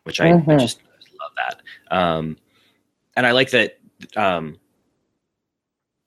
which 0.04 0.20
I, 0.20 0.30
I 0.30 0.32
Mhm. 0.32 0.58
just 0.60 0.80
love 1.20 1.32
that. 1.36 1.96
Um, 1.96 2.36
and 3.16 3.26
I 3.26 3.32
like 3.32 3.50
that 3.50 3.78
um, 4.16 4.58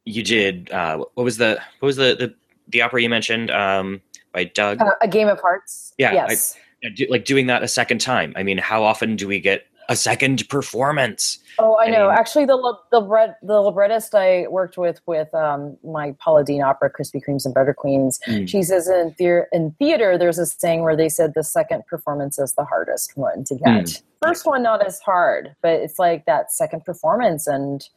you 0.05 0.23
did. 0.23 0.71
Uh, 0.71 1.05
what 1.13 1.23
was 1.23 1.37
the 1.37 1.59
what 1.79 1.87
was 1.87 1.95
the 1.97 2.15
the, 2.15 2.33
the 2.69 2.81
opera 2.81 3.01
you 3.01 3.09
mentioned 3.09 3.51
um, 3.51 4.01
by 4.33 4.45
Doug? 4.45 4.81
Uh, 4.81 4.91
a 5.01 5.07
game 5.07 5.27
of 5.27 5.39
hearts. 5.39 5.93
Yeah, 5.97 6.11
I- 6.11 6.13
Yes. 6.13 6.57
Do, 6.95 7.05
like 7.11 7.25
doing 7.25 7.45
that 7.45 7.61
a 7.61 7.67
second 7.67 7.99
time. 8.01 8.33
I 8.35 8.41
mean, 8.41 8.57
how 8.57 8.83
often 8.83 9.15
do 9.15 9.27
we 9.27 9.39
get 9.39 9.67
a 9.87 9.95
second 9.95 10.49
performance? 10.49 11.37
Oh, 11.59 11.75
I 11.75 11.83
I 11.83 11.89
know. 11.91 12.07
mean- 12.09 12.17
Actually, 12.17 12.45
the 12.45 12.57
the 12.89 13.35
the 13.43 13.61
librettist 13.61 14.15
I 14.15 14.47
worked 14.49 14.79
with 14.79 14.99
with 15.05 15.31
um, 15.35 15.77
my 15.83 16.15
Paula 16.19 16.43
Deen 16.43 16.63
opera, 16.63 16.89
Krispy 16.91 17.21
Kremes 17.23 17.45
and 17.45 17.53
Butter 17.53 17.75
Queens. 17.75 18.19
Mm. 18.27 18.49
She 18.49 18.63
says 18.63 18.87
in 18.89 19.13
theater, 19.13 19.47
in 19.51 19.75
theater, 19.77 20.17
there's 20.17 20.39
a 20.39 20.47
saying 20.47 20.81
where 20.81 20.95
they 20.95 21.07
said 21.09 21.33
the 21.35 21.43
second 21.43 21.85
performance 21.85 22.39
is 22.39 22.53
the 22.53 22.65
hardest 22.65 23.15
one 23.15 23.43
to 23.43 23.53
get. 23.53 23.65
Mm. 23.85 24.01
First 24.23 24.47
one 24.47 24.63
not 24.63 24.83
as 24.83 24.99
hard, 25.01 25.55
but 25.61 25.73
it's 25.73 25.99
like 25.99 26.25
that 26.25 26.51
second 26.51 26.83
performance, 26.83 27.45
and 27.45 27.87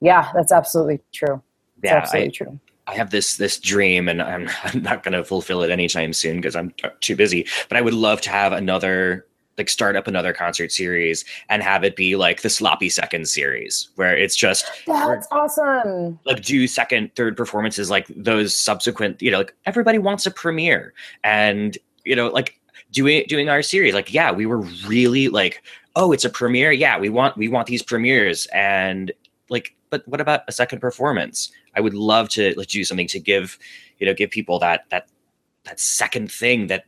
yeah, 0.00 0.30
that's 0.34 0.50
absolutely 0.52 1.00
true. 1.12 1.42
It's 1.82 1.90
Yeah, 1.90 1.96
absolutely 1.96 2.28
I, 2.28 2.32
true. 2.32 2.60
I 2.86 2.94
have 2.94 3.10
this 3.10 3.36
this 3.36 3.58
dream, 3.58 4.08
and 4.08 4.20
I'm 4.22 4.48
I'm 4.64 4.82
not 4.82 5.02
going 5.02 5.12
to 5.12 5.24
fulfill 5.24 5.62
it 5.62 5.70
anytime 5.70 6.12
soon 6.12 6.36
because 6.36 6.56
I'm 6.56 6.70
t- 6.72 6.88
too 7.00 7.16
busy. 7.16 7.46
But 7.68 7.78
I 7.78 7.80
would 7.80 7.94
love 7.94 8.20
to 8.22 8.30
have 8.30 8.52
another 8.52 9.26
like 9.58 9.68
start 9.68 9.96
up 9.96 10.06
another 10.06 10.32
concert 10.32 10.72
series 10.72 11.24
and 11.48 11.62
have 11.62 11.84
it 11.84 11.96
be 11.96 12.16
like 12.16 12.42
the 12.42 12.50
sloppy 12.50 12.88
second 12.88 13.28
series 13.28 13.88
where 13.94 14.16
it's 14.16 14.36
just 14.36 14.66
That's 14.86 15.28
awesome. 15.30 16.18
like 16.24 16.42
do 16.42 16.66
second 16.66 17.14
third 17.14 17.36
performances 17.36 17.90
like 17.90 18.06
those 18.08 18.56
subsequent 18.56 19.22
you 19.22 19.30
know 19.30 19.38
like 19.38 19.54
everybody 19.66 19.98
wants 19.98 20.26
a 20.26 20.30
premiere 20.30 20.92
and 21.22 21.78
you 22.04 22.16
know 22.16 22.28
like 22.28 22.58
doing 22.90 23.24
doing 23.28 23.48
our 23.48 23.62
series 23.62 23.94
like 23.94 24.12
yeah 24.12 24.32
we 24.32 24.46
were 24.46 24.60
really 24.88 25.28
like 25.28 25.62
oh 25.96 26.12
it's 26.12 26.24
a 26.24 26.30
premiere 26.30 26.72
yeah 26.72 26.98
we 26.98 27.08
want 27.08 27.36
we 27.36 27.48
want 27.48 27.66
these 27.66 27.82
premieres 27.82 28.46
and 28.46 29.12
like 29.48 29.74
but 29.94 30.06
what 30.12 30.20
about 30.20 30.40
a 30.48 30.52
second 30.60 30.78
performance 30.80 31.36
i 31.76 31.80
would 31.84 31.94
love 32.12 32.26
to 32.36 32.42
like, 32.58 32.68
do 32.68 32.82
something 32.84 33.06
to 33.14 33.20
give 33.20 33.46
you 33.98 34.06
know 34.06 34.14
give 34.20 34.30
people 34.38 34.58
that 34.58 34.78
that 34.92 35.04
that 35.68 35.78
second 35.80 36.26
thing 36.40 36.66
that 36.72 36.82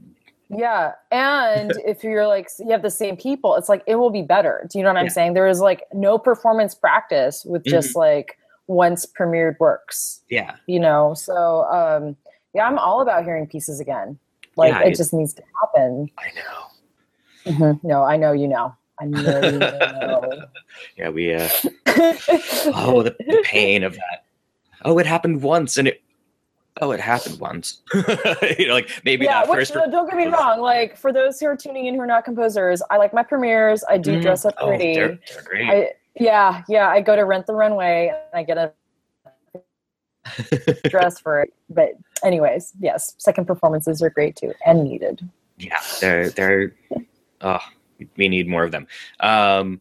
Yeah, 0.49 0.92
and 1.11 1.71
if 1.92 1.99
you're 2.05 2.27
like 2.37 2.47
you 2.64 2.71
have 2.77 2.83
the 2.83 2.97
same 3.03 3.16
people, 3.16 3.51
it's 3.59 3.69
like 3.73 3.83
it 3.92 3.97
will 4.01 4.11
be 4.21 4.23
better. 4.37 4.55
Do 4.71 4.79
you 4.79 4.83
know 4.85 4.90
what 4.92 5.01
I'm 5.03 5.07
Yeah. 5.11 5.19
saying? 5.19 5.31
There 5.35 5.49
is 5.55 5.61
like 5.71 5.81
no 5.92 6.12
performance 6.19 6.73
practice 6.87 7.37
with 7.53 7.62
just 7.75 7.97
like 8.07 8.29
once 8.69 9.01
premiered 9.19 9.57
works. 9.59 9.99
yeah 10.37 10.53
You 10.73 10.81
know, 10.87 11.03
so 11.14 11.35
um, 11.79 12.03
yeah, 12.55 12.64
I'm 12.69 12.79
all 12.79 13.01
about 13.07 13.25
hearing 13.29 13.47
pieces 13.55 13.81
again. 13.81 14.09
Like 14.57 14.73
Yeah, 14.73 14.87
it 14.87 14.92
it- 14.92 14.97
just 15.03 15.12
needs 15.19 15.33
to 15.38 15.42
happen. 15.61 15.92
i 16.25 16.29
know 16.38 16.55
Mhm. 17.53 17.73
No, 17.90 17.99
I 18.12 18.16
know 18.23 18.33
you 18.42 18.49
know. 18.55 18.66
I 19.00 19.04
know 19.06 19.40
you 19.40 19.59
know. 19.59 20.42
yeah 20.96 21.09
we 21.11 21.35
uh 21.35 21.48
oh 21.87 23.02
the, 23.02 23.14
the 23.18 23.42
pain 23.44 23.82
of 23.85 23.92
that 23.94 24.24
oh 24.85 24.98
it 24.98 25.06
happened 25.06 25.42
once 25.42 25.76
and 25.76 25.87
it 25.88 26.02
oh 26.80 26.90
it 26.92 27.00
happened 27.00 27.38
once 27.38 27.82
you 28.59 28.66
know 28.68 28.74
like 28.74 28.90
maybe 29.04 29.24
yeah, 29.26 29.40
not 29.40 29.48
which, 29.48 29.56
first 29.59 29.76
uh, 29.76 29.87
don't 29.87 30.06
get 30.09 30.16
me 30.16 30.26
wrong. 30.26 30.61
Like 30.61 30.96
for 30.96 31.12
those 31.12 31.38
who 31.40 31.46
are 31.46 31.56
tuning 31.56 31.87
in 31.87 31.94
who 31.94 32.00
are 32.00 32.06
not 32.06 32.24
composers, 32.24 32.82
I 32.90 32.96
like 32.98 33.12
my 33.14 33.22
premieres. 33.22 33.82
I 33.88 33.98
do 33.98 34.16
Mm. 34.18 34.22
dress 34.22 34.44
up 34.44 34.54
Oh, 34.59 34.68
pretty. 34.68 34.94
they're, 34.94 35.18
they're 35.32 35.42
great 35.42 35.68
I 35.68 35.92
yeah, 36.18 36.62
yeah. 36.68 36.88
I 36.88 37.00
go 37.02 37.14
to 37.16 37.22
rent 37.24 37.46
the 37.46 37.54
runway 37.54 38.09
and 38.09 38.38
I 38.38 38.42
get 38.42 38.56
a 38.59 38.72
dress 40.88 41.20
for 41.20 41.40
it. 41.42 41.52
But 41.68 41.90
anyways, 42.24 42.72
yes, 42.80 43.14
second 43.18 43.46
performances 43.46 44.02
are 44.02 44.11
great 44.11 44.37
too 44.37 44.52
and 44.66 44.85
needed. 44.85 45.20
yeah 45.59 45.80
they're 46.00 46.30
they're 46.30 46.72
oh 47.42 47.59
we 48.16 48.28
need 48.28 48.48
more 48.48 48.64
of 48.64 48.70
them 48.72 48.87
um 49.20 49.80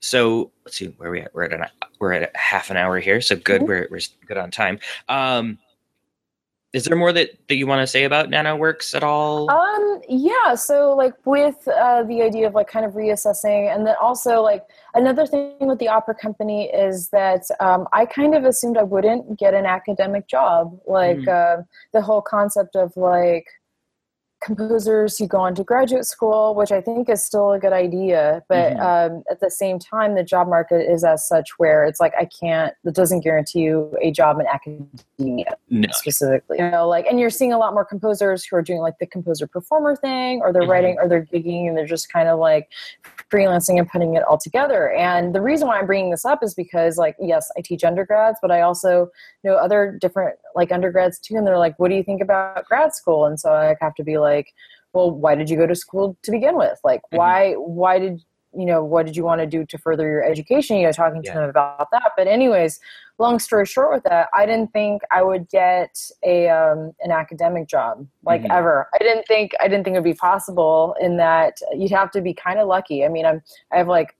so 0.00 0.50
let's 0.64 0.76
see 0.76 0.86
where 0.98 1.10
we 1.10 1.20
at 1.22 1.34
we're 1.34 1.44
at 1.44 1.52
an, 1.52 1.64
we're 1.98 2.12
at 2.12 2.22
a 2.22 2.38
half 2.38 2.70
an 2.70 2.76
hour 2.76 2.98
here 2.98 3.20
so 3.20 3.34
good 3.36 3.62
Mhm. 3.62 3.68
we're, 3.68 3.88
we're 3.90 4.00
good 4.26 4.36
on 4.36 4.50
time 4.50 4.78
um 5.08 5.58
is 6.74 6.84
there 6.84 6.98
more 6.98 7.14
that, 7.14 7.30
that 7.48 7.56
you 7.56 7.66
want 7.66 7.80
to 7.80 7.86
say 7.86 8.04
about 8.04 8.28
nanoworks 8.28 8.94
at 8.94 9.02
all 9.02 9.50
Um, 9.50 10.02
yeah. 10.06 10.54
So 10.54 10.94
like 10.94 11.14
with 11.24 11.66
uh, 11.66 12.02
the 12.02 12.20
idea 12.20 12.46
of 12.46 12.54
like 12.54 12.68
kind 12.68 12.84
of 12.84 12.92
reassessing, 12.92 13.74
and 13.74 13.86
then 13.86 13.94
also 14.00 14.42
like 14.42 14.64
another 14.94 15.26
thing 15.26 15.56
with 15.60 15.78
the 15.78 15.88
opera 15.88 16.14
company 16.14 16.66
is 16.66 17.08
that 17.08 17.44
um, 17.60 17.88
I 17.94 18.04
kind 18.04 18.34
of 18.34 18.44
assumed 18.44 18.76
I 18.76 18.82
wouldn't 18.82 19.38
get 19.38 19.54
an 19.54 19.64
academic 19.64 20.28
job. 20.28 20.78
Like 20.86 21.26
uh, 21.26 21.62
the 21.92 22.02
whole 22.02 22.20
concept 22.20 22.76
of 22.76 22.94
like 22.98 23.46
composers 24.40 25.18
who 25.18 25.26
go 25.26 25.38
on 25.38 25.54
to 25.56 25.64
graduate 25.64 26.04
school, 26.04 26.54
which 26.54 26.70
I 26.70 26.80
think 26.80 27.08
is 27.08 27.24
still 27.24 27.52
a 27.52 27.58
good 27.58 27.72
idea, 27.72 28.42
but 28.48 28.72
Mhm. 28.74 28.80
um, 28.80 29.22
at 29.30 29.40
the 29.40 29.50
same 29.50 29.78
time, 29.78 30.14
the 30.14 30.22
job 30.22 30.48
market 30.48 30.90
is 30.90 31.02
as 31.04 31.26
such 31.26 31.58
where 31.58 31.84
it's 31.84 31.98
like 32.00 32.14
I 32.18 32.24
can't. 32.24 32.72
It 32.84 32.94
doesn't 32.94 33.20
guarantee 33.20 33.60
you 33.60 33.96
a 34.00 34.10
job 34.10 34.38
in 34.40 34.46
academia 34.46 35.56
no 35.70 35.88
specifically. 35.92 36.58
You 36.58 36.70
know, 36.70 36.88
like, 36.88 37.06
and 37.06 37.18
you're 37.18 37.30
seeing 37.30 37.52
a 37.52 37.58
lot 37.58 37.74
more 37.74 37.84
composers 37.84 38.44
who 38.44 38.56
are 38.56 38.62
doing 38.62 38.80
like 38.80 38.98
the 38.98 39.06
composer 39.06 39.46
performer 39.46 39.96
thing, 39.96 40.40
or 40.40 40.52
they're 40.52 40.62
Mhm. 40.62 40.68
writing, 40.70 40.96
or 40.98 41.08
they're 41.08 41.24
gigging, 41.24 41.68
and 41.68 41.76
they're 41.76 41.84
just 41.86 42.12
kind 42.12 42.28
of 42.28 42.38
like 42.38 42.68
freelancing 43.32 43.78
and 43.78 43.88
putting 43.88 44.14
it 44.14 44.22
all 44.24 44.38
together. 44.38 44.90
And 44.92 45.34
the 45.34 45.40
reason 45.40 45.68
why 45.68 45.78
I'm 45.78 45.86
bringing 45.86 46.10
this 46.10 46.24
up 46.24 46.42
is 46.42 46.54
because, 46.54 46.96
like, 46.96 47.16
yes, 47.20 47.50
I 47.56 47.60
teach 47.60 47.84
undergrads, 47.84 48.38
but 48.40 48.50
I 48.50 48.62
also 48.62 49.08
know 49.44 49.54
other 49.54 49.96
different 50.00 50.36
like 50.54 50.72
undergrads 50.72 51.18
too, 51.18 51.36
and 51.36 51.46
they're 51.46 51.58
like, 51.58 51.78
"What 51.78 51.88
do 51.88 51.94
you 51.94 52.02
think 52.02 52.20
about 52.22 52.64
grad 52.66 52.94
school?" 52.94 53.26
And 53.26 53.38
so 53.38 53.52
I 53.52 53.76
have 53.80 53.94
to 53.96 54.04
be 54.04 54.18
like, 54.18 54.52
"Well, 54.92 55.10
why 55.10 55.34
did 55.34 55.50
you 55.50 55.56
go 55.56 55.66
to 55.66 55.74
school 55.74 56.16
to 56.22 56.30
begin 56.30 56.56
with? 56.56 56.78
Like, 56.84 57.02
Mhm. 57.12 57.18
why, 57.18 57.52
why 57.54 57.98
did 57.98 58.22
you 58.56 58.66
know, 58.66 58.82
what 58.82 59.06
did 59.06 59.16
you 59.16 59.24
want 59.24 59.40
to 59.40 59.46
do 59.46 59.64
to 59.64 59.78
further 59.78 60.08
your 60.08 60.24
education?" 60.24 60.76
You 60.76 60.84
know, 60.86 60.92
talking 60.92 61.22
to 61.22 61.28
Yeah. 61.28 61.34
them 61.40 61.48
about 61.50 61.88
that. 61.92 62.12
But 62.16 62.26
anyways, 62.26 62.80
long 63.18 63.38
story 63.38 63.66
short 63.66 63.92
with 63.92 64.04
that 64.04 64.28
i 64.34 64.46
didn't 64.46 64.72
think 64.72 65.02
i 65.10 65.22
would 65.22 65.48
get 65.48 65.96
a 66.24 66.48
um, 66.48 66.92
an 67.00 67.10
academic 67.10 67.66
job 67.66 68.06
like 68.24 68.42
Mhm. 68.42 68.50
ever 68.50 68.88
i 68.94 68.98
didn't 68.98 69.26
think 69.26 69.52
i 69.60 69.68
didn't 69.68 69.84
think 69.84 69.94
it 69.94 69.98
would 69.98 70.04
be 70.04 70.14
possible 70.14 70.94
in 71.00 71.16
that 71.16 71.58
you'd 71.72 71.90
have 71.90 72.10
to 72.12 72.20
be 72.20 72.32
kind 72.32 72.58
of 72.58 72.68
lucky 72.68 73.04
i 73.04 73.08
mean 73.08 73.26
i'm 73.26 73.42
i 73.72 73.76
have 73.76 73.88
like 73.88 74.14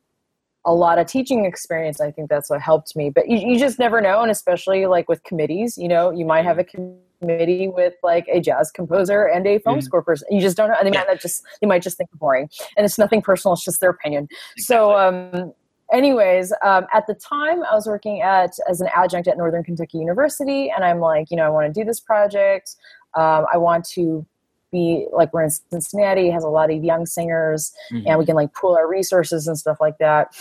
a 0.68 0.74
lot 0.85 0.98
of 0.98 1.07
teaching 1.07 1.44
experience 1.46 1.98
i 2.00 2.11
think 2.11 2.28
that's 2.28 2.50
what 2.50 2.61
helped 2.61 2.94
me 2.94 3.08
but 3.10 3.29
you, 3.29 3.38
you 3.38 3.58
just 3.58 3.79
never 3.79 4.00
know 4.00 4.21
and 4.23 4.31
especially 4.31 4.85
like 4.87 5.08
with 5.08 5.23
committees 5.23 5.79
you 5.79 5.88
know 5.88 6.10
you 6.10 6.27
might 6.27 6.44
have 6.44 6.58
a 6.58 6.64
committee 6.64 7.69
with 7.69 7.94
like 8.02 8.27
a 8.29 8.38
jazz 8.40 8.71
composer 8.71 9.25
and 9.35 9.46
a 9.46 9.58
film 9.60 9.79
Mhm. 9.79 9.83
score 9.83 10.02
person 10.02 10.29
you 10.31 10.40
just 10.40 10.56
don't 10.58 10.69
know 10.69 10.77
and 10.79 10.87
they 10.87 10.90
might 10.96 11.08
not 11.08 11.21
just 11.21 11.42
they 11.60 11.66
might 11.66 11.83
just 11.83 11.96
think 11.96 12.08
it's 12.12 12.19
boring 12.19 12.48
and 12.77 12.85
it's 12.87 12.98
nothing 12.98 13.23
personal 13.23 13.54
it's 13.54 13.64
just 13.64 13.81
their 13.81 13.90
opinion 13.90 14.29
so 14.58 14.77
um 14.96 15.52
anyways 15.90 16.52
um, 16.62 16.85
at 16.92 17.06
the 17.06 17.14
time 17.14 17.62
i 17.64 17.75
was 17.75 17.87
working 17.87 18.21
at 18.21 18.50
as 18.69 18.81
an 18.83 18.88
adjunct 18.94 19.27
at 19.27 19.38
northern 19.38 19.64
kentucky 19.64 19.96
university 19.98 20.71
and 20.71 20.85
i'm 20.85 21.00
like 21.00 21.31
you 21.31 21.37
know 21.38 21.44
i 21.44 21.48
want 21.48 21.66
to 21.73 21.81
do 21.81 21.85
this 21.85 21.98
project 21.98 22.77
um, 23.14 23.46
i 23.52 23.56
want 23.56 23.85
to 23.87 24.25
be 24.71 25.06
like 25.12 25.33
we're 25.33 25.42
in 25.42 25.50
cincinnati 25.50 26.29
has 26.31 26.44
a 26.44 26.48
lot 26.48 26.71
of 26.71 26.85
young 26.85 27.06
singers 27.06 27.73
Mhm. 27.90 28.02
and 28.06 28.19
we 28.19 28.27
can 28.27 28.37
like 28.37 28.52
pool 28.52 28.75
our 28.77 28.87
resources 28.87 29.48
and 29.48 29.56
stuff 29.58 29.79
like 29.81 29.96
that 29.96 30.37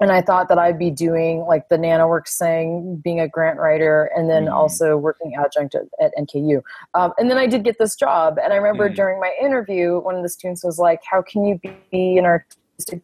and 0.00 0.12
I 0.12 0.22
thought 0.22 0.48
that 0.48 0.58
I'd 0.58 0.78
be 0.78 0.90
doing 0.90 1.40
like 1.40 1.68
the 1.68 1.76
NanoWorks 1.76 2.38
thing, 2.38 2.96
being 3.02 3.20
a 3.20 3.28
grant 3.28 3.58
writer, 3.58 4.10
and 4.16 4.30
then 4.30 4.44
mm-hmm. 4.44 4.54
also 4.54 4.96
working 4.96 5.34
adjunct 5.34 5.74
at, 5.74 5.82
at 6.00 6.12
NKU. 6.16 6.62
Um, 6.94 7.12
and 7.18 7.30
then 7.30 7.36
I 7.36 7.46
did 7.46 7.64
get 7.64 7.78
this 7.78 7.96
job, 7.96 8.38
and 8.42 8.52
I 8.52 8.56
remember 8.56 8.86
mm-hmm. 8.86 8.94
during 8.94 9.20
my 9.20 9.32
interview, 9.40 9.98
one 9.98 10.14
of 10.14 10.22
the 10.22 10.28
students 10.28 10.62
was 10.62 10.78
like, 10.78 11.00
"How 11.08 11.22
can 11.22 11.44
you 11.44 11.60
be 11.90 12.16
an 12.18 12.26
artistic 12.26 13.02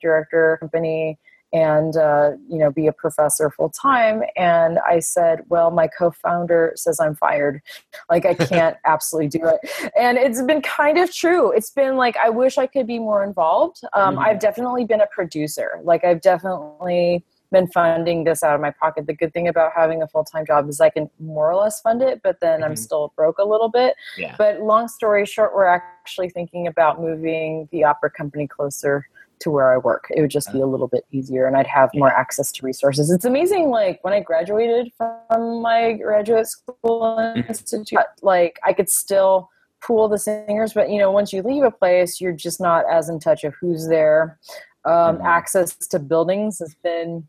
director 0.00 0.56
company?" 0.60 1.18
And 1.52 1.96
uh, 1.96 2.32
you 2.48 2.58
know 2.58 2.70
be 2.70 2.86
a 2.86 2.92
professor 2.92 3.50
full 3.50 3.70
time 3.70 4.22
and 4.36 4.78
i 4.88 4.98
said 4.98 5.40
well 5.48 5.70
my 5.70 5.86
co-founder 5.86 6.72
says 6.76 7.00
i'm 7.00 7.14
fired. 7.14 7.60
Like 8.08 8.24
i 8.24 8.34
can't 8.52 8.76
absolutely 8.84 9.28
do 9.28 9.46
it. 9.46 9.92
And 9.98 10.18
it's 10.18 10.42
been 10.42 10.62
kind 10.62 10.98
of 10.98 11.12
true. 11.12 11.50
It's 11.52 11.70
been 11.70 11.96
like 11.96 12.16
i 12.16 12.28
wish 12.28 12.58
i 12.58 12.66
could 12.66 12.86
be 12.86 12.98
more 12.98 13.24
involved. 13.24 13.80
Um, 13.94 14.14
mm-hmm. 14.14 14.24
i've 14.24 14.40
definitely 14.40 14.84
been 14.84 15.00
a 15.00 15.06
producer. 15.08 15.80
Like 15.82 16.04
i've 16.04 16.20
definitely 16.20 17.24
been 17.52 17.66
funding 17.66 18.22
this 18.22 18.44
out 18.44 18.54
of 18.54 18.60
my 18.60 18.70
pocket. 18.70 19.08
The 19.08 19.12
good 19.12 19.32
thing 19.32 19.48
about 19.48 19.72
having 19.74 20.02
a 20.02 20.08
full-time 20.08 20.46
job 20.46 20.68
is 20.68 20.80
i 20.80 20.90
can 20.90 21.10
more 21.18 21.50
or 21.50 21.56
less 21.56 21.80
fund 21.80 22.02
it 22.02 22.20
but 22.22 22.38
then 22.40 22.60
mm-hmm. 22.60 22.70
i'm 22.70 22.76
still 22.76 23.12
broke 23.16 23.38
a 23.38 23.44
little 23.44 23.68
bit. 23.68 23.94
Yeah. 24.16 24.34
but 24.38 24.60
long 24.60 24.88
story 24.88 25.26
short 25.26 25.54
we're 25.54 25.66
actually 25.66 26.30
thinking 26.30 26.66
about 26.66 27.00
moving 27.00 27.68
the 27.72 27.84
opera 27.84 28.10
company 28.10 28.46
closer 28.46 29.06
to 29.40 29.50
where 29.50 29.72
I 29.72 29.78
work. 29.78 30.06
It 30.14 30.20
would 30.20 30.30
just 30.30 30.52
be 30.52 30.60
a 30.60 30.66
little 30.66 30.86
bit 30.86 31.04
easier 31.10 31.46
and 31.46 31.56
I'd 31.56 31.66
have 31.66 31.90
more 31.94 32.12
access 32.12 32.52
to 32.52 32.66
resources. 32.66 33.10
It's 33.10 33.24
amazing, 33.24 33.70
like 33.70 34.02
when 34.02 34.12
I 34.12 34.20
graduated 34.20 34.92
from 34.96 35.62
my 35.62 35.94
graduate 35.94 36.46
school 36.46 37.16
mm-hmm. 37.18 37.48
institute, 37.48 37.98
like 38.22 38.58
I 38.64 38.72
could 38.72 38.88
still 38.90 39.48
pool 39.82 40.08
the 40.08 40.18
singers, 40.18 40.74
but 40.74 40.90
you 40.90 40.98
know, 40.98 41.10
once 41.10 41.32
you 41.32 41.42
leave 41.42 41.62
a 41.62 41.70
place, 41.70 42.20
you're 42.20 42.32
just 42.32 42.60
not 42.60 42.84
as 42.92 43.08
in 43.08 43.18
touch 43.18 43.44
of 43.44 43.54
who's 43.60 43.88
there. 43.88 44.38
Um, 44.84 45.16
mm-hmm. 45.16 45.26
Access 45.26 45.74
to 45.74 45.98
buildings 45.98 46.58
has 46.58 46.74
been 46.82 47.26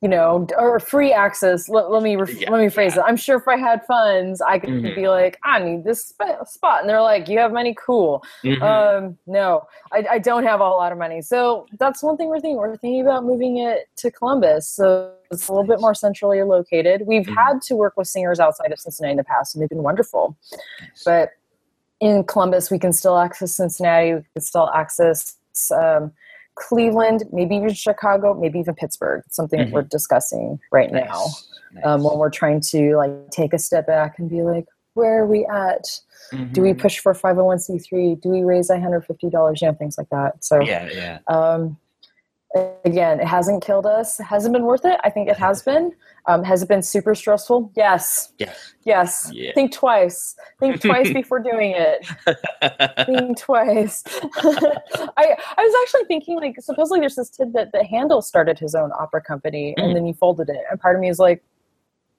you 0.00 0.08
know, 0.08 0.46
or 0.56 0.78
free 0.78 1.12
access. 1.12 1.68
Let, 1.68 1.90
let 1.90 2.02
me 2.02 2.14
ref- 2.14 2.40
yeah, 2.40 2.50
let 2.50 2.60
me 2.60 2.68
phrase 2.68 2.94
yeah. 2.94 3.02
it. 3.02 3.04
I'm 3.06 3.16
sure 3.16 3.36
if 3.36 3.48
I 3.48 3.56
had 3.56 3.84
funds, 3.84 4.40
I 4.40 4.58
could 4.58 4.70
mm-hmm. 4.70 4.94
be 4.94 5.08
like, 5.08 5.38
I 5.42 5.58
need 5.58 5.84
this 5.84 6.06
sp- 6.06 6.46
spot, 6.46 6.80
and 6.80 6.88
they're 6.88 7.02
like, 7.02 7.28
you 7.28 7.38
have 7.38 7.52
money, 7.52 7.74
cool. 7.84 8.22
Mm-hmm. 8.44 8.62
Um, 8.62 9.18
no, 9.26 9.66
I, 9.92 10.04
I, 10.12 10.18
don't 10.20 10.44
have 10.44 10.60
a 10.60 10.64
lot 10.64 10.92
of 10.92 10.98
money, 10.98 11.20
so 11.20 11.66
that's 11.78 12.02
one 12.02 12.16
thing 12.16 12.28
we're 12.28 12.40
thinking. 12.40 12.58
We're 12.58 12.76
thinking 12.76 13.00
about 13.00 13.24
moving 13.24 13.58
it 13.58 13.88
to 13.96 14.10
Columbus, 14.10 14.68
so 14.68 15.12
it's 15.32 15.48
a 15.48 15.52
little 15.52 15.66
bit 15.66 15.80
more 15.80 15.94
centrally 15.94 16.42
located. 16.42 17.02
We've 17.04 17.22
mm-hmm. 17.22 17.34
had 17.34 17.62
to 17.62 17.74
work 17.74 17.94
with 17.96 18.06
singers 18.06 18.38
outside 18.38 18.70
of 18.70 18.78
Cincinnati 18.78 19.12
in 19.12 19.16
the 19.16 19.24
past, 19.24 19.54
and 19.54 19.62
they've 19.62 19.68
been 19.68 19.82
wonderful, 19.82 20.36
but 21.04 21.30
in 22.00 22.22
Columbus, 22.22 22.70
we 22.70 22.78
can 22.78 22.92
still 22.92 23.18
access 23.18 23.52
Cincinnati. 23.52 24.14
We 24.14 24.22
can 24.34 24.42
still 24.42 24.70
access. 24.72 25.36
Um, 25.76 26.12
Cleveland, 26.58 27.24
maybe 27.32 27.56
even 27.56 27.72
Chicago, 27.72 28.34
maybe 28.34 28.58
even 28.58 28.74
Pittsburgh. 28.74 29.22
It's 29.26 29.36
something 29.36 29.60
mm-hmm. 29.60 29.72
we're 29.72 29.82
discussing 29.82 30.58
right 30.72 30.90
nice. 30.90 31.06
now 31.08 31.26
nice. 31.72 31.86
Um, 31.86 32.02
when 32.02 32.18
we're 32.18 32.30
trying 32.30 32.60
to 32.60 32.96
like 32.96 33.30
take 33.30 33.52
a 33.52 33.58
step 33.58 33.86
back 33.86 34.18
and 34.18 34.28
be 34.28 34.42
like, 34.42 34.66
where 34.94 35.22
are 35.22 35.26
we 35.26 35.46
at? 35.46 35.84
Mm-hmm. 36.32 36.52
Do 36.52 36.62
we 36.62 36.70
mm-hmm. 36.70 36.80
push 36.80 36.98
for 36.98 37.14
501c3? 37.14 38.20
Do 38.20 38.28
we 38.28 38.42
raise 38.42 38.70
$150? 38.70 39.06
You 39.22 39.30
know, 39.32 39.74
things 39.74 39.96
like 39.96 40.08
that. 40.10 40.44
So, 40.44 40.60
yeah, 40.60 40.88
yeah. 40.92 41.18
Um, 41.28 41.78
again, 42.84 43.20
it 43.20 43.26
hasn't 43.26 43.62
killed 43.62 43.86
us. 43.86 44.18
It 44.20 44.24
hasn't 44.24 44.52
been 44.52 44.64
worth 44.64 44.84
it. 44.84 44.98
I 45.04 45.10
think 45.10 45.28
it 45.28 45.36
has 45.36 45.62
been. 45.62 45.92
Um, 46.26 46.42
has 46.44 46.62
it 46.62 46.68
been 46.68 46.82
super 46.82 47.14
stressful? 47.14 47.72
Yes. 47.76 48.32
Yes. 48.38 48.74
Yes. 48.84 49.30
Yeah. 49.32 49.52
Think 49.54 49.72
twice. 49.72 50.34
Think 50.58 50.80
twice 50.80 51.12
before 51.12 51.40
doing 51.40 51.74
it. 51.76 52.06
Think 53.06 53.38
twice. 53.38 54.02
I 54.06 55.36
I 55.56 55.62
was 55.62 55.74
actually 55.82 56.04
thinking 56.06 56.36
like 56.36 56.56
supposedly 56.60 57.00
there's 57.00 57.16
this 57.16 57.30
tidbit 57.30 57.70
that 57.72 57.86
Handel 57.86 58.22
started 58.22 58.58
his 58.58 58.74
own 58.74 58.90
opera 58.98 59.22
company 59.22 59.74
mm. 59.78 59.84
and 59.84 59.96
then 59.96 60.04
he 60.04 60.12
folded 60.12 60.48
it, 60.48 60.62
and 60.70 60.80
part 60.80 60.96
of 60.96 61.00
me 61.00 61.08
is 61.08 61.18
like, 61.18 61.42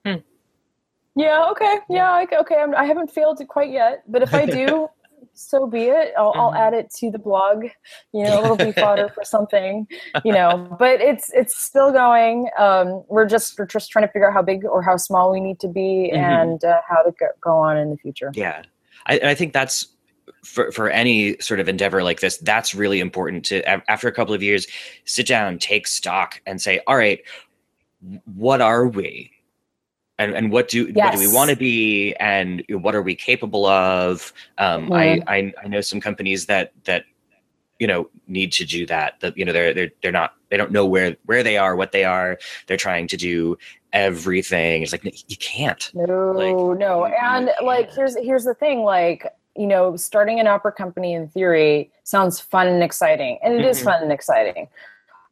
hmm. 0.04 0.16
yeah, 1.16 1.46
okay, 1.50 1.78
yeah, 1.88 2.24
okay, 2.40 2.56
I'm, 2.56 2.74
I 2.74 2.84
have 2.84 2.96
not 2.96 3.10
failed 3.10 3.40
it 3.40 3.48
quite 3.48 3.70
yet, 3.70 4.02
but 4.08 4.22
if 4.22 4.32
I 4.34 4.46
do, 4.46 4.88
so 5.34 5.66
be 5.66 5.84
it. 5.84 6.12
I'll, 6.16 6.32
mm-hmm. 6.32 6.40
I'll 6.40 6.54
add 6.54 6.74
it 6.74 6.90
to 6.98 7.10
the 7.10 7.18
blog. 7.18 7.64
You 8.12 8.24
know, 8.24 8.44
it'll 8.44 8.56
be 8.56 8.72
fodder 8.80 9.08
for 9.08 9.24
something. 9.24 9.86
You 10.24 10.32
know, 10.32 10.76
but 10.78 11.00
it's 11.00 11.30
it's 11.32 11.56
still 11.56 11.92
going. 11.92 12.48
Um, 12.58 13.04
we're 13.08 13.26
just 13.26 13.58
we're 13.58 13.66
just 13.66 13.90
trying 13.90 14.06
to 14.06 14.12
figure 14.12 14.28
out 14.28 14.34
how 14.34 14.42
big 14.42 14.64
or 14.64 14.82
how 14.82 14.96
small 14.96 15.32
we 15.32 15.40
need 15.40 15.60
to 15.60 15.68
be, 15.68 16.10
mm-hmm. 16.12 16.16
and 16.16 16.64
uh, 16.64 16.80
how 16.88 17.02
to 17.02 17.12
go 17.40 17.56
on 17.56 17.76
in 17.76 17.90
the 17.90 17.96
future. 17.96 18.32
Yeah, 18.34 18.62
I, 19.06 19.20
I 19.20 19.34
think 19.34 19.52
that's 19.52 19.88
for 20.44 20.70
for 20.72 20.88
any 20.88 21.36
sort 21.40 21.60
of 21.60 21.68
endeavor 21.68 22.02
like 22.02 22.20
this. 22.20 22.38
That's 22.38 22.74
really 22.74 23.00
important 23.00 23.44
to 23.46 23.62
after 23.90 24.08
a 24.08 24.12
couple 24.12 24.34
of 24.34 24.42
years, 24.42 24.66
sit 25.04 25.26
down, 25.26 25.58
take 25.58 25.86
stock, 25.86 26.40
and 26.46 26.60
say, 26.60 26.80
all 26.86 26.96
right, 26.96 27.20
what 28.24 28.60
are 28.60 28.86
we? 28.86 29.32
And, 30.20 30.34
and 30.34 30.52
what 30.52 30.68
do 30.68 30.92
yes. 30.94 31.06
what 31.06 31.18
do 31.18 31.26
we 31.26 31.34
want 31.34 31.48
to 31.48 31.56
be 31.56 32.14
and 32.20 32.62
what 32.68 32.94
are 32.94 33.00
we 33.00 33.14
capable 33.14 33.64
of? 33.64 34.34
Um, 34.58 34.90
mm-hmm. 34.90 34.92
I, 34.92 35.22
I, 35.26 35.52
I 35.64 35.68
know 35.68 35.80
some 35.80 36.00
companies 36.00 36.44
that 36.46 36.72
that 36.84 37.04
you 37.78 37.86
know 37.86 38.10
need 38.28 38.52
to 38.52 38.66
do 38.66 38.84
that 38.86 39.18
that 39.20 39.36
you 39.36 39.46
know 39.46 39.52
they're 39.52 39.72
they're 39.72 39.90
they're 40.02 40.12
not 40.12 40.34
they 40.50 40.58
don't 40.58 40.72
know 40.72 40.84
where 40.84 41.16
where 41.24 41.42
they 41.42 41.56
are 41.56 41.74
what 41.74 41.92
they 41.92 42.04
are. 42.04 42.38
They're 42.66 42.76
trying 42.76 43.08
to 43.08 43.16
do 43.16 43.56
everything. 43.94 44.82
It's 44.82 44.92
like 44.92 45.04
you 45.04 45.36
can't. 45.38 45.90
No 45.94 46.32
like, 46.32 46.78
no. 46.78 47.06
and 47.06 47.50
like 47.64 47.90
here's 47.94 48.14
here's 48.18 48.44
the 48.44 48.54
thing 48.54 48.82
like 48.82 49.26
you 49.56 49.66
know 49.66 49.96
starting 49.96 50.38
an 50.38 50.46
opera 50.46 50.72
company 50.72 51.14
in 51.14 51.28
theory 51.28 51.90
sounds 52.04 52.38
fun 52.38 52.66
and 52.66 52.82
exciting 52.82 53.38
and 53.42 53.54
it 53.54 53.60
mm-hmm. 53.60 53.68
is 53.68 53.82
fun 53.82 54.02
and 54.02 54.12
exciting 54.12 54.68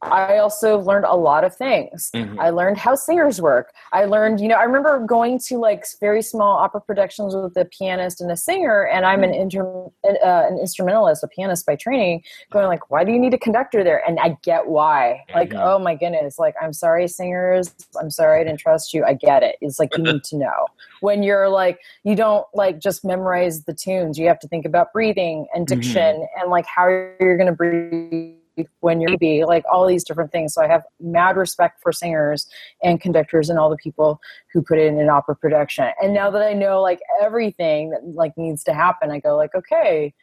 I 0.01 0.37
also 0.37 0.79
learned 0.79 1.05
a 1.05 1.15
lot 1.15 1.43
of 1.43 1.55
things. 1.55 2.09
Mm-hmm. 2.13 2.39
I 2.39 2.51
learned 2.51 2.77
how 2.77 2.95
singers 2.95 3.41
work. 3.41 3.73
I 3.91 4.05
learned, 4.05 4.39
you 4.39 4.47
know, 4.47 4.55
I 4.55 4.63
remember 4.63 4.97
going 5.05 5.39
to 5.47 5.57
like 5.57 5.85
very 5.99 6.21
small 6.21 6.57
opera 6.57 6.79
productions 6.79 7.35
with 7.35 7.57
a 7.57 7.65
pianist 7.65 8.21
and 8.21 8.31
a 8.31 8.37
singer, 8.37 8.87
and 8.87 9.05
I'm 9.05 9.23
an 9.23 9.33
inter- 9.33 9.87
uh, 10.05 10.47
an 10.49 10.57
instrumentalist, 10.57 11.23
a 11.23 11.27
pianist 11.27 11.65
by 11.65 11.75
training. 11.75 12.23
Going 12.51 12.67
like, 12.67 12.89
why 12.89 13.03
do 13.03 13.11
you 13.11 13.19
need 13.19 13.33
a 13.33 13.37
conductor 13.37 13.83
there? 13.83 14.01
And 14.07 14.19
I 14.19 14.37
get 14.41 14.67
why. 14.67 15.25
Like, 15.33 15.49
mm-hmm. 15.49 15.59
oh 15.61 15.79
my 15.79 15.95
goodness. 15.95 16.39
Like, 16.39 16.55
I'm 16.61 16.73
sorry, 16.73 17.07
singers. 17.07 17.75
I'm 17.99 18.09
sorry 18.09 18.39
I 18.39 18.43
didn't 18.45 18.59
trust 18.59 18.93
you. 18.93 19.03
I 19.03 19.13
get 19.13 19.43
it. 19.43 19.57
It's 19.59 19.79
like 19.79 19.97
you 19.97 20.03
need 20.03 20.23
to 20.25 20.37
know 20.37 20.67
when 21.01 21.23
you're 21.23 21.49
like 21.49 21.79
you 22.03 22.15
don't 22.15 22.45
like 22.53 22.79
just 22.79 23.03
memorize 23.03 23.63
the 23.65 23.73
tunes. 23.73 24.17
You 24.17 24.27
have 24.27 24.39
to 24.39 24.47
think 24.47 24.65
about 24.65 24.93
breathing 24.93 25.47
and 25.53 25.67
diction 25.67 26.15
mm-hmm. 26.15 26.41
and 26.41 26.49
like 26.49 26.65
how 26.65 26.87
you're 26.87 27.37
going 27.37 27.47
to 27.47 27.53
breathe 27.53 28.38
when 28.79 29.01
you're 29.01 29.17
be 29.17 29.45
like 29.45 29.63
all 29.71 29.85
these 29.85 30.03
different 30.03 30.31
things. 30.31 30.53
So 30.53 30.61
i 30.61 30.67
have 30.67 30.83
mad 30.99 31.35
respect 31.37 31.81
for 31.81 31.91
singers 31.91 32.47
and 32.83 32.99
conductors 32.99 33.49
and 33.49 33.59
all 33.59 33.69
the 33.69 33.77
people 33.77 34.19
who 34.53 34.61
put 34.61 34.77
it 34.77 34.87
in 34.87 34.99
an 34.99 35.09
opera 35.09 35.35
production. 35.35 35.89
And 36.01 36.13
now 36.13 36.29
that 36.31 36.41
i 36.41 36.53
know 36.53 36.81
like 36.81 36.99
everything 37.21 37.91
that 37.91 38.05
like 38.05 38.37
needs 38.37 38.63
to 38.65 38.73
happen 38.73 39.11
i 39.11 39.19
go 39.19 39.35
like 39.35 39.55
okay. 39.55 40.13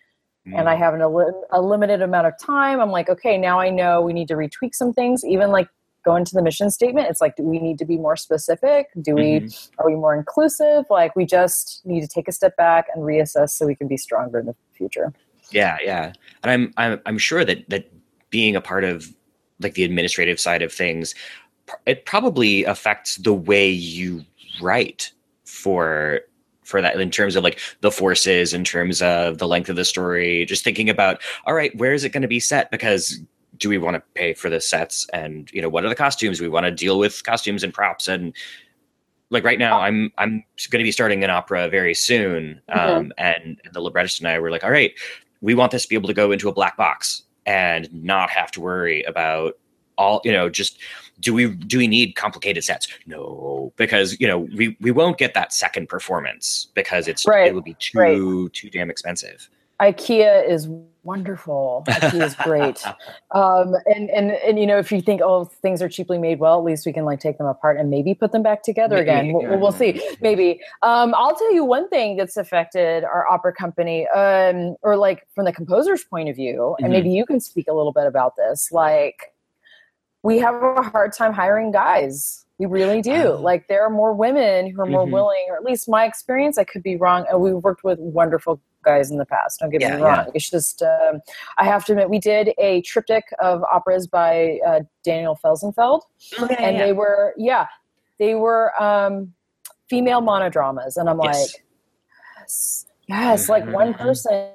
And 0.47 0.69
i 0.69 0.77
mm. 0.77 0.79
have 0.79 0.95
an, 0.95 1.03
a, 1.03 1.61
limited 1.61 2.03
amount 2.03 2.29
of 2.29 2.35
time. 2.39 2.81
I'm 2.81 2.91
like 2.91 3.09
okay 3.09 3.37
now 3.37 3.59
i 3.61 3.71
know 3.71 4.01
we 4.01 4.13
need 4.13 4.29
to 4.29 4.35
retweak 4.35 4.75
some 4.75 4.93
things. 4.93 5.25
Even 5.25 5.51
like 5.51 5.69
go 6.05 6.15
into 6.15 6.35
the 6.35 6.43
mission 6.43 6.71
statement 6.71 7.09
it's 7.11 7.21
like 7.21 7.35
do 7.35 7.43
we 7.43 7.59
need 7.59 7.79
to 7.79 7.85
be 7.85 7.99
more 7.99 8.17
specific? 8.17 8.87
Do 9.03 9.15
we 9.15 9.41
mm-hmm. 9.41 9.81
are 9.81 9.87
we 9.87 9.97
more 9.97 10.15
inclusive? 10.15 10.85
Like 10.89 11.17
we 11.17 11.27
just 11.27 11.85
need 11.85 12.01
to 12.01 12.09
take 12.09 12.29
a 12.29 12.33
step 12.33 12.57
back 12.57 12.87
and 12.95 13.03
reassess 13.03 13.51
so 13.51 13.67
we 13.67 13.75
can 13.75 13.89
be 13.89 13.97
stronger 13.97 14.39
in 14.39 14.47
the 14.47 14.55
future. 14.73 15.13
Yeah 15.51 15.79
yeah. 15.83 16.13
And 16.43 16.51
i'm 16.53 16.73
i'm, 16.77 17.01
I'm 17.07 17.19
sure 17.19 17.45
that 17.45 17.69
that 17.71 17.91
being 18.31 18.57
a 18.57 18.61
part 18.61 18.85
of 18.85 19.13
like 19.61 19.75
the 19.75 19.85
administrative 19.85 20.39
side 20.39 20.63
of 20.63 20.73
things 20.73 21.15
it 21.87 22.05
probably 22.05 22.65
affects 22.65 23.17
the 23.17 23.33
way 23.33 23.69
you 23.69 24.25
write 24.61 25.13
for 25.45 26.21
for 26.65 26.83
that 26.83 27.01
in 27.01 27.11
terms 27.11 27.37
of 27.37 27.45
like 27.45 27.61
the 27.81 27.91
forces 27.91 28.53
in 28.53 28.65
terms 28.65 29.01
of 29.01 29.39
the 29.39 29.47
length 29.47 29.69
of 29.69 29.77
the 29.77 29.85
story 29.85 30.45
just 30.45 30.65
thinking 30.65 30.91
about 30.91 31.21
all 31.47 31.55
right 31.55 31.77
where 31.77 31.93
is 31.93 32.05
it 32.05 32.11
going 32.11 32.23
to 32.23 32.29
be 32.29 32.41
set? 32.41 32.71
Because 32.71 33.21
do 33.59 33.69
we 33.69 33.79
want 33.79 33.95
to 33.95 34.03
pay 34.15 34.35
for 34.35 34.51
the 34.51 34.61
sets? 34.61 35.07
And 35.13 35.51
you 35.53 35.63
know 35.63 35.69
what 35.69 35.85
are 35.85 35.89
the 35.89 35.95
costumes? 35.95 36.41
We 36.41 36.49
want 36.49 36.67
to 36.67 36.71
deal 36.71 36.99
with 36.99 37.25
costumes 37.25 37.63
and 37.63 37.73
props. 37.73 38.09
And 38.09 38.35
like 39.31 39.43
right 39.43 39.59
now 39.59 39.81
i'm 39.81 40.13
i'm 40.19 40.45
going 40.71 40.79
to 40.79 40.85
be 40.85 40.93
starting 40.93 41.25
an 41.25 41.31
opera 41.31 41.69
very 41.69 41.95
soon 41.95 42.61
mm-hmm. 42.71 42.79
um, 42.79 43.13
and, 43.19 43.61
and 43.65 43.75
the 43.75 43.81
librettist 43.81 44.21
and 44.21 44.29
i 44.29 44.39
were 44.39 44.53
like 44.53 44.63
all 44.63 44.71
right 44.71 44.93
we 45.41 45.53
want 45.53 45.73
this 45.73 45.83
to 45.83 45.89
be 45.89 45.97
able 45.97 46.07
to 46.07 46.15
go 46.15 46.31
into 46.31 46.49
a 46.49 46.53
black 46.53 46.77
box 46.77 47.25
and 47.47 47.89
not 47.93 48.29
have 48.31 48.51
to 48.51 48.61
worry 48.61 49.03
about 49.05 49.59
all 49.97 50.21
you 50.25 50.33
know 50.33 50.49
just 50.49 50.79
do 51.21 51.33
we 51.33 51.49
do 51.49 51.79
we 51.79 51.87
need 51.87 52.15
complicated 52.15 52.63
sets 52.63 52.89
no 53.07 53.73
because 53.77 54.21
you 54.21 54.27
know 54.27 54.41
we 54.55 54.77
we 54.81 54.91
won't 54.91 55.17
get 55.17 55.33
that 55.33 55.53
second 55.53 55.89
performance 55.89 56.69
because 56.75 57.09
it's 57.09 57.27
right. 57.27 57.49
it 57.49 57.55
would 57.55 57.65
be 57.65 57.75
too 57.79 58.45
right. 58.45 58.53
too 58.53 58.69
damn 58.69 58.91
expensive 58.91 59.49
ikea 59.81 60.47
is 60.49 60.69
wonderful 61.07 61.85
ikea 61.89 62.23
is 62.23 62.35
great 62.35 62.85
um 63.31 63.75
and 63.87 64.11
and 64.11 64.33
and 64.33 64.59
you 64.59 64.67
know 64.67 64.79
if 64.79 64.91
you 64.91 65.01
think 65.01 65.21
oh 65.23 65.45
things 65.45 65.81
are 65.81 65.89
cheaply 65.89 66.19
made 66.19 66.39
well 66.39 66.59
at 66.59 66.65
least 66.65 66.85
we 66.85 66.93
can 66.93 67.05
like 67.05 67.21
take 67.21 67.39
them 67.39 67.47
apart 67.47 67.79
and 67.79 67.89
maybe 67.89 68.13
put 68.15 68.33
them 68.33 68.43
back 68.43 68.63
together 68.63 68.97
maybe, 68.97 69.11
again 69.11 69.33
we'll, 69.33 69.59
we'll, 69.59 69.73
see 69.73 70.03
maybe 70.21 70.61
um 70.83 71.15
i'll 71.15 71.35
tell 71.35 71.55
you 71.55 71.65
one 71.65 71.89
thing 71.89 72.17
that's 72.17 72.37
affected 72.37 73.05
our 73.05 73.27
opera 73.31 73.53
company 73.53 74.07
um 74.09 74.77
or 74.83 74.97
like 74.97 75.27
from 75.35 75.45
the 75.45 75.53
composer's 75.53 76.05
point 76.05 76.29
of 76.29 76.37
view 76.37 76.75
and 76.79 76.87
mm-hmm. 76.87 76.93
maybe 76.93 77.11
you 77.11 77.25
can 77.25 77.41
speak 77.41 77.69
a 77.69 77.73
little 77.73 77.93
bit 77.93 78.07
about 78.07 78.35
this 78.37 78.71
like 78.73 79.33
we 80.27 80.39
have 80.39 80.61
a 80.61 80.83
hard 80.83 81.13
time 81.13 81.33
hiring 81.33 81.71
guys. 81.71 82.45
We 82.59 82.67
really 82.67 83.01
do. 83.01 83.35
Like 83.51 83.69
there 83.69 83.83
are 83.87 83.91
more 83.91 84.13
women 84.13 84.69
who 84.69 84.81
are 84.81 84.87
more 84.87 85.07
Mhm. 85.07 85.13
willing, 85.13 85.47
or 85.49 85.57
at 85.57 85.63
least 85.63 85.89
my 85.89 86.05
experience. 86.05 86.59
I 86.59 86.65
could 86.65 86.83
be 86.83 86.97
wrong. 86.97 87.25
And 87.31 87.41
we've 87.41 87.55
worked 87.55 87.85
with 87.85 88.01
wonderful 88.01 88.61
guys 88.87 89.11
in 89.11 89.19
the 89.19 89.27
past. 89.27 89.61
Don't 89.61 89.71
get 89.71 89.83
Yeah, 89.83 89.97
me 89.97 90.03
wrong. 90.03 90.27
It's 90.35 90.49
just 90.49 90.83
um, 90.83 91.21
I 91.59 91.65
have 91.65 91.85
to 91.87 91.93
admit 91.93 92.09
we 92.09 92.19
did 92.19 92.55
a 92.59 92.81
triptych 92.83 93.25
of 93.41 93.63
operas 93.71 94.07
by 94.07 94.59
uh, 94.67 94.81
Daniel 95.05 95.39
Felsenfeld, 95.45 96.01
Okay, 96.41 96.57
and 96.59 96.81
they 96.81 96.93
were 96.95 97.35
yeah, 97.37 97.67
they 98.19 98.35
were 98.35 98.73
um, 98.83 99.35
female 99.91 100.21
monodramas, 100.23 100.97
and 100.97 101.09
I'm 101.11 101.21
Yes. 101.23 101.35
like, 101.53 101.65
yes, 102.39 102.87
yes, 103.09 103.49
like 103.49 103.67
one 103.67 103.93
Mhm. 103.93 103.99
person 103.99 104.51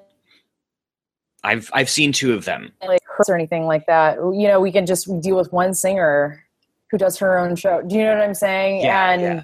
I've 1.43 1.69
I've 1.73 1.89
seen 1.89 2.11
two 2.11 2.34
of 2.34 2.45
them. 2.45 2.71
like 2.88 3.01
hurts 3.05 3.29
or 3.29 3.36
anything 3.36 3.65
like 3.65 3.86
that. 3.88 4.15
You 4.17 4.47
know, 4.47 4.59
we 4.59 4.71
can 4.71 4.86
just 4.86 5.07
deal 5.21 5.36
with 5.36 5.51
one 5.51 5.73
singer 5.73 6.43
who 6.91 6.97
does 6.97 7.17
her 7.19 7.38
own 7.38 7.55
show. 7.55 7.82
Do 7.82 7.95
you 7.95 8.03
know 8.03 8.15
what 8.15 8.23
I'm 8.23 8.34
saying? 8.36 8.82
Yeah, 8.82 9.11
and 9.11 9.21
yeah. 9.21 9.41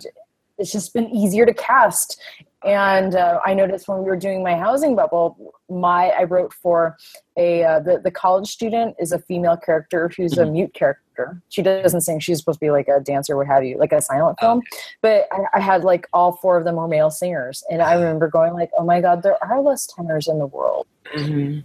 it's 0.60 0.72
just 0.72 0.94
been 0.94 1.10
easier 1.10 1.46
to 1.46 1.54
cast. 1.54 2.22
And 2.66 3.16
uh, 3.16 3.40
I 3.46 3.54
noticed 3.54 3.88
when 3.88 4.00
we 4.00 4.06
were 4.06 4.18
doing 4.18 4.42
my 4.42 4.56
housing 4.56 4.96
bubble, 4.96 5.54
my 5.70 6.10
I 6.10 6.24
wrote 6.24 6.52
for 6.54 6.98
a 7.38 7.64
uh, 7.64 7.80
the 7.80 8.00
the 8.00 8.10
college 8.10 8.48
student 8.50 8.96
is 9.00 9.12
a 9.12 9.20
female 9.20 9.56
character 9.58 10.10
who's 10.18 10.38
a 10.38 10.44
Mhm. 10.44 10.52
mute 10.54 10.74
character. 10.74 11.42
She 11.50 11.62
doesn't 11.62 12.02
sing. 12.02 12.20
She's 12.20 12.40
supposed 12.40 12.60
to 12.60 12.66
be 12.66 12.72
like 12.72 12.88
a 12.88 13.00
dancer, 13.00 13.38
what 13.38 13.46
have 13.48 13.64
you, 13.64 13.78
like 13.78 13.92
a 13.92 14.02
silent 14.02 14.40
film. 14.40 14.62
But 15.02 15.28
I, 15.32 15.46
I 15.56 15.60
had 15.60 15.84
like 15.84 16.08
all 16.14 16.32
four 16.34 16.58
of 16.58 16.64
them 16.64 16.76
were 16.76 16.88
male 16.88 17.12
singers, 17.12 17.64
and 17.70 17.82
I 17.82 17.94
remember 17.94 18.28
going 18.28 18.54
like, 18.54 18.72
"Oh 18.78 18.84
my 18.84 19.02
god, 19.02 19.22
there 19.22 19.42
are 19.44 19.62
less 19.62 19.86
tenors 19.86 20.28
in 20.28 20.40
the 20.40 20.48
world." 20.48 20.88
Mhm. 21.16 21.64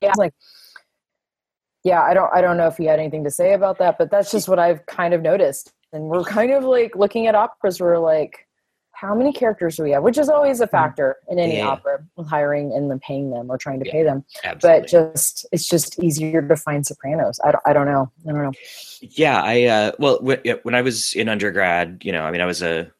yeah 0.00 0.12
like 0.16 0.32
yeah 1.84 2.02
i 2.02 2.14
don't 2.14 2.32
i 2.34 2.40
don't 2.40 2.56
know 2.56 2.66
if 2.68 2.76
he 2.76 2.84
had 2.84 2.98
anything 3.00 3.24
to 3.24 3.30
say 3.30 3.52
about 3.52 3.78
that 3.78 3.96
but 3.98 4.10
that's 4.10 4.30
just 4.30 4.48
what 4.48 4.58
i've 4.58 4.84
kind 4.86 5.12
of 5.14 5.22
noticed 5.22 5.72
and 5.92 6.04
we're 6.04 6.24
kind 6.24 6.52
of 6.52 6.64
like 6.64 6.94
looking 6.96 7.26
at 7.26 7.34
operas 7.34 7.80
we're 7.80 7.98
like 7.98 8.46
how 8.92 9.14
many 9.14 9.32
characters 9.32 9.76
do 9.76 9.84
we 9.84 9.92
have 9.92 10.02
which 10.02 10.18
is 10.18 10.28
always 10.28 10.60
a 10.60 10.66
factor 10.66 11.16
in 11.28 11.38
any 11.38 11.52
Mm-hmm. 11.54 11.58
Yeah. 11.58 11.68
opera 11.68 12.04
hiring 12.26 12.72
and 12.72 12.90
then 12.90 12.98
paying 12.98 13.30
them 13.30 13.48
or 13.50 13.56
trying 13.56 13.78
to 13.80 13.86
Yeah, 13.86 13.92
pay 13.92 14.02
them 14.02 14.24
Absolutely. 14.44 14.80
but 14.80 14.88
just 14.88 15.46
it's 15.52 15.66
just 15.68 16.02
easier 16.02 16.42
to 16.42 16.56
find 16.56 16.84
sopranos 16.86 17.38
i 17.44 17.52
don't, 17.52 17.62
I 17.66 17.72
don't 17.72 17.86
know 17.86 18.10
i 18.28 18.32
don't 18.32 18.42
know 18.42 18.52
Yeah, 19.00 19.40
I 19.42 19.64
uh, 19.64 19.92
well, 20.00 20.18
w- 20.18 20.58
when 20.64 20.74
I 20.74 20.82
was 20.82 21.14
in 21.14 21.28
undergrad, 21.28 22.02
you 22.02 22.10
know, 22.10 22.24
I 22.24 22.32
mean, 22.32 22.40
I 22.40 22.46
was 22.46 22.60
a 22.62 22.90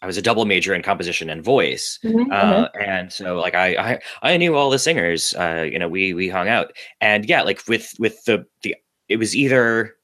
I 0.00 0.06
was 0.06 0.16
a 0.16 0.22
double 0.22 0.46
major 0.46 0.72
in 0.74 0.82
composition 0.82 1.28
and 1.28 1.44
voice, 1.44 1.98
Mm-hmm. 2.02 2.32
uh, 2.32 2.68
and 2.80 3.12
so 3.12 3.38
like 3.38 3.54
I, 3.54 3.68
I 3.76 3.98
I 4.22 4.36
knew 4.38 4.56
all 4.56 4.70
the 4.70 4.78
singers. 4.78 5.34
Uh, 5.34 5.68
you 5.70 5.78
know, 5.78 5.88
we 5.88 6.14
we 6.14 6.30
hung 6.30 6.48
out, 6.48 6.72
and 7.02 7.28
yeah, 7.28 7.42
like 7.42 7.60
with 7.68 7.92
with 7.98 8.24
the 8.24 8.46
the 8.62 8.74
it 9.10 9.18
was 9.18 9.36
either 9.36 9.94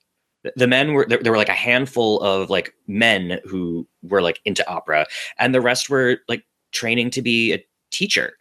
the 0.57 0.67
men 0.67 0.93
were 0.93 1.07
there, 1.09 1.19
there 1.23 1.33
were 1.33 1.39
like 1.39 1.49
a 1.49 1.53
handful 1.55 2.21
of 2.21 2.51
like 2.51 2.75
men 2.87 3.41
who 3.45 3.87
were 4.03 4.23
like 4.23 4.41
into 4.45 4.67
opera, 4.69 5.07
and 5.39 5.55
the 5.55 5.61
rest 5.61 5.89
were 5.91 6.19
like 6.29 6.45
training 6.73 7.11
to 7.11 7.23
be 7.23 7.53
a 7.53 7.65
teacher, 7.91 8.35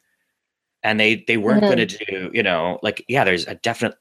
and 0.83 0.99
they 0.99 1.23
they 1.27 1.37
weren't 1.37 1.63
Mhm. 1.63 1.67
going 1.75 1.87
to 1.87 2.05
do 2.05 2.31
you 2.33 2.43
know 2.43 2.79
like 2.83 3.03
yeah, 3.07 3.23
there's 3.23 3.47
a 3.47 3.55
definite 3.55 3.95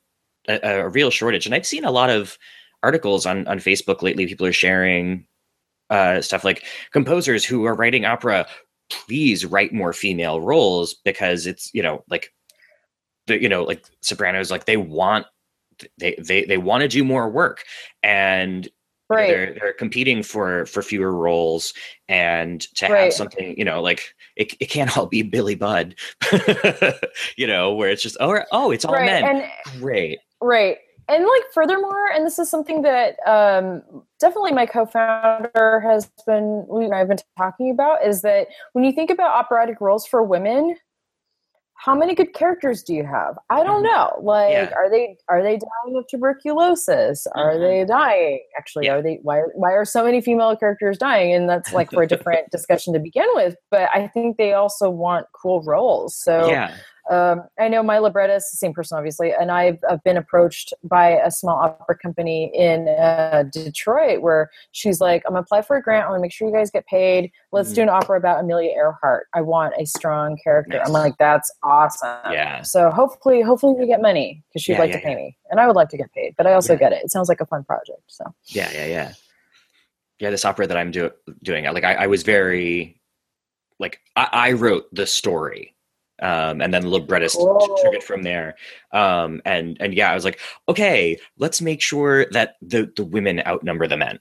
a, 0.49 0.81
a 0.81 0.89
real 0.89 1.11
shortage, 1.11 1.47
and 1.47 1.55
I've 1.55 1.67
seen 1.67 1.85
a 1.85 1.91
lot 1.91 2.11
of 2.11 2.39
articles 2.83 3.27
on 3.27 3.47
on 3.49 3.59
Facebook 3.59 4.03
lately. 4.03 4.27
People 4.27 4.47
are 4.47 4.53
sharing 4.53 5.27
uh, 5.91 6.21
stuff 6.21 6.45
like 6.45 6.65
composers 6.93 7.45
who 7.45 7.65
are 7.65 7.75
writing 7.75 8.05
opera. 8.05 8.47
Please 8.91 9.45
write 9.47 9.73
more 9.73 9.93
female 9.93 10.41
roles 10.41 10.95
because 10.95 11.47
it's 11.47 11.71
you 11.75 11.83
know 11.83 12.05
like 12.09 12.33
the 13.27 13.41
you 13.41 13.49
know 13.49 13.65
like 13.65 13.85
sopranos 14.01 14.51
like 14.51 14.65
they 14.67 14.77
want 14.77 15.27
they 15.99 16.15
they 16.19 16.45
they 16.45 16.59
want 16.59 16.83
to 16.83 16.89
do 16.89 17.05
more 17.05 17.29
work 17.29 17.65
and 18.03 18.69
right. 19.09 19.29
they're 19.29 19.55
they're 19.55 19.73
competing 19.73 20.23
for 20.23 20.67
for 20.67 20.83
fewer 20.83 21.13
roles 21.13 21.73
and 22.09 22.63
to 22.75 22.87
have 22.87 23.13
something 23.13 23.57
you 23.59 23.65
know 23.65 23.81
like 23.81 24.15
it, 24.37 24.55
it 24.61 24.67
can't 24.67 24.97
all 24.97 25.07
be 25.07 25.23
billy 25.23 25.55
budd 25.55 25.95
you 27.37 27.47
know 27.47 27.75
where 27.75 27.91
it's 27.91 28.03
just 28.03 28.17
oh 28.21 28.39
oh 28.53 28.71
it's 28.71 28.85
all 28.85 28.95
right 28.95 29.07
men. 29.07 29.25
and 29.25 29.81
great. 29.81 30.19
Right. 30.41 30.79
And 31.09 31.23
like 31.23 31.43
furthermore, 31.55 32.11
and 32.13 32.27
this 32.27 32.39
is 32.39 32.51
something 32.51 32.83
that 32.83 33.17
um, 33.27 33.83
definitely 34.19 34.53
my 34.53 34.67
co-founder 34.67 35.81
has 35.81 36.11
been, 36.27 36.67
we 36.69 36.85
and 36.85 36.95
I 36.95 36.99
have 36.99 37.09
been 37.09 37.19
talking 37.39 37.71
about, 37.71 38.05
is 38.05 38.23
that 38.23 38.49
when 38.73 38.85
you 38.85 38.91
think 38.91 39.11
about 39.11 39.31
operatic 39.31 39.81
roles 39.81 40.05
for 40.05 40.23
women, 40.25 40.75
how 41.87 41.95
many 41.95 42.15
good 42.17 42.35
characters 42.35 42.83
do 42.83 42.93
you 42.93 43.05
have? 43.07 43.39
I 43.49 43.63
don't 43.63 43.83
Mhm. 43.85 43.93
know. 43.95 44.19
Like, 44.21 44.51
Yeah. 44.53 44.73
are 44.77 44.91
they 44.91 45.17
are 45.29 45.41
they 45.41 45.57
dying 45.57 45.97
of 45.97 46.05
tuberculosis? 46.09 47.27
Are 47.29 47.53
Mhm. 47.55 47.61
they 47.61 47.85
dying? 47.85 48.41
Actually, 48.59 48.87
Yeah. 48.87 48.95
are 48.97 49.03
they? 49.03 49.21
Why 49.23 49.43
why 49.55 49.71
are 49.73 49.85
so 49.85 50.03
many 50.03 50.21
female 50.21 50.57
characters 50.57 50.99
dying? 50.99 51.33
And 51.33 51.49
that's 51.49 51.73
like 51.73 51.91
for 51.93 52.03
a 52.03 52.07
different 52.15 52.51
discussion 52.51 52.93
to 52.95 52.99
begin 52.99 53.29
with. 53.35 53.55
But 53.71 53.89
I 53.95 54.09
think 54.09 54.37
they 54.37 54.53
also 54.53 54.91
want 54.91 55.27
cool 55.41 55.63
roles. 55.63 56.17
So 56.17 56.47
yeah 56.49 56.73
um, 57.11 57.45
I 57.59 57.69
know 57.69 57.83
my 57.83 57.99
librettist, 57.99 58.51
the 58.51 58.57
same 58.57 58.73
person, 58.73 58.97
obviously, 58.99 59.33
and 59.33 59.51
I've, 59.51 59.79
I've 59.89 60.03
been 60.05 60.17
approached 60.17 60.73
by 60.83 61.11
a 61.11 61.31
small 61.31 61.57
opera 61.57 61.97
company 61.97 62.51
in 62.55 62.89
uh, 62.89 63.45
Detroit 63.53 64.23
where 64.23 64.51
she's 64.73 65.01
like, 65.01 65.23
I'm 65.27 65.33
gonna 65.33 65.43
apply 65.43 65.63
for 65.63 65.77
a 65.77 65.83
grant. 65.83 66.07
I 66.07 66.11
want 66.11 66.19
to 66.19 66.23
make 66.23 66.33
sure 66.33 66.49
you 66.49 66.55
guys 66.55 66.71
get 66.71 66.87
paid. 66.87 67.31
Let's 67.53 67.73
do 67.73 67.83
an 67.83 67.89
opera 67.89 68.19
about 68.19 68.41
Amelia 68.41 68.71
Earhart. 68.71 69.29
I 69.35 69.41
want 69.41 69.75
a 69.79 69.87
strong 69.87 70.37
character. 70.43 70.81
I'm 70.85 70.93
like, 70.93 71.15
that's 71.19 71.51
awesome. 71.63 72.33
Yeah. 72.33 72.63
So 72.63 72.91
hopefully, 72.91 73.41
hopefully 73.43 73.75
we 73.79 73.87
get 73.87 74.03
money 74.03 74.43
because 74.49 74.63
she'd 74.63 74.73
Yeah, 74.73 74.79
like 74.81 74.91
yeah, 74.91 74.97
to 74.97 75.03
pay 75.03 75.11
yeah. 75.11 75.17
me, 75.17 75.37
and 75.51 75.61
I 75.61 75.67
would 75.67 75.77
like 75.77 75.89
to 75.91 75.97
get 75.97 76.13
paid. 76.13 76.35
But 76.37 76.47
I 76.47 76.55
also 76.55 76.77
get 76.77 76.93
it. 76.93 77.05
It 77.05 77.11
sounds 77.11 77.29
like 77.29 77.41
a 77.41 77.47
fun 77.47 77.65
project. 77.65 78.03
So 78.09 78.25
Yeah, 78.47 78.71
yeah, 78.73 78.87
yeah. 78.87 79.13
Yeah, 80.19 80.31
this 80.31 80.45
opera 80.47 80.67
that 80.67 80.77
I'm 80.79 80.91
do- 80.91 81.11
doing, 81.43 81.65
like 81.67 81.85
I, 81.85 81.95
I 81.95 82.07
was 82.07 82.23
very, 82.23 82.99
like 83.79 84.01
I, 84.17 84.29
I 84.33 84.53
wrote 84.53 84.87
the 84.93 85.07
story, 85.07 85.76
um, 86.21 86.61
and 86.61 86.73
then 86.73 86.83
the 86.83 86.89
librettist 86.89 87.37
t- 87.37 87.45
took 87.83 87.95
it 87.95 88.03
from 88.03 88.23
there. 88.23 88.57
Um, 88.93 89.43
and 89.45 89.77
and 89.81 89.95
yeah, 89.95 90.11
I 90.11 90.15
was 90.15 90.25
like, 90.25 90.41
okay, 90.69 91.19
let's 91.39 91.61
make 91.61 91.83
sure 91.83 92.27
that 92.33 92.57
the 92.63 92.91
the 92.97 93.05
women 93.05 93.43
outnumber 93.47 93.87
the 93.87 93.97
men. 93.97 94.19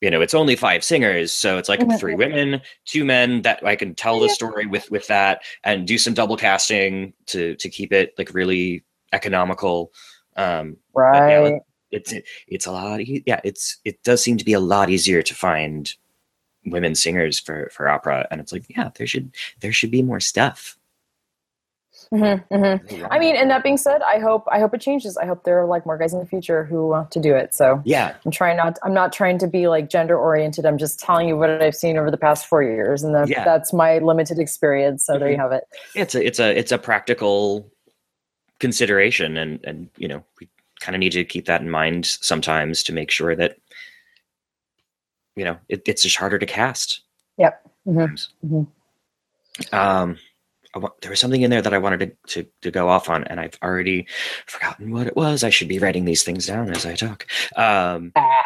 You 0.00 0.10
know, 0.10 0.20
it's 0.20 0.34
only 0.34 0.54
five 0.54 0.84
singers, 0.84 1.32
so 1.32 1.58
it's 1.58 1.68
like 1.68 1.80
three 1.98 2.14
women, 2.16 2.60
two 2.84 3.04
men 3.04 3.42
that 3.42 3.64
I 3.66 3.74
can 3.74 3.94
tell 3.94 4.20
the 4.20 4.28
story 4.28 4.66
with 4.66 4.90
with 4.90 5.06
that, 5.08 5.42
and 5.64 5.86
do 5.86 5.98
some 5.98 6.14
double 6.14 6.36
casting 6.36 7.14
to 7.26 7.54
to 7.56 7.68
keep 7.68 7.92
it 7.92 8.14
like 8.18 8.34
really 8.34 8.84
economical. 9.12 9.92
Um, 10.36 10.76
right. 10.94 11.50
yeah, 11.50 11.58
it's 11.90 12.14
it's 12.46 12.66
a 12.66 12.72
lot 12.72 13.00
e- 13.00 13.22
yeah 13.26 13.40
it's 13.44 13.78
it 13.84 14.02
does 14.02 14.22
seem 14.22 14.36
to 14.36 14.44
be 14.44 14.52
a 14.52 14.60
lot 14.60 14.90
easier 14.90 15.22
to 15.22 15.34
find 15.34 15.94
women 16.66 16.94
singers 16.94 17.40
for 17.40 17.70
for 17.72 17.88
opera 17.88 18.26
and 18.30 18.40
it's 18.40 18.52
like 18.52 18.64
yeah 18.68 18.90
there 18.96 19.06
should 19.06 19.34
there 19.60 19.72
should 19.72 19.90
be 19.90 20.02
more 20.02 20.20
stuff 20.20 20.76
Mhm, 22.12 22.42
mhm. 22.50 23.08
I 23.10 23.18
mean, 23.18 23.36
and 23.36 23.50
that 23.50 23.62
being 23.62 23.76
said, 23.76 24.00
I 24.02 24.18
hope 24.18 24.44
I 24.50 24.58
hope 24.60 24.72
it 24.72 24.80
changes. 24.80 25.16
I 25.18 25.26
hope 25.26 25.44
there 25.44 25.60
are 25.60 25.66
like 25.66 25.84
more 25.84 25.98
guys 25.98 26.14
in 26.14 26.20
the 26.20 26.26
future 26.26 26.64
who 26.64 26.88
want 26.88 27.10
to 27.10 27.20
do 27.20 27.34
it. 27.34 27.54
So 27.54 27.82
yeah 27.84 28.14
I'm 28.24 28.30
trying 28.30 28.56
not. 28.56 28.78
I'm 28.82 28.94
not 28.94 29.12
trying 29.12 29.36
to 29.38 29.46
be 29.46 29.68
like 29.68 29.90
gender 29.90 30.16
oriented. 30.18 30.64
I'm 30.64 30.78
just 30.78 30.98
telling 30.98 31.28
you 31.28 31.36
what 31.36 31.50
I've 31.62 31.74
seen 31.76 31.98
over 31.98 32.10
the 32.10 32.16
past 32.16 32.46
four 32.46 32.62
years, 32.62 33.02
and 33.02 33.14
that, 33.14 33.28
Yeah. 33.28 33.44
that's 33.44 33.72
my 33.74 33.98
limited 33.98 34.38
experience. 34.38 35.04
So 35.04 35.18
there 35.18 35.30
you 35.30 35.36
have 35.36 35.52
it. 35.52 35.64
it's 35.94 36.14
a 36.14 36.24
it's 36.26 36.40
a 36.40 36.58
it's 36.58 36.72
a 36.72 36.78
practical 36.78 37.70
consideration 38.58 39.36
and 39.36 39.60
and 39.64 39.88
you 39.98 40.08
know 40.08 40.24
we 40.40 40.48
kind 40.80 40.96
of 40.96 41.00
need 41.00 41.12
to 41.12 41.24
keep 41.24 41.44
that 41.46 41.60
in 41.60 41.68
mind 41.70 42.06
sometimes 42.06 42.82
to 42.84 42.92
make 42.92 43.10
sure 43.10 43.36
that 43.36 43.56
you 45.36 45.44
know 45.44 45.56
it, 45.68 45.82
it's 45.86 46.02
just 46.02 46.16
harder 46.16 46.38
to 46.38 46.46
cast 46.46 47.02
Yep. 47.36 47.62
Mhm. 47.86 47.94
sometimes. 47.94 48.28
Mhm. 48.46 48.66
um 49.72 50.18
I 50.78 50.80
wa- 50.80 50.92
there 51.02 51.10
was 51.10 51.18
something 51.20 51.42
in 51.42 51.50
there 51.50 51.62
that 51.62 51.74
I 51.74 51.78
wanted 51.78 51.98
to, 52.28 52.42
to 52.42 52.50
to 52.62 52.70
go 52.70 52.88
off 52.88 53.08
on, 53.10 53.24
and 53.24 53.40
I've 53.40 53.58
already 53.62 54.06
forgotten 54.46 54.92
what 54.92 55.06
it 55.08 55.16
was. 55.16 55.42
I 55.42 55.50
should 55.50 55.68
be 55.68 55.78
writing 55.78 56.04
these 56.04 56.22
things 56.22 56.46
down 56.46 56.70
as 56.70 56.86
I 56.86 56.94
talk. 56.94 57.26
Um, 57.56 58.12
Ah, 58.14 58.44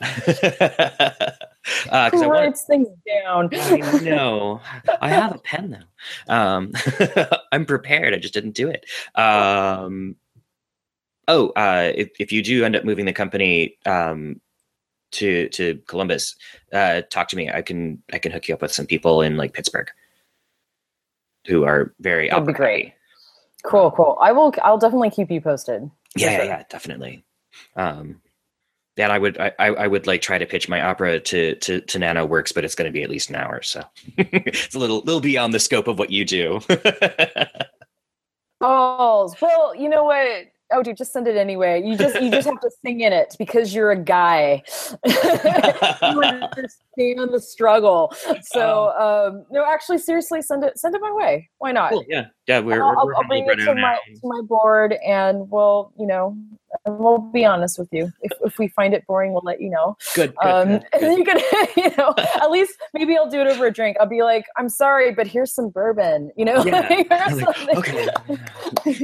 uh, 1.90 2.10
who 2.10 2.22
I 2.22 2.26
want, 2.26 2.30
writes 2.30 2.64
things 2.64 2.86
down? 3.04 3.48
I 3.52 3.98
know 4.02 4.60
I 5.00 5.08
have 5.08 5.34
a 5.34 5.38
pen 5.38 5.70
though. 6.28 6.32
Um, 6.32 6.72
I'm 7.52 7.66
prepared. 7.66 8.14
I 8.14 8.18
just 8.18 8.34
didn't 8.34 8.52
do 8.54 8.68
it. 8.68 8.86
Um, 9.18 10.14
oh, 11.26 11.48
uh, 11.50 11.90
if 11.94 12.10
if 12.20 12.30
you 12.30 12.42
do 12.44 12.64
end 12.64 12.76
up 12.76 12.84
moving 12.84 13.06
the 13.06 13.12
company 13.12 13.76
um, 13.86 14.40
to 15.12 15.48
to 15.48 15.82
Columbus, 15.88 16.36
uh, 16.72 17.02
talk 17.10 17.26
to 17.28 17.36
me. 17.36 17.50
I 17.50 17.62
can 17.62 18.00
I 18.12 18.18
can 18.18 18.30
hook 18.30 18.46
you 18.46 18.54
up 18.54 18.62
with 18.62 18.72
some 18.72 18.86
people 18.86 19.22
in 19.22 19.36
like 19.36 19.52
Pittsburgh 19.52 19.90
who 21.48 21.64
are 21.64 21.92
very 22.00 22.28
That'd 22.28 22.46
be 22.46 22.52
great. 22.52 22.94
Cool, 23.64 23.90
cool. 23.90 24.16
I 24.20 24.32
will. 24.32 24.54
I'll 24.62 24.78
definitely 24.78 25.10
keep 25.10 25.30
you 25.30 25.40
posted. 25.40 25.90
Yeah, 26.16 26.30
yeah, 26.30 26.36
sure. 26.36 26.44
yeah, 26.46 26.62
definitely. 26.70 27.24
Um, 27.74 28.20
and 28.96 29.12
I 29.12 29.18
would, 29.18 29.38
I, 29.38 29.52
I 29.58 29.66
I 29.68 29.86
would 29.86 30.06
like 30.06 30.22
try 30.22 30.38
to 30.38 30.46
pitch 30.46 30.68
my 30.68 30.80
opera 30.80 31.20
to 31.20 31.54
to 31.56 31.80
to 31.80 31.98
Nano 31.98 32.24
Works, 32.24 32.52
but 32.52 32.64
it's 32.64 32.74
going 32.74 32.88
to 32.88 32.92
be 32.92 33.02
at 33.02 33.10
least 33.10 33.30
an 33.30 33.36
hour, 33.36 33.62
so 33.62 33.82
it's 34.16 34.74
a 34.74 34.78
little 34.78 35.00
little 35.00 35.20
beyond 35.20 35.54
the 35.54 35.60
scope 35.60 35.88
of 35.88 35.98
what 35.98 36.10
you 36.10 36.24
do. 36.24 36.60
Oh 38.60 39.32
well, 39.40 39.74
you 39.74 39.88
know 39.88 40.04
what? 40.04 40.46
Oh 40.72 40.82
dude 40.82 40.96
just 40.96 41.12
send 41.12 41.26
it 41.26 41.36
anyway 41.36 41.82
you 41.82 41.96
just 41.96 42.20
you 42.20 42.30
just 42.30 42.46
have 42.46 42.60
to 42.60 42.70
sing 42.84 43.00
in 43.00 43.12
it 43.12 43.34
because 43.38 43.74
you're 43.74 43.90
a 43.90 43.98
guy. 43.98 44.62
You 46.00 46.22
understand 46.22 47.32
the 47.32 47.40
struggle. 47.40 48.12
So 48.42 48.88
um, 48.90 49.36
um, 49.36 49.46
no 49.50 49.64
actually 49.64 49.98
seriously 49.98 50.42
send 50.42 50.64
it 50.64 50.78
send 50.78 50.94
it 50.94 51.00
my 51.00 51.12
way. 51.12 51.48
Why 51.58 51.72
not? 51.72 51.90
Cool. 51.90 52.04
yeah. 52.08 52.26
Yeah 52.46 52.60
we're, 52.60 52.82
I'll, 52.82 53.06
we're 53.06 53.14
I'll 53.16 53.24
bring 53.28 53.44
it 53.46 53.56
to 53.56 53.74
my, 53.74 53.98
to 54.06 54.20
my 54.22 54.40
board 54.42 54.94
and 55.06 55.50
we'll 55.50 55.92
you 55.98 56.06
know 56.06 56.36
we'll 56.88 57.18
be 57.18 57.44
honest 57.44 57.78
with 57.78 57.88
you. 57.92 58.12
If, 58.22 58.32
if 58.44 58.58
we 58.58 58.68
find 58.68 58.94
it 58.94 59.06
boring 59.06 59.32
we'll 59.32 59.42
let 59.44 59.60
you 59.60 59.70
know. 59.70 59.96
Good, 60.14 60.34
good, 60.36 60.48
um, 60.48 60.68
good, 60.92 61.02
and 61.02 61.18
you 61.18 61.24
can 61.24 61.38
you 61.76 61.96
know 61.96 62.14
at 62.16 62.50
least 62.50 62.74
maybe 62.94 63.16
i'll 63.16 63.30
do 63.30 63.40
it 63.40 63.46
over 63.46 63.66
a 63.66 63.72
drink. 63.72 63.96
I'll 64.00 64.06
be 64.06 64.22
like 64.22 64.44
i'm 64.56 64.68
sorry 64.68 65.12
but 65.12 65.26
here's 65.26 65.52
some 65.52 65.70
bourbon 65.70 66.30
you 66.36 66.44
know 66.44 66.64
yeah. 66.64 67.04
like, 67.08 67.88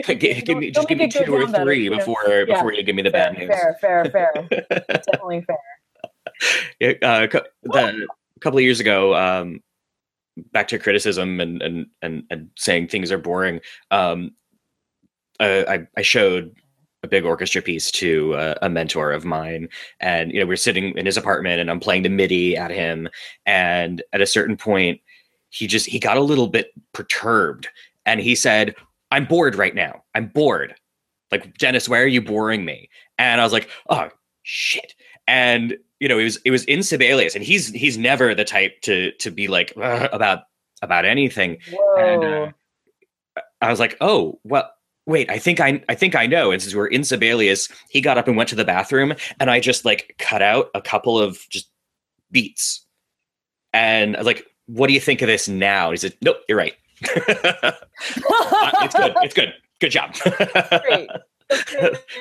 okay 0.08 0.14
give, 0.14 0.44
give 0.44 0.58
me 0.58 0.70
just 0.70 0.88
give 0.88 0.98
me 0.98 1.08
two 1.08 1.32
or 1.32 1.46
three 1.48 1.88
better, 1.88 1.98
before 1.98 2.16
you 2.26 2.46
know? 2.46 2.54
before 2.54 2.72
yeah. 2.72 2.78
you 2.78 2.84
give 2.84 2.96
me 2.96 3.02
the 3.02 3.10
fair, 3.10 3.32
bad 3.32 3.38
news. 3.38 3.48
fair 3.48 3.76
fair. 3.80 4.10
Fair 4.10 4.68
definitely 4.88 5.42
fair. 5.42 5.58
Yeah, 6.80 6.92
uh, 7.02 7.26
the, 7.62 8.06
a 8.36 8.40
couple 8.40 8.58
of 8.58 8.64
years 8.64 8.80
ago 8.80 9.14
um, 9.14 9.60
back 10.52 10.68
to 10.68 10.78
criticism 10.78 11.40
and 11.40 11.62
and 11.62 11.86
and, 12.02 12.24
and 12.30 12.50
saying 12.56 12.88
things 12.88 13.12
are 13.12 13.18
boring 13.18 13.60
um, 13.90 14.32
uh, 15.40 15.64
I, 15.68 15.86
I 15.96 16.02
showed 16.02 16.54
a 17.04 17.08
big 17.08 17.24
orchestra 17.24 17.62
piece 17.62 17.90
to 17.92 18.34
uh, 18.34 18.54
a 18.62 18.68
mentor 18.68 19.12
of 19.12 19.24
mine. 19.24 19.68
And 20.00 20.32
you 20.32 20.40
know 20.40 20.46
we 20.46 20.54
are 20.54 20.56
sitting 20.56 20.96
in 20.96 21.06
his 21.06 21.16
apartment 21.16 21.60
and 21.60 21.70
i'm 21.70 21.78
playing 21.78 22.02
the 22.02 22.08
midi 22.08 22.56
at 22.56 22.70
him. 22.70 23.08
And 23.46 24.02
at 24.12 24.20
a 24.20 24.26
certain 24.26 24.56
point 24.56 25.00
he 25.50 25.68
just 25.68 25.86
he 25.86 26.00
got 26.00 26.16
a 26.16 26.22
little 26.22 26.48
bit 26.48 26.72
perturbed 26.92 27.68
and 28.04 28.20
he 28.20 28.34
said 28.34 28.74
i'm 29.12 29.26
bored 29.26 29.54
right 29.54 29.74
now. 29.74 30.02
I'm 30.14 30.26
bored. 30.26 30.74
Like 31.30 31.56
dennis 31.58 31.88
why 31.88 32.00
are 32.00 32.06
you 32.06 32.22
boring 32.22 32.64
me? 32.64 32.88
And 33.18 33.40
i 33.40 33.44
was 33.44 33.52
like 33.52 33.68
oh 33.88 34.08
shit. 34.42 34.94
And 35.28 35.76
you 36.00 36.08
know 36.08 36.18
it 36.18 36.24
was 36.24 36.38
it 36.44 36.50
was 36.50 36.64
in 36.64 36.82
sibelius 36.82 37.34
and 37.36 37.44
he's 37.44 37.68
he's 37.68 37.96
never 37.96 38.34
the 38.34 38.44
type 38.44 38.80
to 38.82 39.12
to 39.12 39.30
be 39.30 39.46
like 39.46 39.72
about 39.76 40.44
about 40.82 41.04
anything. 41.04 41.58
Whoa. 41.70 41.96
and 41.96 42.24
uh, 42.24 42.52
i 43.60 43.70
was 43.70 43.80
like 43.80 43.96
oh 44.00 44.38
well 44.44 44.70
wait, 45.06 45.30
I 45.30 45.38
think 45.38 45.60
I 45.60 45.82
I 45.88 45.94
think 45.94 46.14
I 46.14 46.26
know. 46.26 46.50
And 46.50 46.60
since 46.60 46.74
we 46.74 46.80
are 46.80 46.86
in 46.86 47.04
Sibelius, 47.04 47.68
he 47.90 48.00
got 48.00 48.18
up 48.18 48.28
and 48.28 48.36
went 48.36 48.48
to 48.50 48.56
the 48.56 48.64
bathroom, 48.64 49.14
and 49.40 49.50
I 49.50 49.60
just 49.60 49.84
like 49.84 50.14
cut 50.18 50.42
out 50.42 50.70
a 50.74 50.80
couple 50.80 51.18
of 51.18 51.46
just 51.50 51.68
beats. 52.30 52.84
And 53.72 54.16
I 54.16 54.20
was 54.20 54.26
like, 54.26 54.46
what 54.66 54.86
do 54.88 54.92
you 54.92 55.00
think 55.00 55.22
of 55.22 55.28
this 55.28 55.48
now? 55.48 55.86
And 55.86 55.92
he 55.94 55.98
said, 55.98 56.16
Nope, 56.22 56.38
you're 56.48 56.58
right. 56.58 56.74
uh, 57.04 57.72
it's 58.82 58.94
good. 58.94 59.14
It's 59.22 59.34
good. 59.34 59.54
Good 59.80 59.90
job. 59.90 60.14
Great. 60.82 61.10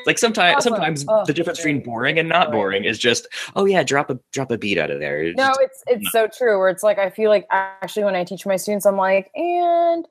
like 0.05 0.17
sometimes 0.17 0.57
awesome. 0.57 0.73
sometimes 0.73 1.05
oh, 1.07 1.23
the 1.25 1.33
difference 1.33 1.59
between 1.59 1.81
boring 1.81 2.19
and 2.19 2.27
not 2.27 2.51
boring 2.51 2.83
is 2.83 2.99
just 2.99 3.25
oh 3.55 3.63
yeah 3.63 3.81
drop 3.81 4.09
a 4.09 4.19
drop 4.33 4.51
a 4.51 4.57
beat 4.57 4.77
out 4.77 4.91
of 4.91 4.99
there 4.99 5.33
no 5.33 5.47
just, 5.47 5.61
it's 5.61 5.83
it's 5.87 6.13
no. 6.13 6.23
so 6.23 6.27
true 6.27 6.59
where 6.59 6.67
it's 6.67 6.83
like 6.83 6.99
i 6.99 7.09
feel 7.09 7.29
like 7.29 7.47
actually 7.49 8.03
when 8.03 8.15
i 8.15 8.23
teach 8.25 8.45
my 8.45 8.57
students 8.57 8.85
i'm 8.85 8.97
like 8.97 9.31
and 9.33 10.05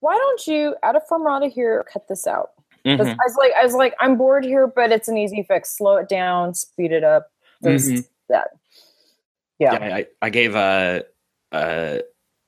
why 0.00 0.14
don't 0.14 0.46
you 0.46 0.76
add 0.82 0.96
a 0.96 1.00
fermata 1.10 1.50
here 1.50 1.84
cut 1.92 2.06
this 2.08 2.26
out 2.26 2.50
mm-hmm. 2.84 3.00
i 3.00 3.04
was 3.04 3.36
like 3.38 3.52
i 3.58 3.64
was 3.64 3.74
like 3.74 3.94
i'm 4.00 4.16
bored 4.16 4.44
here 4.44 4.66
but 4.66 4.92
it's 4.92 5.08
an 5.08 5.16
easy 5.16 5.42
fix 5.42 5.76
slow 5.76 5.96
it 5.96 6.08
down 6.08 6.54
speed 6.54 6.92
it 6.92 7.04
up 7.04 7.30
mm-hmm. 7.64 8.00
that 8.28 8.48
yeah, 9.58 9.72
yeah 9.72 9.96
I, 9.96 10.06
I 10.20 10.30
gave 10.30 10.54
a, 10.54 11.02
a, 11.52 12.02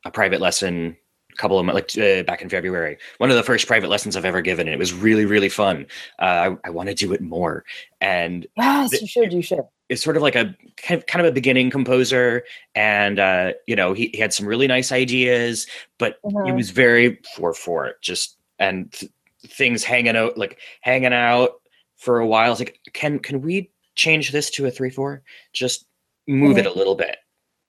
a 0.05 0.11
private 0.11 0.41
lesson 0.41 0.97
couple 1.39 1.59
of 1.59 1.67
like 1.67 1.97
uh, 1.97 2.23
back 2.25 2.43
in 2.43 2.49
February. 2.49 2.99
One 3.17 3.31
of 3.31 3.37
the 3.37 3.43
first 3.43 3.67
private 3.67 3.89
lessons 3.89 4.17
I've 4.17 4.25
ever 4.25 4.43
given, 4.43 4.67
and 4.67 4.75
it 4.75 4.79
was 4.79 4.93
really 4.93 5.25
really 5.25 5.49
fun. 5.49 5.87
Uh, 6.19 6.57
I, 6.65 6.69
I 6.69 6.71
want 6.71 6.91
to 6.91 6.95
do 6.95 7.13
it 7.13 7.23
more, 7.23 7.65
and 8.01 8.47
yes, 8.57 8.91
th- 8.91 9.03
you 9.03 9.09
should. 9.09 9.33
You 9.33 9.43
should. 9.43 9.63
It's 9.89 10.03
sort 10.03 10.19
of 10.19 10.23
like 10.23 10.35
a 10.35 10.55
kind 10.77 11.01
of, 11.01 11.07
kind 11.07 11.25
of 11.25 11.31
a 11.31 11.35
beginning 11.35 11.71
composer, 11.71 12.45
and 12.75 13.19
uh, 13.19 13.53
you 13.67 13.77
know 13.77 13.95
he, 13.95 14.11
he, 14.13 14.19
had 14.19 14.35
some 14.35 14.47
really 14.47 14.67
nice 14.67 14.93
ideas, 14.93 15.67
but 15.99 16.21
mm-hmm. 16.23 16.47
he 16.47 16.53
was 16.53 16.71
very 16.71 17.19
for 17.35 17.55
for 17.55 17.87
it. 17.87 17.97
Just 18.03 18.37
and 18.59 18.93
th- 18.93 19.11
things 19.47 19.85
hanging 19.85 20.17
out 20.17 20.37
like 20.37 20.59
hanging 20.83 21.15
out 21.15 21.53
for 21.97 22.19
a 22.19 22.27
while. 22.27 22.53
It's 22.53 22.61
like 22.61 22.79
can 22.93 23.19
can 23.19 23.41
we 23.41 23.71
change 23.95 24.33
this 24.33 24.51
to 24.51 24.67
a 24.67 24.71
three 24.71 24.91
four? 24.91 25.23
Just 25.53 25.87
move 26.27 26.57
mm-hmm. 26.57 26.59
it 26.59 26.67
a 26.67 26.73
little 26.73 26.95
bit 26.95 27.17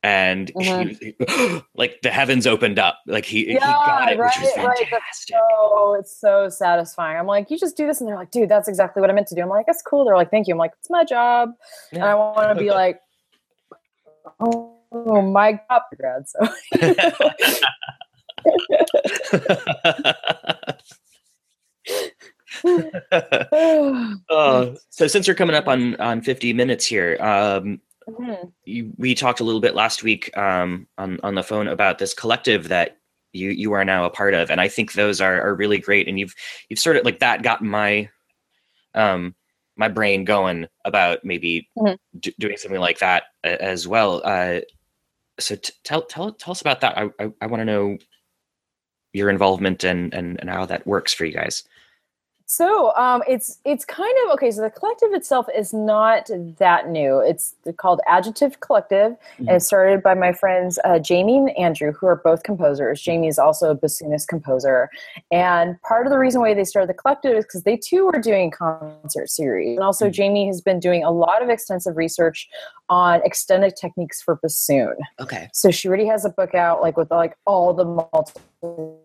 and 0.03 0.51
mm-hmm. 0.53 0.89
he, 0.89 1.15
he, 1.19 1.61
like 1.75 2.01
the 2.01 2.09
heavens 2.09 2.47
opened 2.47 2.79
up. 2.79 2.99
Like 3.05 3.25
he, 3.25 3.53
yeah, 3.53 3.53
he 3.53 3.59
got 3.59 4.11
it 4.11 4.17
right, 4.17 4.33
which 4.35 4.45
was 4.45 4.53
fantastic. 4.53 5.35
right. 5.35 5.99
it's 5.99 6.17
so 6.19 6.49
satisfying. 6.49 7.17
I'm 7.17 7.27
like 7.27 7.51
you 7.51 7.57
just 7.57 7.75
do 7.75 7.85
this 7.85 7.99
and 7.99 8.07
they're 8.07 8.15
like 8.15 8.31
dude 8.31 8.49
that's 8.49 8.67
exactly 8.67 9.01
what 9.01 9.09
i 9.09 9.13
meant 9.13 9.27
to 9.27 9.35
do. 9.35 9.41
I'm 9.41 9.49
like 9.49 9.65
that's 9.65 9.81
cool. 9.81 10.05
They're 10.05 10.15
like 10.15 10.31
thank 10.31 10.47
you. 10.47 10.53
I'm 10.53 10.57
like 10.57 10.71
it's 10.79 10.89
my 10.89 11.03
job. 11.03 11.51
Yeah. 11.91 11.99
and 11.99 12.05
i 12.05 12.15
want 12.15 12.57
to 12.57 12.63
be 12.63 12.71
like 12.71 12.99
oh, 14.39 14.77
oh 14.91 15.21
my 15.21 15.59
god 15.69 15.81
grad 15.97 16.25
so. 16.27 16.39
Uh, 24.29 24.75
so 24.89 25.07
since 25.07 25.27
we're 25.27 25.33
coming 25.33 25.55
up 25.55 25.67
on 25.67 25.95
on 25.97 26.21
50 26.21 26.53
minutes 26.53 26.85
here 26.85 27.17
um 27.21 27.79
Mm-hmm. 28.09 28.47
You, 28.65 28.91
we 28.97 29.15
talked 29.15 29.39
a 29.39 29.43
little 29.43 29.61
bit 29.61 29.75
last 29.75 30.03
week 30.03 30.35
um, 30.37 30.87
on 30.97 31.19
on 31.23 31.35
the 31.35 31.43
phone 31.43 31.67
about 31.67 31.99
this 31.99 32.13
collective 32.13 32.69
that 32.69 32.97
you 33.33 33.49
you 33.49 33.73
are 33.73 33.85
now 33.85 34.05
a 34.05 34.09
part 34.09 34.33
of, 34.33 34.49
and 34.49 34.59
I 34.59 34.67
think 34.67 34.93
those 34.93 35.21
are 35.21 35.41
are 35.41 35.55
really 35.55 35.77
great. 35.77 36.07
And 36.07 36.19
you've 36.19 36.35
you've 36.69 36.79
sort 36.79 36.97
of 36.97 37.05
like 37.05 37.19
that 37.19 37.43
got 37.43 37.61
my 37.61 38.09
um 38.95 39.35
my 39.77 39.87
brain 39.87 40.25
going 40.25 40.67
about 40.83 41.23
maybe 41.23 41.69
mm-hmm. 41.77 41.95
d- 42.19 42.35
doing 42.39 42.57
something 42.57 42.81
like 42.81 42.99
that 42.99 43.23
as 43.43 43.87
well. 43.87 44.21
Uh, 44.23 44.59
so 45.39 45.55
t- 45.55 45.73
tell 45.83 46.01
tell 46.01 46.33
tell 46.33 46.51
us 46.51 46.61
about 46.61 46.81
that. 46.81 46.97
I 46.97 47.09
I, 47.19 47.31
I 47.41 47.47
want 47.47 47.61
to 47.61 47.65
know 47.65 47.97
your 49.13 49.29
involvement 49.29 49.83
and 49.83 50.13
and 50.13 50.39
and 50.39 50.49
how 50.49 50.65
that 50.65 50.85
works 50.85 51.13
for 51.13 51.25
you 51.25 51.33
guys. 51.33 51.63
So 52.51 52.95
um, 52.95 53.21
it's 53.27 53.59
it's 53.63 53.85
kind 53.85 54.11
of 54.25 54.33
okay. 54.33 54.49
So 54.49 54.61
the 54.61 54.71
collective 54.71 55.13
itself 55.13 55.45
is 55.55 55.71
not 55.71 56.31
that 56.57 56.89
new. 56.89 57.19
It's 57.19 57.53
called 57.77 58.01
Adjective 58.07 58.59
Collective, 58.59 59.11
mm-hmm. 59.11 59.47
and 59.47 59.57
it's 59.57 59.67
started 59.67 60.01
by 60.01 60.15
my 60.15 60.33
friends 60.33 60.79
uh, 60.83 60.97
Jamie 60.97 61.37
and 61.37 61.55
Andrew, 61.55 61.91
who 61.91 62.07
are 62.07 62.15
both 62.15 62.41
composers. 62.41 63.03
Jamie 63.03 63.27
is 63.27 63.37
also 63.37 63.69
a 63.69 63.75
bassoonist 63.75 64.29
composer, 64.29 64.89
and 65.31 65.79
part 65.83 66.07
of 66.07 66.11
the 66.11 66.17
reason 66.17 66.41
why 66.41 66.55
they 66.55 66.63
started 66.63 66.89
the 66.89 66.95
collective 66.95 67.37
is 67.37 67.45
because 67.45 67.61
they 67.65 67.77
too 67.77 68.05
were 68.05 68.19
doing 68.19 68.49
concert 68.49 69.29
series, 69.29 69.77
and 69.77 69.83
also 69.83 70.05
mm-hmm. 70.05 70.13
Jamie 70.13 70.47
has 70.47 70.59
been 70.59 70.79
doing 70.79 71.03
a 71.03 71.11
lot 71.11 71.43
of 71.43 71.49
extensive 71.49 71.97
research 71.97 72.49
on 72.89 73.21
extended 73.23 73.75
techniques 73.79 74.23
for 74.23 74.37
bassoon. 74.41 74.95
Okay, 75.19 75.49
so 75.53 75.69
she 75.69 75.87
already 75.87 76.07
has 76.07 76.25
a 76.25 76.29
book 76.29 76.55
out, 76.55 76.81
like 76.81 76.97
with 76.97 77.11
like 77.11 77.37
all 77.45 77.75
the 77.75 77.85
multiple 77.85 78.99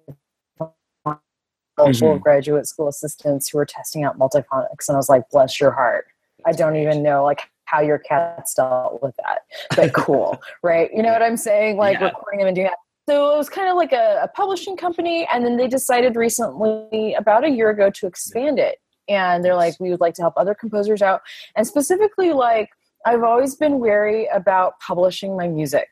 mm-hmm. 1.78 2.18
graduate 2.18 2.66
school 2.66 2.88
assistants 2.88 3.48
who 3.48 3.58
were 3.58 3.66
testing 3.66 4.04
out 4.04 4.18
multiphonics 4.18 4.88
and 4.88 4.94
i 4.94 4.96
was 4.96 5.08
like 5.08 5.28
bless 5.30 5.60
your 5.60 5.70
heart. 5.70 6.06
I 6.46 6.52
don't 6.52 6.76
even 6.76 7.02
know 7.02 7.24
like 7.24 7.40
how 7.64 7.80
your 7.80 7.98
cats 7.98 8.54
dealt 8.54 9.02
with 9.02 9.16
that. 9.16 9.40
But 9.76 9.92
cool 9.94 10.40
right? 10.62 10.90
You 10.92 11.02
know 11.02 11.12
what 11.12 11.22
i'm 11.22 11.36
saying? 11.36 11.76
Like 11.76 12.00
yeah. 12.00 12.06
recording 12.06 12.40
them 12.40 12.48
and 12.48 12.56
doing 12.56 12.66
that. 12.68 12.78
So 13.08 13.34
it 13.34 13.36
was 13.36 13.50
kind 13.50 13.68
of 13.68 13.76
like 13.76 13.92
a, 13.92 14.20
a 14.22 14.28
publishing 14.28 14.76
company 14.76 15.26
and 15.32 15.44
then 15.44 15.56
they 15.56 15.68
decided 15.68 16.16
recently 16.16 17.14
about 17.14 17.44
a 17.44 17.50
year 17.50 17.70
ago 17.70 17.90
to 17.90 18.06
expand 18.06 18.58
it. 18.58 18.78
And 19.08 19.44
they're 19.44 19.56
like 19.56 19.78
we 19.80 19.90
would 19.90 20.00
like 20.00 20.14
to 20.14 20.22
help 20.22 20.34
other 20.36 20.54
composers 20.54 21.02
out. 21.02 21.22
And 21.56 21.66
specifically 21.66 22.32
like 22.32 22.70
i've 23.06 23.22
always 23.22 23.54
been 23.54 23.78
wary 23.78 24.26
about 24.32 24.78
publishing 24.80 25.36
my 25.36 25.46
music 25.46 25.88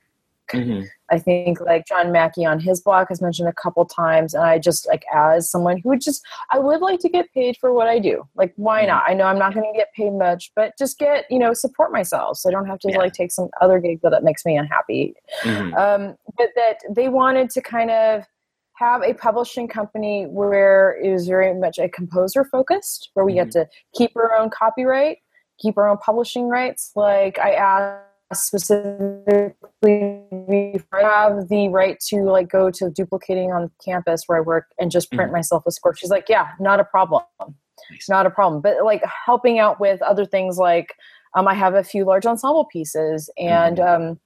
Mm-hmm. 0.53 0.83
I 1.11 1.19
think 1.19 1.61
like 1.61 1.87
John 1.87 2.11
Mackey 2.11 2.45
on 2.45 2.59
his 2.59 2.81
blog 2.81 3.09
has 3.09 3.21
mentioned 3.21 3.49
a 3.49 3.53
couple 3.53 3.85
times, 3.85 4.35
and 4.35 4.43
I 4.43 4.59
just 4.59 4.87
like 4.89 5.05
as 5.15 5.51
someone 5.51 5.79
who 5.79 5.91
would 5.91 6.01
just 6.01 6.25
I 6.51 6.59
would 6.59 6.81
like 6.81 7.01
to 7.01 7.09
get 7.09 7.33
paid 7.33 7.57
for 7.61 7.73
what 7.73 7.87
I 7.87 7.99
do. 7.99 8.27
Like, 8.35 8.53
why 8.57 8.81
mm-hmm. 8.81 8.89
not? 8.89 9.05
I 9.07 9.15
know 9.15 9.25
I'm 9.25 9.39
not 9.39 9.55
going 9.55 9.71
to 9.71 9.79
get 9.79 9.89
paid 9.95 10.13
much, 10.13 10.51
but 10.57 10.73
just 10.79 10.99
get 10.99 11.27
you 11.31 11.39
know 11.39 11.53
support 11.53 11.93
myself, 11.93 12.39
so 12.39 12.49
I 12.49 12.53
don't 12.53 12.67
have 12.67 12.79
to 12.81 12.91
yeah. 12.91 12.99
like 12.99 13.13
take 13.13 13.33
some 13.33 13.49
other 13.61 13.79
gig 13.79 14.01
that 14.03 14.25
makes 14.25 14.45
me 14.45 14.57
unhappy. 14.57 15.15
Mm-hmm. 15.43 15.75
Um, 15.75 16.17
but 16.37 16.49
that 16.57 16.79
they 16.91 17.09
wanted 17.09 17.51
to 17.51 17.61
kind 17.61 17.91
of 17.91 18.25
have 18.77 19.03
a 19.03 19.15
publishing 19.15 19.69
company 19.69 20.25
where 20.25 20.99
it 21.03 21.11
was 21.11 21.27
very 21.27 21.55
much 21.55 21.79
a 21.79 21.89
composer 21.89 22.45
focused, 22.45 23.11
where 23.15 23.25
we 23.25 23.35
get 23.35 23.49
mm-hmm. 23.49 23.61
to 23.61 23.69
keep 23.95 24.17
our 24.17 24.35
own 24.35 24.51
copyright, 24.51 25.19
keep 25.59 25.77
our 25.77 25.89
own 25.89 25.99
publishing 25.99 26.49
rights. 26.49 26.93
Like 26.97 27.39
I 27.39 27.53
asked 27.53 28.07
specifically 28.33 29.53
have 30.93 31.49
the 31.49 31.69
right 31.71 31.99
to 32.09 32.23
like 32.23 32.49
go 32.49 32.71
to 32.71 32.91
duplicating 32.91 33.53
on 33.53 33.71
campus 33.85 34.25
where 34.27 34.39
I 34.39 34.41
work 34.41 34.67
and 34.79 34.91
just 34.91 35.11
print 35.11 35.29
mm-hmm. 35.29 35.37
myself 35.37 35.65
a 35.67 35.73
score. 35.73 35.95
She's 35.95 36.11
like, 36.11 36.27
yeah, 36.29 36.49
not 36.61 36.81
a 36.81 36.85
problem. 36.85 37.23
Nice. 37.91 38.09
Not 38.09 38.27
a 38.27 38.31
problem. 38.31 38.61
But 38.63 38.85
like 38.85 39.03
helping 39.27 39.59
out 39.59 39.81
with 39.81 40.01
other 40.03 40.25
things 40.25 40.57
like 40.59 40.95
um, 41.35 41.49
I 41.49 41.55
have 41.55 41.75
a 41.75 41.83
few 41.83 42.05
large 42.05 42.27
ensemble 42.27 42.67
pieces 42.67 43.31
and 43.39 43.79
mm-hmm. 43.79 44.03
um, 44.11 44.21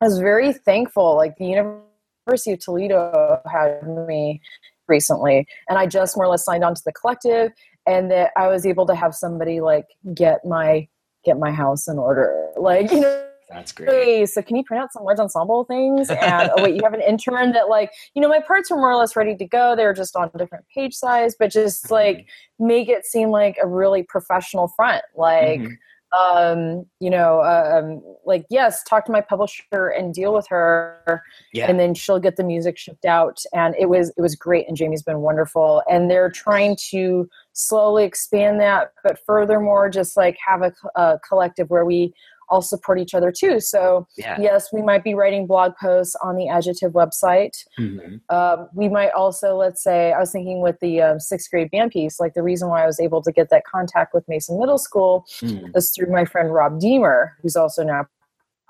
I 0.00 0.06
was 0.06 0.18
very 0.18 0.52
thankful. 0.52 1.16
Like 1.16 1.36
the 1.36 1.46
University 1.46 2.52
of 2.52 2.60
Toledo 2.60 3.40
had 3.50 3.82
me 4.06 4.40
recently 4.88 5.46
and 5.68 5.78
i 5.78 5.86
just 5.86 6.16
more 6.16 6.26
or 6.26 6.28
less 6.28 6.44
signed 6.44 6.64
on 6.64 6.74
to 6.74 6.82
the 6.84 6.92
collective 6.92 7.52
and 7.86 8.10
that 8.10 8.32
I 8.36 8.48
was 8.48 8.66
able 8.66 8.86
to 8.86 8.94
have 8.94 9.14
somebody 9.14 9.60
like 9.60 9.86
get 10.14 10.44
my 10.44 10.88
get 11.24 11.38
my 11.38 11.50
house 11.50 11.88
in 11.88 11.98
order. 11.98 12.48
Like, 12.56 12.90
you 12.90 13.00
know, 13.00 13.26
That's 13.50 13.72
great. 13.72 13.90
hey, 13.90 14.26
so 14.26 14.42
can 14.42 14.56
you 14.56 14.64
print 14.64 14.82
out 14.82 14.92
some 14.92 15.02
large 15.02 15.18
ensemble 15.18 15.64
things? 15.64 16.08
And 16.08 16.50
oh 16.56 16.62
wait, 16.62 16.76
you 16.76 16.82
have 16.84 16.94
an 16.94 17.02
intern 17.02 17.52
that 17.52 17.68
like, 17.68 17.90
you 18.14 18.22
know, 18.22 18.28
my 18.28 18.40
parts 18.40 18.70
were 18.70 18.76
more 18.76 18.90
or 18.92 18.96
less 18.96 19.16
ready 19.16 19.36
to 19.36 19.44
go. 19.44 19.74
They 19.74 19.84
were 19.84 19.92
just 19.94 20.14
on 20.14 20.30
different 20.38 20.64
page 20.74 20.94
size, 20.94 21.34
but 21.38 21.50
just 21.50 21.90
like 21.90 22.26
make 22.58 22.88
it 22.88 23.04
seem 23.06 23.30
like 23.30 23.56
a 23.62 23.66
really 23.66 24.04
professional 24.04 24.68
front. 24.68 25.02
Like, 25.16 25.60
Mhm. 25.60 25.76
um, 26.12 26.86
you 27.00 27.10
know, 27.10 27.40
um, 27.42 28.02
like 28.24 28.44
yes, 28.50 28.82
talk 28.84 29.04
to 29.06 29.12
my 29.12 29.20
publisher 29.20 29.88
and 29.88 30.12
deal 30.14 30.32
with 30.32 30.46
her 30.48 31.22
Yeah. 31.52 31.68
and 31.68 31.78
then 31.80 31.94
she'll 31.94 32.18
get 32.20 32.36
the 32.36 32.44
music 32.44 32.78
shipped 32.78 33.04
out 33.04 33.38
and 33.52 33.74
it 33.78 33.88
was 33.88 34.10
it 34.16 34.20
was 34.20 34.34
great 34.36 34.66
and 34.68 34.76
jamie's 34.76 35.02
been 35.02 35.20
wonderful 35.20 35.82
and 35.90 36.10
they're 36.10 36.30
trying 36.30 36.76
to 36.90 37.28
slowly 37.52 38.04
expand 38.04 38.60
that 38.60 38.92
but 39.04 39.18
furthermore 39.26 39.88
just 39.88 40.16
like 40.16 40.36
have 40.44 40.62
a, 40.62 40.72
a 40.96 41.18
collective 41.28 41.70
where 41.70 41.84
we 41.84 42.12
all 42.50 42.60
support 42.60 42.98
each 42.98 43.14
other 43.14 43.30
too 43.32 43.60
so 43.60 44.06
yeah. 44.18 44.36
yes 44.40 44.68
we 44.72 44.82
might 44.82 45.04
be 45.04 45.14
writing 45.14 45.46
blog 45.46 45.72
posts 45.80 46.16
on 46.22 46.36
the 46.36 46.48
adjective 46.48 46.92
website 46.92 47.56
Mhm. 47.78 48.20
um, 48.28 48.68
we 48.74 48.88
might 48.88 49.10
also 49.12 49.56
let's 49.56 49.82
say 49.82 50.12
i 50.12 50.18
was 50.18 50.32
thinking 50.32 50.60
with 50.60 50.78
the 50.80 51.00
um, 51.00 51.20
sixth 51.20 51.50
grade 51.50 51.70
band 51.70 51.92
piece 51.92 52.18
like 52.20 52.34
the 52.34 52.42
reason 52.42 52.68
why 52.68 52.82
i 52.82 52.86
was 52.86 53.00
able 53.00 53.22
to 53.22 53.32
get 53.32 53.50
that 53.50 53.62
contact 53.64 54.12
with 54.12 54.28
mason 54.28 54.58
middle 54.58 54.78
school 54.78 55.24
Mm. 55.40 55.74
is 55.76 55.90
through 55.92 56.10
my 56.12 56.24
friend 56.24 56.52
rob 56.52 56.80
deemer 56.80 57.36
who's 57.40 57.56
also 57.56 57.82
now 57.84 58.06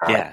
Yeah. 0.08 0.32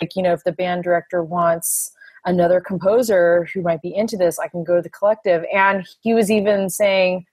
like 0.00 0.14
you 0.14 0.22
know 0.22 0.32
if 0.32 0.44
the 0.44 0.52
band 0.52 0.84
director 0.84 1.22
wants 1.22 1.92
another 2.24 2.60
composer 2.60 3.48
who 3.52 3.62
might 3.62 3.80
be 3.82 3.94
into 3.94 4.16
this 4.16 4.38
i 4.38 4.48
can 4.48 4.62
go 4.64 4.76
to 4.76 4.82
the 4.82 4.90
collective 4.90 5.44
and 5.52 5.86
he 6.02 6.14
was 6.14 6.30
even 6.30 6.68
saying 6.68 7.24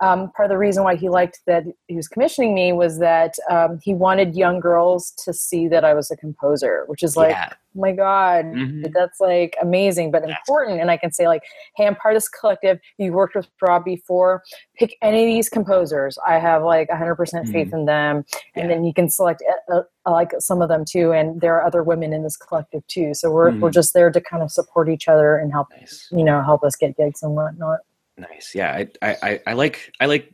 um, 0.00 0.30
part 0.32 0.46
of 0.46 0.50
the 0.50 0.58
reason 0.58 0.82
why 0.82 0.96
he 0.96 1.08
liked 1.08 1.40
that 1.46 1.64
he 1.88 1.96
was 1.96 2.08
commissioning 2.08 2.54
me 2.54 2.72
was 2.72 2.98
that 2.98 3.34
um, 3.50 3.78
he 3.82 3.92
wanted 3.94 4.34
young 4.34 4.58
girls 4.60 5.10
to 5.24 5.32
see 5.32 5.68
that 5.68 5.84
i 5.84 5.92
was 5.94 6.10
a 6.10 6.16
composer 6.16 6.84
which 6.86 7.02
is 7.02 7.16
like 7.16 7.30
yeah. 7.32 7.48
oh 7.52 7.80
my 7.80 7.92
god 7.92 8.44
Mhm. 8.46 8.92
that's 8.92 9.20
like 9.20 9.56
amazing 9.60 10.10
but 10.10 10.22
That's 10.22 10.32
important 10.48 10.80
and 10.80 10.90
i 10.90 10.96
can 10.96 11.12
say 11.12 11.28
like 11.28 11.42
hey 11.76 11.86
i'm 11.86 11.94
part 11.96 12.14
of 12.14 12.16
this 12.16 12.28
collective 12.28 12.78
you 12.98 13.12
worked 13.12 13.34
with 13.36 13.46
rob 13.60 13.84
before 13.84 14.42
pick 14.78 14.96
any 15.02 15.24
of 15.24 15.28
these 15.28 15.48
composers 15.48 16.18
i 16.26 16.38
have 16.38 16.62
like 16.62 16.88
100% 16.88 17.48
faith 17.52 17.72
in 17.72 17.84
them 17.84 18.16
and 18.16 18.24
Mm-hmm. 18.24 18.60
Yeah. 18.60 18.66
then 18.68 18.84
you 18.84 18.94
can 18.94 19.08
select 19.10 19.42
uh, 19.72 19.82
uh, 20.06 20.10
like 20.10 20.32
some 20.38 20.62
of 20.62 20.68
them 20.68 20.84
too 20.84 21.12
and 21.12 21.40
there 21.42 21.54
are 21.56 21.64
other 21.64 21.82
women 21.82 22.12
in 22.12 22.22
this 22.22 22.36
collective 22.36 22.86
too 22.88 23.12
so 23.14 23.30
we're, 23.30 23.50
we're 23.58 23.68
Mhm. 23.70 23.74
just 23.74 23.92
there 23.94 24.10
to 24.10 24.20
kind 24.20 24.42
of 24.42 24.50
support 24.50 24.88
each 24.88 25.08
other 25.08 25.36
and 25.36 25.52
help 25.52 25.68
Nice. 25.78 26.08
you 26.10 26.24
know 26.24 26.42
help 26.42 26.64
us 26.64 26.74
get 26.76 26.96
gigs 26.96 27.22
and 27.22 27.34
whatnot 27.36 27.80
Nice. 28.16 28.52
Yeah. 28.54 28.84
I, 29.02 29.16
I, 29.22 29.40
I- 29.46 29.52
like, 29.54 29.92
I 30.00 30.06
like 30.06 30.32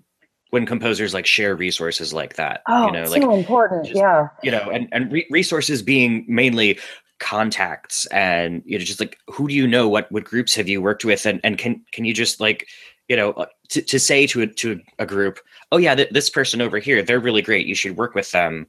when 0.50 0.66
composers 0.66 1.12
like 1.12 1.26
share 1.26 1.56
resources 1.56 2.12
like 2.12 2.36
that, 2.36 2.62
oh 2.68 2.86
you 2.86 2.92
know, 2.92 3.04
so 3.04 3.12
like, 3.12 3.22
important 3.38 3.84
just- 3.86 3.96
yeah 3.98 4.28
you 4.42 4.50
know, 4.50 4.70
and, 4.70 4.88
and 4.92 5.10
re- 5.12 5.26
resources 5.30 5.82
being 5.82 6.24
mainly 6.28 6.78
contacts 7.18 8.06
and, 8.06 8.62
you 8.64 8.78
know, 8.78 8.84
just 8.84 9.00
like, 9.00 9.18
who 9.28 9.48
do 9.48 9.54
you 9.54 9.66
know? 9.66 9.88
What, 9.88 10.10
what 10.12 10.24
groups 10.24 10.54
have 10.54 10.68
you 10.68 10.80
worked 10.82 11.04
with? 11.04 11.26
And, 11.26 11.40
and 11.44 11.58
can, 11.58 11.84
can 11.92 12.04
you 12.04 12.12
just 12.14 12.40
like, 12.40 12.68
you 13.08 13.16
know, 13.16 13.32
uh, 13.32 13.46
to, 13.70 13.82
to 13.82 13.98
say 13.98 14.26
to 14.28 14.42
a, 14.42 14.46
to 14.46 14.80
a 14.98 15.06
group, 15.06 15.38
oh 15.72 15.76
yeah, 15.78 15.94
th- 15.94 16.10
this 16.10 16.28
person 16.30 16.60
over 16.60 16.78
here, 16.78 17.02
they're 17.02 17.20
really 17.20 17.42
great. 17.42 17.66
You 17.66 17.74
should 17.74 17.96
work 17.96 18.14
with 18.14 18.30
them. 18.32 18.66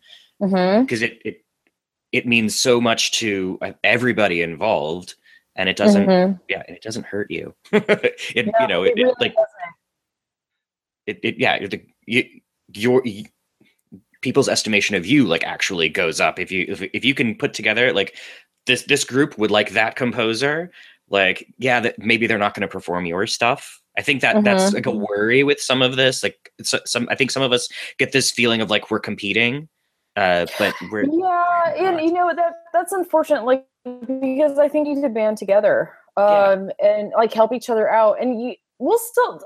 because 0.81 1.01
it, 1.01 1.19
it 1.25 1.43
it 2.11 2.25
means 2.27 2.55
so 2.55 2.79
much 2.79 3.11
to 3.13 3.57
uh, 3.61 3.71
everybody 3.83 4.41
involved 4.41 5.15
and 5.57 5.67
it 5.67 5.75
doesn't 5.75 6.05
Mhm. 6.07 6.39
yeah 6.47 6.63
and 6.67 6.77
it 6.77 6.81
doesn't 6.83 7.05
hurt 7.05 7.29
you 7.29 7.53
it 7.71 8.45
No, 8.47 8.53
you 8.61 8.67
know 8.67 8.83
it, 8.83 8.93
it 8.95 9.03
really 9.03 9.15
like 9.19 9.35
it, 11.05 11.19
it 11.23 11.39
yeah 11.39 11.65
the, 11.65 11.81
you, 12.05 12.23
your 12.73 13.01
y- 13.05 13.25
people's 14.21 14.49
estimation 14.49 14.95
of 14.95 15.05
you 15.05 15.25
like 15.25 15.43
actually 15.43 15.89
goes 15.89 16.19
up 16.19 16.39
if 16.39 16.51
you 16.51 16.65
if, 16.67 16.81
if 16.93 17.05
you 17.05 17.13
can 17.13 17.35
put 17.35 17.53
together 17.53 17.93
like 17.93 18.15
this 18.65 18.83
this 18.83 19.03
group 19.03 19.37
would 19.37 19.51
like 19.51 19.71
that 19.71 19.95
composer 19.95 20.71
like 21.09 21.47
yeah 21.57 21.79
that 21.79 21.97
maybe 21.99 22.27
they're 22.27 22.37
not 22.37 22.53
going 22.53 22.67
to 22.67 22.71
perform 22.71 23.05
your 23.05 23.25
stuff 23.27 23.79
i 23.97 24.01
think 24.01 24.21
that 24.21 24.43
that's 24.43 24.71
Mhm. 24.71 24.73
like 24.75 24.85
a 24.85 24.91
worry 24.91 25.43
with 25.43 25.59
some 25.61 25.81
of 25.81 25.95
this 25.95 26.23
like 26.23 26.51
some 26.63 27.07
i 27.09 27.15
think 27.15 27.31
some 27.31 27.43
of 27.43 27.51
us 27.53 27.69
get 27.97 28.11
this 28.11 28.31
feeling 28.31 28.59
of 28.61 28.69
like 28.69 28.91
we're 28.91 28.99
competing 28.99 29.69
uh 30.17 30.45
but 30.59 30.73
we're 30.91 31.03
yeah 31.05 31.73
and 31.77 32.01
you 32.01 32.11
know 32.11 32.33
that 32.35 32.53
that's 32.73 32.91
unfortunate 32.91 33.45
like 33.45 33.65
because 34.19 34.57
i 34.59 34.67
think 34.67 34.87
you 34.87 34.95
need 34.95 35.01
to 35.01 35.09
band 35.09 35.37
together 35.37 35.91
Yeah. 36.17 36.23
um 36.23 36.71
and 36.83 37.11
like 37.15 37.33
help 37.33 37.51
each 37.53 37.69
other 37.69 37.89
out 37.89 38.21
and 38.21 38.41
you 38.41 38.55
we'll 38.79 38.97
still 38.99 39.41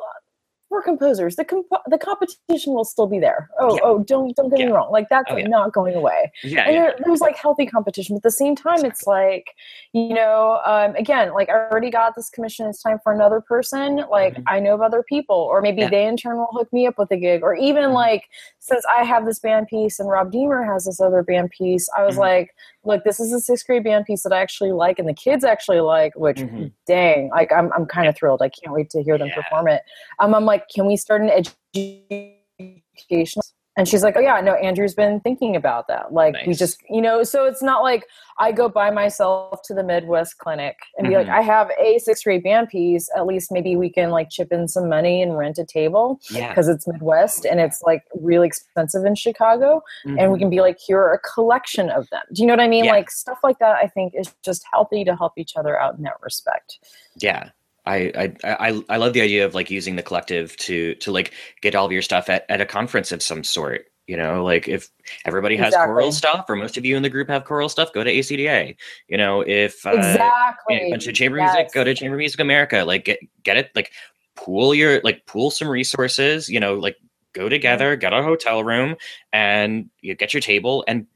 we're 0.70 0.82
composers 0.82 1.36
the 1.36 1.44
comp- 1.44 1.68
the 1.88 1.98
competition 1.98 2.74
will 2.74 2.86
still 2.86 3.08
be 3.08 3.20
there 3.20 3.50
oh 3.60 3.76
Yeah. 3.76 3.82
oh 3.84 4.00
don't 4.04 4.36
don't 4.38 4.50
get 4.50 4.60
Yeah. 4.60 4.68
me 4.68 4.72
wrong 4.72 4.90
like 4.92 5.08
that's 5.10 5.30
Oh, 5.30 5.36
yeah. 5.38 5.48
not 5.48 5.74
going 5.74 5.96
away 5.96 6.32
yeah, 6.44 6.62
and 6.66 6.76
yeah. 6.76 6.82
there, 6.82 6.96
there's 7.06 7.20
like 7.20 7.36
healthy 7.36 7.66
competition 7.66 8.16
but 8.16 8.20
at 8.20 8.24
the 8.24 8.32
same 8.32 8.56
time 8.56 8.86
it's 8.86 9.06
like 9.06 9.54
you 9.94 10.14
know 10.14 10.62
um, 10.66 10.96
again 10.96 11.34
like 11.34 11.50
i 11.50 11.54
already 11.54 11.90
got 11.90 12.16
this 12.16 12.30
commission 12.30 12.66
it's 12.68 12.82
time 12.82 12.98
for 13.04 13.12
another 13.12 13.42
person 13.42 13.98
like 14.10 14.36
Mhm. 14.36 14.44
i 14.48 14.58
know 14.60 14.74
of 14.74 14.82
other 14.82 15.04
people 15.04 15.36
or 15.36 15.62
maybe 15.62 15.82
Yeah. 15.82 15.90
they 15.90 16.06
in 16.08 16.16
turn 16.16 16.38
will 16.38 16.48
hook 16.54 16.72
me 16.72 16.88
up 16.88 16.98
with 16.98 17.12
a 17.12 17.18
gig 17.18 17.44
or 17.44 17.56
even 17.56 17.84
Mhm. 17.90 17.94
like 17.94 18.30
since 18.60 18.86
i 18.86 19.04
have 19.04 19.26
this 19.26 19.40
band 19.40 19.68
piece 19.68 20.00
and 20.00 20.10
rob 20.10 20.32
deemer 20.32 20.64
has 20.64 20.86
this 20.86 21.02
other 21.02 21.24
band 21.24 21.50
piece 21.50 21.90
i 21.98 22.06
was 22.06 22.16
Mhm. 22.16 22.20
like 22.20 22.56
look 22.86 23.04
this 23.04 23.20
is 23.20 23.34
a 23.34 23.42
sixth 23.42 23.68
grade 23.68 23.84
band 23.84 24.06
piece 24.06 24.24
that 24.24 24.32
i 24.32 24.42
actually 24.42 24.72
like 24.72 24.98
and 24.98 25.10
the 25.10 25.14
kids 25.14 25.44
actually 25.44 25.82
like 25.82 26.14
which 26.16 26.38
Mhm. 26.38 26.72
dang 26.88 27.30
like 27.32 27.52
i'm, 27.52 27.72
I'm 27.74 27.86
kind 27.86 28.08
of 28.08 28.16
thrilled 28.16 28.42
i 28.42 28.48
can't 28.50 28.74
wait 28.74 28.90
to 28.92 29.04
hear 29.04 29.18
them 29.18 29.28
Yeah. 29.28 29.36
perform 29.42 29.68
it 29.68 29.84
um, 30.20 30.34
i'm 30.34 30.46
like 30.46 30.70
can 30.70 30.86
we 30.88 30.96
start 30.96 31.22
an 31.22 31.30
education 31.30 33.41
and 33.78 33.88
she's 33.88 34.04
like, 34.04 34.16
"Oh 34.18 34.20
yeah, 34.20 34.42
no, 34.42 34.54
Andrew's 34.56 34.94
been 34.94 35.20
thinking 35.22 35.56
about 35.56 35.88
that. 35.88 36.12
Like 36.14 36.36
we 36.46 36.54
just, 36.54 36.82
you 36.90 37.02
know, 37.02 37.24
so 37.24 37.46
it's 37.46 37.64
not 37.64 37.84
like 37.84 38.06
I 38.38 38.52
go 38.52 38.68
by 38.68 38.90
myself 38.92 39.62
to 39.64 39.74
the 39.74 39.84
Midwest 39.84 40.38
clinic 40.40 40.78
and 40.98 41.08
be 41.08 41.16
like, 41.16 41.28
Mhm. 41.28 41.34
I 41.38 41.42
have 41.42 41.70
a 41.80 42.00
sixth 42.00 42.24
grade 42.24 42.44
band 42.44 42.70
piece. 42.70 43.10
At 43.16 43.26
least 43.26 43.52
maybe 43.52 43.76
we 43.76 43.90
can 43.90 44.10
like 44.10 44.30
chip 44.30 44.52
in 44.52 44.68
some 44.68 44.90
money 44.90 45.22
and 45.22 45.38
rent 45.38 45.58
a 45.58 45.64
table 45.66 46.20
yeah 46.32 46.50
because 46.50 46.68
it's 46.68 46.86
Midwest 46.88 47.46
and 47.46 47.60
it's 47.60 47.82
like 47.84 48.04
really 48.20 48.48
expensive 48.48 49.06
in 49.06 49.16
Chicago. 49.16 49.84
And 50.06 50.32
we 50.32 50.38
Mhm. 50.38 50.40
can 50.40 50.50
be 50.50 50.60
like, 50.62 50.78
here 50.80 51.00
are 51.00 51.14
a 51.14 51.20
collection 51.20 51.90
of 51.90 52.10
them. 52.10 52.24
Do 52.34 52.42
you 52.42 52.48
know 52.48 52.54
what 52.54 52.60
I 52.62 52.68
mean? 52.68 52.86
Yeah. 52.86 52.92
Like 52.94 53.10
stuff 53.12 53.40
like 53.44 53.60
that. 53.60 53.76
I 53.76 53.88
think 53.88 54.14
is 54.16 54.34
just 54.44 54.66
healthy 54.72 55.04
to 55.06 55.16
help 55.16 55.34
each 55.38 55.56
other 55.56 55.80
out 55.80 55.96
in 55.98 56.04
that 56.04 56.18
respect. 56.22 56.80
yeah 57.18 57.50
I, 57.86 58.12
I 58.16 58.36
I 58.44 58.84
I 58.90 58.98
love 58.98 59.14
the 59.14 59.22
idea 59.22 59.46
of 59.46 59.56
like 59.56 59.72
using 59.72 59.96
the 59.96 60.04
collective 60.04 60.56
to 60.58 60.96
to 60.96 61.12
like 61.12 61.34
get 61.62 61.76
all 61.76 61.86
of 61.86 61.92
your 61.92 62.02
stuff 62.02 62.30
at, 62.30 62.46
at 62.50 62.62
a 62.62 62.66
conference 62.66 63.12
of 63.12 63.24
some 63.24 63.44
sort. 63.44 63.86
You 64.08 64.18
know, 64.18 64.44
like 64.44 64.68
if 64.68 64.90
everybody 65.26 65.56
has 65.58 65.74
choral 65.74 66.12
stuff, 66.12 66.46
or 66.50 66.56
most 66.56 66.78
of 66.78 66.86
you 66.86 66.98
in 66.98 67.04
the 67.04 67.10
group 67.10 67.30
have 67.30 67.46
choral 67.46 67.70
stuff, 67.70 67.94
go 67.94 68.04
to 68.04 68.12
ACDA. 68.12 68.76
You 69.08 69.18
know, 69.18 69.42
if 69.42 69.86
uh, 69.86 69.92
exactly. 69.92 70.82
a 70.82 70.90
bunch 70.90 71.08
of 71.08 71.14
chamber 71.14 71.38
music, 71.38 71.72
go 71.74 71.84
to 71.84 71.94
Chamber 71.94 72.18
Music 72.18 72.40
America. 72.40 72.84
Like 72.86 73.06
get 73.06 73.20
get 73.44 73.58
it, 73.58 73.72
like 73.76 73.92
pool 74.36 74.76
your 74.76 75.02
like 75.04 75.26
pool 75.26 75.50
some 75.50 75.68
resources. 75.68 76.50
You 76.50 76.60
know, 76.60 76.76
like 76.76 76.98
go 77.34 77.48
together, 77.48 77.96
get 77.96 78.14
a 78.14 78.22
hotel 78.22 78.64
room, 78.64 78.96
and 79.32 79.90
you 80.02 80.14
get 80.16 80.34
your 80.34 80.42
table 80.42 80.84
and 80.88 81.08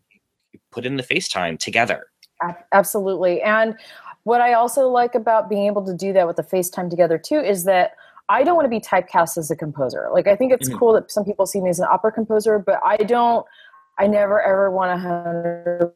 put 0.72 0.86
in 0.86 0.96
the 0.96 1.04
FaceTime 1.04 1.60
together. 1.60 2.08
Absolutely. 2.72 3.42
And 3.42 3.76
what 4.26 4.42
I 4.42 4.54
also 4.54 4.90
like 4.90 5.16
about 5.16 5.50
being 5.50 5.66
able 5.68 5.86
to 5.86 5.94
do 5.94 6.12
that 6.14 6.28
with 6.28 6.36
the 6.36 6.44
FaceTime 6.44 6.90
together 6.90 7.18
too 7.18 7.40
is 7.40 7.64
that 7.64 7.92
I 8.28 8.44
don't 8.44 8.56
want 8.56 8.66
to 8.66 8.70
be 8.70 8.80
typecast 8.80 9.38
as 9.38 9.52
a 9.52 9.56
composer. 9.56 10.10
Like 10.12 10.28
I 10.28 10.36
think 10.36 10.52
it's 10.52 10.68
Mhm. 10.68 10.80
cool 10.80 10.94
that 10.94 11.12
some 11.12 11.24
people 11.24 11.46
see 11.46 11.62
me 11.62 11.70
as 11.70 11.80
an 11.80 11.88
opera 11.90 12.12
composer, 12.12 12.58
but 12.60 12.80
I 12.84 12.98
don't 12.98 13.46
I 13.98 14.08
never 14.08 14.42
ever 14.42 14.70
want 14.72 14.92
a 14.92 14.98
hundred 14.98 15.94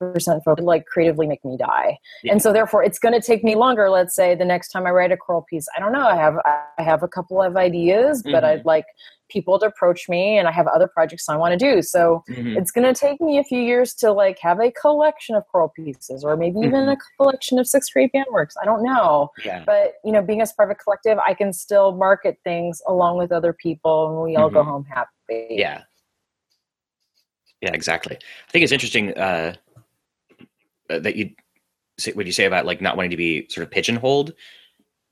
percent 0.00 0.44
focus 0.44 0.64
like 0.64 0.86
creatively 0.86 1.26
make 1.26 1.44
me 1.44 1.56
die. 1.56 1.98
Yeah. 2.22 2.32
And 2.32 2.42
so 2.42 2.52
therefore 2.52 2.82
it's 2.82 2.98
gonna 2.98 3.20
take 3.22 3.42
me 3.44 3.54
longer, 3.54 3.88
let's 3.90 4.14
say 4.14 4.34
the 4.34 4.44
next 4.44 4.68
time 4.70 4.84
I 4.86 4.90
write 4.90 5.12
a 5.12 5.16
choral 5.16 5.42
piece. 5.48 5.66
I 5.76 5.80
don't 5.80 5.92
know. 5.92 6.06
I 6.06 6.16
have 6.16 6.36
I 6.44 6.82
have 6.82 7.02
a 7.04 7.08
couple 7.08 7.40
of 7.40 7.56
ideas, 7.56 8.22
but 8.24 8.42
Mhm. 8.42 8.48
I'd 8.48 8.64
like 8.64 8.86
people 9.28 9.58
to 9.58 9.66
approach 9.66 10.08
me 10.08 10.38
and 10.38 10.48
I 10.48 10.52
have 10.52 10.66
other 10.68 10.86
projects 10.88 11.28
I 11.28 11.36
want 11.36 11.58
to 11.58 11.58
do. 11.58 11.82
So 11.82 12.24
Mhm. 12.28 12.56
it's 12.56 12.70
going 12.70 12.92
to 12.92 12.98
take 12.98 13.20
me 13.20 13.38
a 13.38 13.44
few 13.44 13.60
years 13.60 13.94
to 13.94 14.12
like 14.12 14.38
have 14.40 14.60
a 14.60 14.70
collection 14.70 15.34
of 15.34 15.46
choral 15.46 15.68
pieces 15.68 16.24
or 16.24 16.36
maybe 16.36 16.58
even 16.60 16.86
Mhm. 16.86 16.92
a 16.92 16.96
collection 17.16 17.58
of 17.58 17.66
sixth 17.66 17.92
grade 17.92 18.10
band 18.12 18.26
works 18.30 18.56
i 18.60 18.64
don't 18.64 18.82
know 18.82 19.30
Yeah. 19.44 19.64
but 19.66 19.94
you 20.04 20.12
know 20.12 20.22
being 20.22 20.40
as 20.40 20.52
part 20.52 20.70
of 20.70 20.76
a 20.76 20.82
collective 20.82 21.18
i 21.18 21.34
can 21.34 21.52
still 21.52 21.92
market 21.92 22.38
things 22.44 22.80
along 22.86 23.18
with 23.18 23.32
other 23.32 23.52
people 23.52 24.08
and 24.08 24.22
we 24.22 24.36
all 24.36 24.50
go 24.50 24.62
Mhm. 24.62 24.66
home 24.66 24.84
happy 24.84 25.46
Yeah. 25.50 25.82
Yeah, 27.60 27.72
exactly. 27.72 28.16
I 28.16 28.50
think 28.52 28.62
it's 28.62 28.72
interesting 28.72 29.16
uh, 29.18 29.54
uh, 30.88 30.98
that 31.00 31.16
you 31.16 31.30
say 31.98 32.12
what 32.12 32.24
you 32.26 32.32
say 32.32 32.44
about 32.44 32.66
like 32.66 32.80
not 32.80 32.96
wanting 32.96 33.10
to 33.10 33.16
be 33.16 33.46
sort 33.50 33.66
of 33.66 33.70
pigeonholed. 33.72 34.32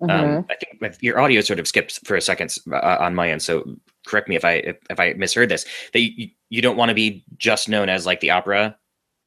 Mhm. 0.02 0.10
Um, 0.10 0.46
I 0.50 0.54
think 0.56 0.80
my- 0.80 0.92
your 1.00 1.18
audio 1.18 1.40
sort 1.40 1.58
of 1.58 1.66
skipped 1.66 2.06
for 2.06 2.16
a 2.16 2.20
second 2.20 2.54
uh, 2.70 2.96
on 3.00 3.14
my 3.14 3.30
end, 3.30 3.42
so 3.42 3.64
correct 4.06 4.28
me 4.28 4.36
if 4.36 4.44
I 4.44 4.52
if, 4.54 4.76
if 4.90 5.00
I 5.00 5.14
misheard 5.14 5.48
this. 5.48 5.64
That 5.92 6.00
you, 6.00 6.28
you 6.50 6.60
don't 6.62 6.76
want 6.76 6.90
to 6.90 6.94
be 6.94 7.24
just 7.38 7.68
known 7.68 7.88
as 7.88 8.04
like 8.06 8.20
the 8.20 8.30
opera 8.30 8.76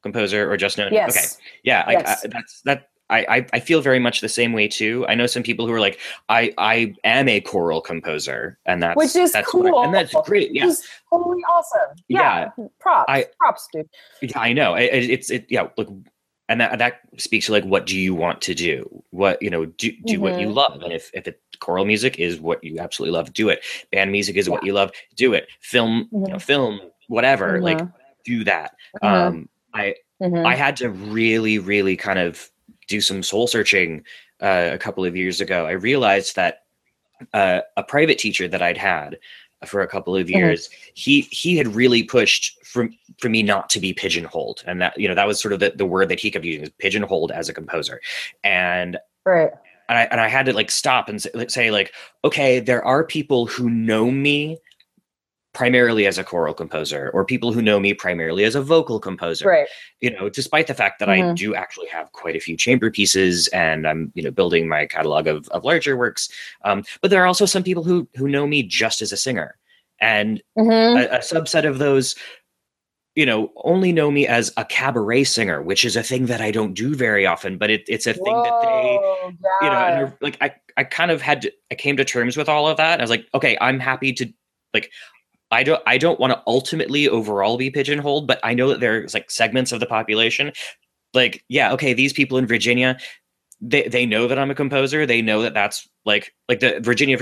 composer 0.02 0.50
or 0.50 0.56
just 0.56 0.78
known. 0.78 0.92
yes 0.92 1.16
Okay. 1.16 1.44
Yeah, 1.64 1.84
I, 1.86 1.92
Yes. 1.92 2.24
I, 2.24 2.28
that's 2.28 2.60
that. 2.62 2.86
I, 3.12 3.44
I, 3.52 3.58
feel 3.58 3.80
very 3.80 3.98
much 3.98 4.20
the 4.20 4.28
same 4.28 4.52
way 4.52 4.68
too. 4.68 5.04
I 5.08 5.16
know 5.16 5.26
some 5.26 5.42
people 5.42 5.66
who 5.66 5.72
are 5.72 5.80
like, 5.80 5.98
I 6.28 6.54
I 6.58 6.94
am 7.02 7.28
a 7.28 7.40
choral 7.40 7.80
composer, 7.80 8.56
and 8.66 8.80
that's 8.80 8.96
which 8.96 9.16
is 9.16 9.32
that's 9.32 9.48
cool, 9.50 9.76
I, 9.76 9.84
and 9.84 9.92
that's 9.92 10.14
great. 10.26 10.52
Yeah, 10.54 10.66
is 10.66 10.86
totally 11.10 11.42
awesome. 11.42 11.96
Yeah, 12.06 12.50
props, 12.78 13.06
I- 13.08 13.26
props, 13.40 13.68
dude. 13.72 13.88
yeah, 14.22 14.38
I 14.38 14.52
know. 14.52 14.76
It, 14.76 14.84
it- 14.94 15.10
it's 15.10 15.28
it 15.28 15.46
yeah. 15.48 15.66
Look, 15.76 15.88
and 16.50 16.60
that 16.60 16.78
that 16.78 17.00
speaks 17.16 17.46
to 17.46 17.52
like 17.52 17.64
what 17.64 17.86
do 17.86 17.96
you 17.98 18.14
want 18.14 18.42
to 18.42 18.54
do? 18.54 19.02
What 19.10 19.40
you 19.40 19.48
know, 19.48 19.64
do 19.64 19.92
do 20.04 20.20
what 20.20 20.38
you 20.38 20.48
Mhm. 20.48 20.54
love, 20.54 20.82
and 20.82 20.92
if 20.92 21.10
if 21.14 21.26
it 21.26 21.40
choral 21.60 21.86
music 21.86 22.18
is 22.18 22.40
what 22.40 22.62
you 22.62 22.78
absolutely 22.78 23.16
love, 23.16 23.32
do 23.32 23.48
it. 23.48 23.64
Band 23.92 24.12
music 24.12 24.36
is 24.36 24.50
what 24.50 24.64
you 24.64 24.72
love, 24.74 24.90
do 25.16 25.32
it. 25.32 25.48
Film, 25.60 26.08
you 26.12 26.28
know, 26.28 26.38
film, 26.38 26.80
whatever, 27.08 27.60
like 27.62 27.78
Mhm. 27.78 27.92
do 28.24 28.44
that. 28.44 28.74
Mhm. 29.02 29.08
Um, 29.08 29.48
I. 29.72 29.94
I 30.22 30.54
had 30.54 30.76
to 30.76 30.90
really, 30.90 31.58
really 31.58 31.96
kind 31.96 32.18
of 32.18 32.50
do 32.88 33.00
some 33.00 33.22
soul 33.22 33.46
searching 33.46 34.04
uh, 34.42 34.68
a 34.70 34.76
couple 34.76 35.02
of 35.02 35.16
years 35.16 35.40
ago. 35.40 35.64
I 35.64 35.70
realized 35.70 36.36
that 36.36 36.64
uh, 37.32 37.60
a 37.78 37.82
private 37.82 38.18
teacher 38.18 38.46
that 38.48 38.60
I'd 38.60 38.76
had 38.76 39.18
for 39.66 39.82
a 39.82 39.86
couple 39.86 40.16
of 40.16 40.26
Mhm. 40.26 40.34
years, 40.34 40.70
he 40.94 41.22
he 41.30 41.56
had 41.56 41.74
really 41.74 42.02
pushed 42.02 42.64
for 42.64 42.88
for 43.18 43.28
me 43.28 43.42
not 43.42 43.68
to 43.70 43.80
be 43.80 43.92
pigeonholed, 43.92 44.62
and 44.66 44.80
that 44.80 44.98
you 44.98 45.08
know 45.08 45.14
that 45.14 45.26
was 45.26 45.40
sort 45.40 45.52
of 45.52 45.60
the, 45.60 45.72
the 45.74 45.86
word 45.86 46.08
that 46.08 46.20
he 46.20 46.30
kept 46.30 46.44
using 46.44 46.62
is 46.62 46.70
pigeonholed 46.78 47.30
as 47.32 47.48
a 47.48 47.54
composer, 47.54 48.00
and 48.44 48.98
right. 49.24 49.50
and 49.88 49.98
I 49.98 50.02
and 50.10 50.20
I 50.20 50.28
had 50.28 50.46
to 50.46 50.52
like 50.52 50.70
stop 50.70 51.08
and 51.08 51.20
say 51.48 51.70
like, 51.70 51.92
okay, 52.24 52.60
there 52.60 52.84
are 52.84 53.04
people 53.04 53.46
who 53.46 53.68
know 53.68 54.10
me 54.10 54.58
primarily 55.52 56.06
as 56.06 56.16
a 56.16 56.22
choral 56.24 56.54
composer, 56.54 57.10
or 57.12 57.24
people 57.24 57.52
who 57.52 57.60
know 57.60 57.80
me 57.80 57.92
primarily 57.92 58.44
as 58.44 58.54
a 58.54 58.62
vocal 58.62 59.00
composer 59.00 59.48
Right. 59.48 59.66
you 60.00 60.10
know, 60.10 60.28
despite 60.28 60.66
the 60.68 60.74
fact 60.74 60.98
that 61.00 61.08
I 61.08 61.18
Mhm. 61.22 61.36
do 61.36 61.54
actually 61.54 61.88
have 61.88 62.12
quite 62.12 62.36
a 62.36 62.40
few 62.40 62.56
chamber 62.56 62.90
pieces 62.90 63.48
and 63.48 63.86
I'm, 63.86 64.12
you 64.14 64.22
know, 64.22 64.30
building 64.30 64.68
my 64.68 64.86
catalog 64.86 65.26
of, 65.26 65.48
of 65.48 65.64
larger 65.64 65.96
works. 65.96 66.28
Um, 66.64 66.84
but 67.00 67.10
there 67.10 67.20
are 67.22 67.26
also 67.26 67.46
some 67.46 67.64
people 67.64 67.82
who 67.82 68.08
who 68.14 68.28
know 68.28 68.46
me 68.46 68.62
just 68.62 69.02
as 69.02 69.12
a 69.12 69.16
singer. 69.16 69.56
And 70.00 70.40
Mhm. 70.56 70.96
a, 70.96 71.16
a 71.16 71.18
subset 71.18 71.66
of 71.68 71.78
those, 71.78 72.14
you 73.16 73.26
know, 73.26 73.50
only 73.64 73.92
know 73.92 74.10
me 74.10 74.26
as 74.26 74.52
a 74.56 74.64
cabaret 74.64 75.24
singer, 75.24 75.60
which 75.62 75.84
is 75.84 75.96
a 75.96 76.02
thing 76.02 76.26
that 76.26 76.40
I 76.40 76.52
don't 76.52 76.74
do 76.74 76.94
very 76.94 77.26
often, 77.26 77.58
but 77.58 77.70
it, 77.70 77.82
it's 77.88 78.06
a 78.06 78.14
thing 78.14 78.42
that 78.42 78.54
they 78.62 78.98
Whoa, 79.02 79.32
you 79.60 79.70
know, 79.70 79.76
and 79.84 80.14
like 80.20 80.38
I, 80.40 80.54
I 80.76 80.84
kind 80.84 81.10
of 81.10 81.20
had 81.20 81.42
to, 81.42 81.52
I 81.72 81.74
came 81.74 81.96
to 81.96 82.04
terms 82.04 82.36
with 82.36 82.48
all 82.48 82.68
of 82.68 82.76
that. 82.76 82.92
And 82.94 83.02
I 83.02 83.04
was 83.04 83.10
like, 83.10 83.26
okay, 83.34 83.58
I'm 83.60 83.80
happy 83.80 84.12
to 84.14 84.32
like, 84.72 84.90
I 85.50 85.62
don't, 85.62 85.82
I 85.86 85.98
don't 85.98 86.20
want 86.20 86.32
to 86.32 86.42
ultimately 86.46 87.08
overall 87.08 87.56
be 87.56 87.70
pigeonholed, 87.70 88.26
but 88.26 88.38
I 88.44 88.54
know 88.54 88.68
that 88.68 88.80
there's 88.80 89.14
like 89.14 89.30
segments 89.30 89.72
of 89.72 89.80
the 89.80 89.86
population, 89.86 90.52
like, 91.12 91.44
yeah, 91.48 91.72
okay, 91.72 91.92
these 91.92 92.12
people 92.12 92.38
in 92.38 92.46
Virginia, 92.46 92.96
they, 93.60 93.88
they 93.88 94.06
know 94.06 94.26
that 94.28 94.38
I'm 94.38 94.50
a 94.50 94.54
composer. 94.54 95.04
They 95.06 95.20
know 95.22 95.42
that 95.42 95.52
that's 95.54 95.88
like, 96.04 96.32
like 96.48 96.60
the 96.60 96.78
Virginia, 96.80 97.18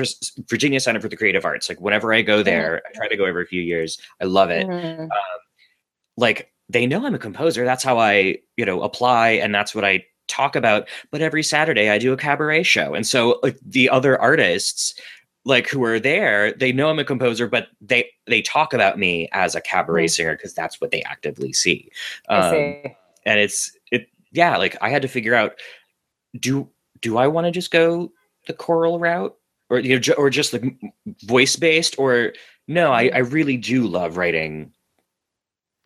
Virginia 0.49 0.79
Center 0.79 1.01
for 1.01 1.09
the 1.09 1.17
Creative 1.17 1.45
Arts. 1.45 1.69
Like 1.69 1.81
whenever 1.81 2.13
I 2.13 2.23
go 2.23 2.43
there, 2.43 2.83
I 2.87 2.93
try 2.95 3.09
to 3.09 3.17
go 3.17 3.25
every 3.25 3.47
few 3.47 3.63
years. 3.63 3.99
I 4.21 4.25
love 4.27 4.51
it 4.51 4.67
Mhm. 4.67 5.09
like 6.17 6.53
they 6.69 6.87
know 6.87 7.05
I'm 7.07 7.15
a 7.15 7.19
composer. 7.19 7.65
That's 7.65 7.83
how 7.83 7.99
I, 7.99 8.37
you 8.57 8.65
know, 8.67 8.83
apply 8.83 9.31
and 9.31 9.55
that's 9.55 9.75
what 9.75 9.85
I 9.85 10.05
talk 10.29 10.55
about. 10.55 10.87
But 11.11 11.23
every 11.23 11.43
Saturday 11.43 11.89
I 11.89 11.97
do 11.99 12.13
a 12.13 12.17
cabaret 12.17 12.63
show. 12.65 12.95
And 12.95 13.07
so 13.07 13.41
like 13.43 13.57
the 13.65 13.89
other 13.89 14.21
artists 14.21 14.95
like 15.49 15.67
who 15.69 15.83
are 15.83 15.99
there, 15.99 16.53
they 16.53 16.73
know 16.73 16.91
I'm 16.91 16.99
a 16.99 17.05
composer, 17.05 17.49
but 17.49 17.69
they 17.81 18.11
they 18.27 18.43
talk 18.43 18.75
about 18.75 18.99
me 18.99 19.29
as 19.33 19.55
a 19.55 19.61
cabaret 19.63 20.05
Mhm. 20.05 20.11
singer 20.11 20.37
because 20.37 20.53
that's 20.55 20.79
what 20.81 20.91
they 20.91 21.03
actively 21.03 21.53
see. 21.55 21.91
I 22.29 22.37
Um, 22.37 22.51
see. 22.53 22.97
and 23.25 23.41
it's 23.41 23.73
it 23.91 24.09
yeah, 24.31 24.57
like 24.59 24.77
I 24.83 24.91
had 24.91 25.03
to 25.03 25.09
figure 25.09 25.35
out 25.35 25.55
do 26.39 26.69
do 27.01 27.17
I 27.17 27.27
want 27.27 27.47
to 27.47 27.51
just 27.51 27.71
go 27.71 28.13
the 28.47 28.53
choral 28.53 28.99
route 28.99 29.35
or 29.71 29.79
you 29.81 29.99
know 29.99 30.15
or 30.19 30.29
just 30.29 30.53
the 30.53 30.71
voice 31.25 31.57
based 31.57 31.99
or 31.99 32.35
no, 32.67 32.93
I, 32.93 33.09
Mhm. 33.09 33.15
I 33.15 33.19
really 33.21 33.57
do 33.57 33.87
love 33.87 34.19
writing 34.19 34.71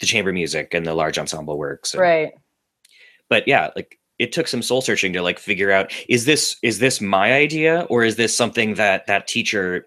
the 0.01 0.07
chamber 0.07 0.33
music 0.33 0.75
and 0.75 0.85
the 0.85 0.95
large 0.95 1.17
ensemble 1.19 1.57
works. 1.57 1.95
and- 1.95 2.01
Right. 2.01 2.33
But 3.29 3.47
yeah, 3.47 3.71
like 3.77 4.01
it 4.23 4.31
took 4.33 4.47
some 4.47 4.63
soul 4.63 4.81
searching 4.81 5.13
to 5.13 5.21
like 5.23 5.39
figure 5.39 5.71
out 5.73 5.93
is 6.09 6.25
this 6.25 6.57
is 6.63 6.79
this 6.79 7.01
my 7.01 7.33
idea 7.33 7.87
or 7.91 8.05
is 8.05 8.15
this 8.17 8.37
something 8.37 8.75
that 8.75 9.07
that 9.09 9.27
teacher 9.27 9.87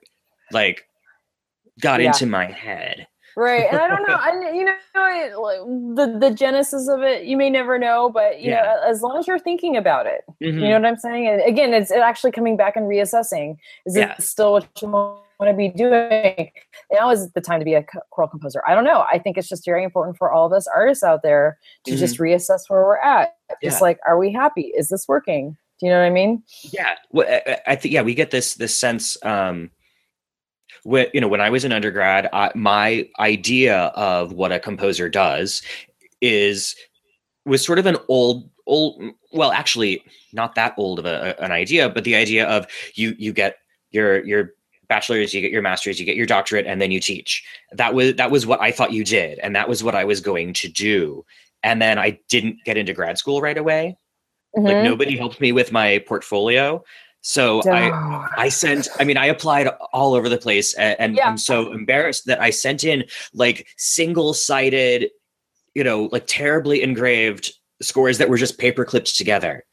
like 0.51 0.85
got 1.79 1.99
Yeah. 2.01 2.07
into 2.07 2.25
my 2.25 2.45
head? 2.51 3.07
Right. 3.37 3.65
And 3.69 3.79
I 3.81 3.87
don't 3.87 4.07
know. 4.07 4.15
I 4.27 4.51
you 4.53 4.63
know 4.65 4.75
it, 4.95 5.95
the 5.95 6.19
the 6.19 6.31
genesis 6.33 6.87
of 6.87 7.01
it. 7.01 7.23
You 7.25 7.37
may 7.37 7.49
never 7.49 7.77
know, 7.79 8.09
but 8.09 8.41
you 8.41 8.51
Yeah. 8.51 8.63
know, 8.63 8.81
as 8.91 9.01
long 9.01 9.17
as 9.17 9.27
you're 9.27 9.39
thinking 9.39 9.75
about 9.77 10.05
it, 10.05 10.21
Mhm. 10.41 10.53
you 10.61 10.69
know 10.69 10.79
what 10.79 10.85
I'm 10.85 10.97
saying. 10.97 11.27
And 11.27 11.41
again, 11.41 11.73
it's 11.73 11.91
it 11.91 11.99
actually 11.99 12.31
coming 12.31 12.55
back 12.57 12.75
and 12.75 12.85
reassessing. 12.87 13.57
Is 13.85 13.95
Yeah. 13.97 14.13
it 14.13 14.21
still 14.21 14.51
what 14.53 14.67
you 14.81 14.89
want 14.89 15.19
to 15.41 15.53
be 15.53 15.69
doing? 15.69 16.51
Now 16.91 17.09
is 17.11 17.31
the 17.31 17.41
time 17.41 17.59
to 17.59 17.65
be 17.65 17.73
a 17.73 17.81
cho- 17.81 18.01
choral 18.11 18.29
composer. 18.29 18.61
I 18.67 18.73
don't 18.75 18.83
know. 18.83 19.05
I 19.11 19.19
think 19.19 19.37
it's 19.37 19.47
just 19.49 19.65
very 19.65 19.83
important 19.83 20.17
for 20.17 20.31
all 20.31 20.45
of 20.45 20.53
us 20.53 20.67
artists 20.67 21.03
out 21.03 21.23
there 21.23 21.57
to 21.85 21.95
just 21.95 22.17
reassess 22.19 22.61
where 22.69 22.81
we're 22.83 22.97
at. 22.97 23.35
Just 23.61 23.75
Mm-hmm. 23.77 23.83
Yeah. 23.83 23.87
like, 23.87 23.99
are 24.07 24.17
we 24.17 24.31
happy? 24.31 24.71
Is 24.75 24.89
this 24.89 25.07
working? 25.07 25.57
Do 25.79 25.85
you 25.85 25.91
know 25.91 25.99
what 25.99 26.05
I 26.05 26.09
mean? 26.09 26.41
yeah 26.71 26.95
well, 27.11 27.27
I 27.67 27.75
think 27.75 27.93
yeah 27.93 28.01
we 28.01 28.13
get 28.15 28.31
this 28.31 28.53
this 28.55 28.73
sense 28.73 29.17
um 29.25 29.69
when 30.83 31.07
you 31.13 31.19
know 31.19 31.27
when 31.27 31.41
i 31.41 31.49
was 31.49 31.65
an 31.65 31.71
undergrad 31.73 32.29
I, 32.31 32.51
my 32.55 33.07
idea 33.19 33.77
of 33.95 34.31
what 34.31 34.53
a 34.53 34.59
composer 34.59 35.09
does 35.09 35.61
is 36.21 36.75
was 37.45 37.63
sort 37.65 37.77
of 37.77 37.85
an 37.87 37.97
old 38.07 38.49
old 38.67 39.01
well 39.33 39.51
actually 39.51 40.01
not 40.31 40.55
that 40.55 40.73
old 40.77 40.97
of 40.99 41.05
a, 41.05 41.35
an 41.43 41.51
idea 41.51 41.89
but 41.89 42.03
the 42.05 42.15
idea 42.15 42.47
of 42.47 42.67
you 42.93 43.13
you 43.17 43.33
get 43.33 43.57
your 43.91 44.23
your 44.25 44.51
bachelor's 44.87 45.33
you 45.33 45.41
get 45.41 45.51
your 45.51 45.61
master's 45.61 45.99
you 45.99 46.05
get 46.05 46.15
your 46.15 46.25
doctorate 46.25 46.65
and 46.65 46.81
then 46.81 46.91
you 46.91 46.99
teach 46.99 47.43
that 47.71 47.93
was 47.93 48.15
that 48.15 48.31
was 48.31 48.45
what 48.45 48.61
i 48.61 48.71
thought 48.71 48.91
you 48.91 49.03
did 49.03 49.39
and 49.39 49.55
that 49.55 49.67
was 49.69 49.83
what 49.83 49.95
i 49.95 50.03
was 50.03 50.21
going 50.21 50.53
to 50.53 50.67
do 50.67 51.25
and 51.63 51.81
then 51.81 51.97
i 51.97 52.17
didn't 52.29 52.57
get 52.65 52.77
into 52.77 52.93
grad 52.93 53.17
school 53.17 53.41
right 53.41 53.57
away 53.57 53.97
like 54.55 54.77
Mhm. 54.77 54.83
nobody 54.83 55.17
helped 55.17 55.41
me 55.41 55.51
with 55.51 55.71
my 55.71 55.99
portfolio 56.07 56.83
so 57.21 57.61
i 57.69 58.27
i 58.37 58.49
sent 58.49 58.87
i 58.99 59.03
mean 59.03 59.17
i 59.17 59.25
applied 59.25 59.67
all 59.91 60.13
over 60.13 60.29
the 60.29 60.37
place 60.37 60.73
and, 60.75 60.95
and 60.99 61.15
Yeah. 61.15 61.27
i'm 61.27 61.37
so 61.37 61.71
embarrassed 61.71 62.25
that 62.27 62.39
i 62.41 62.51
sent 62.51 62.83
in 62.83 63.05
like 63.33 63.67
single 63.77 64.33
sided 64.33 65.09
you 65.73 65.83
know 65.83 66.09
like 66.11 66.25
terribly 66.27 66.81
engraved 66.83 67.53
scores 67.81 68.17
that 68.19 68.29
were 68.29 68.37
just 68.37 68.57
paper 68.57 68.85
clipped 68.85 69.17
together 69.17 69.65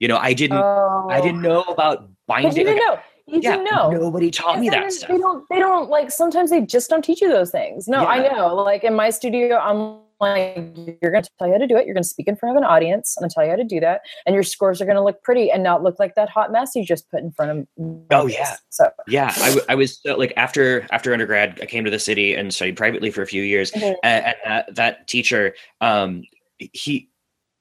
you 0.00 0.08
know 0.08 0.18
i 0.18 0.32
didn't 0.34 0.58
oh. 0.58 1.06
i 1.10 1.20
didn't 1.20 1.42
know 1.42 1.62
about 1.62 2.10
binding 2.26 2.50
you 2.50 2.64
didn't 2.64 2.74
like, 2.74 2.96
know. 2.96 3.00
You 3.28 3.40
yeah 3.42 3.56
know. 3.56 3.90
nobody 3.90 4.30
taught 4.30 4.60
me 4.60 4.68
that 4.70 4.92
stuff 4.92 5.10
They 5.10 5.18
don't. 5.18 5.44
They 5.50 5.58
don't 5.58 5.90
like. 5.90 6.10
Sometimes 6.12 6.50
they 6.50 6.60
just 6.60 6.88
don't 6.88 7.02
teach 7.02 7.20
you 7.20 7.28
those 7.28 7.50
things. 7.50 7.88
No, 7.88 8.04
I 8.06 8.28
know. 8.28 8.54
Like 8.54 8.84
in 8.84 8.94
my 8.94 9.10
studio, 9.10 9.56
I'm 9.56 9.98
like, 10.20 10.56
you're 11.02 11.10
going 11.10 11.22
to 11.24 11.30
tell 11.38 11.46
you 11.48 11.52
how 11.54 11.58
to 11.58 11.66
do 11.66 11.76
it. 11.76 11.84
You're 11.86 11.94
going 11.94 12.04
to 12.04 12.08
speak 12.08 12.28
in 12.28 12.36
front 12.36 12.56
of 12.56 12.62
an 12.62 12.64
audience. 12.66 13.16
I'm 13.18 13.22
going 13.22 13.28
to 13.30 13.34
tell 13.34 13.44
you 13.44 13.50
how 13.50 13.56
to 13.56 13.64
do 13.64 13.80
that, 13.80 14.02
and 14.26 14.34
your 14.34 14.44
scores 14.44 14.80
are 14.80 14.84
going 14.84 14.96
to 14.96 15.02
look 15.02 15.22
pretty 15.24 15.50
and 15.50 15.62
not 15.64 15.82
look 15.82 15.98
like 15.98 16.14
that 16.14 16.28
hot 16.28 16.52
mess 16.52 16.70
you 16.76 16.84
just 16.84 17.10
put 17.10 17.20
in 17.20 17.32
front 17.32 17.50
of. 17.50 17.66
Oh, 18.12 18.26
yeah. 18.26 18.54
So 18.70 18.88
yeah 19.08 19.32
I, 19.38 19.48
w- 19.48 19.66
I 19.68 19.74
was 19.74 20.00
uh, 20.08 20.16
like 20.16 20.32
after 20.36 20.86
after 20.92 21.12
undergrad 21.12 21.58
i 21.62 21.66
came 21.66 21.84
to 21.84 21.90
the 21.90 21.98
city 21.98 22.34
and 22.34 22.52
studied 22.54 22.76
privately 22.76 23.10
for 23.10 23.22
a 23.22 23.26
few 23.26 23.42
years 23.42 23.72
Mhm. 23.72 23.94
and, 24.02 24.24
and 24.26 24.36
that, 24.44 24.74
that 24.74 25.08
teacher 25.08 25.54
um 25.80 26.22
he 26.58 27.08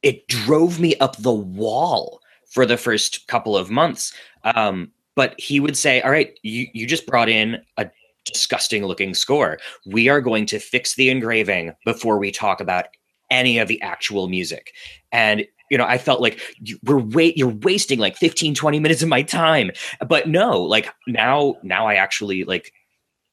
it 0.03 0.27
drove 0.27 0.79
me 0.79 0.95
up 0.97 1.15
the 1.17 1.31
wall 1.33 2.19
for 2.49 2.65
the 2.65 2.77
first 2.77 3.27
couple 3.27 3.55
of 3.55 3.69
months 3.71 4.13
um 4.43 4.91
but 5.15 5.39
he 5.39 5.59
would 5.59 5.77
say 5.77 6.01
all 6.01 6.11
right 6.11 6.37
you 6.43 6.67
you 6.73 6.85
just 6.85 7.07
brought 7.07 7.29
in 7.29 7.57
a 7.77 7.89
disgusting 8.25 8.83
looking 8.85 9.13
score. 9.13 9.59
We 9.85 10.09
are 10.09 10.19
going 10.19 10.47
to 10.47 10.59
fix 10.59 10.95
the 10.95 11.09
engraving 11.11 11.73
before 11.85 12.17
we 12.17 12.31
talk 12.31 12.59
about 12.59 12.85
any 13.29 13.59
of 13.59 13.67
the 13.67 13.79
actual 13.83 14.27
music. 14.27 14.73
And 15.11 15.45
you 15.71 15.77
know 15.79 15.85
i 15.85 15.97
felt 15.97 16.21
like 16.21 16.39
you, 16.59 16.77
we're 16.83 16.99
wait 16.99 17.35
you're 17.37 17.49
wasting 17.63 17.97
like 17.97 18.15
15 18.17 18.53
20 18.53 18.79
minutes 18.79 19.01
of 19.01 19.09
my 19.09 19.23
time. 19.23 19.71
But 20.07 20.27
no 20.29 20.61
like 20.61 20.89
now 21.07 21.55
now 21.63 21.87
i 21.87 21.95
actually 21.95 22.43
like 22.43 22.71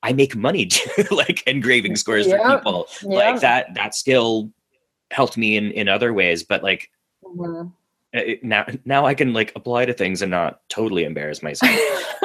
i 0.03 0.13
make 0.15 0.35
money 0.35 0.65
to 0.75 1.07
like 1.15 1.43
engraving 1.47 1.97
scores 1.97 2.27
for 2.27 2.39
people. 2.39 2.87
Yeah. 3.03 3.17
like 3.17 3.41
that 3.43 3.75
that 3.75 3.95
skill 3.95 4.51
helped 5.11 5.37
me 5.37 5.57
in 5.59 5.73
in 5.73 5.89
other 5.89 6.13
ways 6.15 6.43
but 6.43 6.63
like 6.63 6.91
Mhm. 7.25 7.73
It, 8.13 8.45
now 8.45 8.67
now 8.85 9.07
i 9.07 9.15
can 9.15 9.33
like 9.33 9.53
apply 9.57 9.85
to 9.87 9.93
things 9.93 10.23
and 10.23 10.31
not 10.31 10.61
totally 10.69 11.05
embarrass 11.05 11.43
myself 11.43 11.71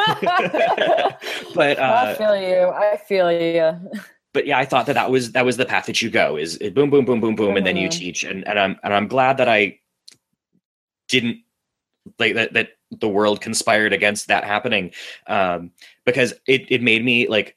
but 1.55 1.79
I 1.79 2.11
uh 2.11 2.15
feel 2.15 2.35
you. 2.35 2.67
I 2.69 2.97
feel 2.97 3.31
you. 3.31 3.89
but 4.33 4.45
yeah 4.45 4.57
i 4.57 4.65
thought 4.65 4.85
that 4.87 4.93
that 4.93 5.09
was 5.11 5.31
that 5.33 5.45
was 5.45 5.57
the 5.57 5.65
path 5.65 5.85
that 5.85 6.01
you 6.01 6.09
go 6.09 6.37
is 6.37 6.57
boom 6.57 6.89
boom 6.89 7.05
boom 7.05 7.19
boom 7.19 7.35
boom 7.35 7.57
and 7.57 7.65
then 7.65 7.77
you 7.77 7.87
Mhm. 7.87 7.91
teach 7.91 8.23
and 8.23 8.47
and 8.47 8.59
i'm 8.59 8.77
and 8.83 8.93
i'm 8.93 9.07
glad 9.07 9.37
that 9.37 9.47
i 9.49 9.79
didn't 11.07 11.37
like 12.19 12.35
that 12.35 12.53
that 12.53 12.69
the 12.91 13.07
world 13.09 13.41
conspired 13.41 13.93
against 13.93 14.27
that 14.27 14.43
happening 14.43 14.91
um 15.27 15.71
because 16.05 16.33
it 16.47 16.65
it 16.71 16.81
made 16.81 17.03
me 17.03 17.27
like 17.27 17.55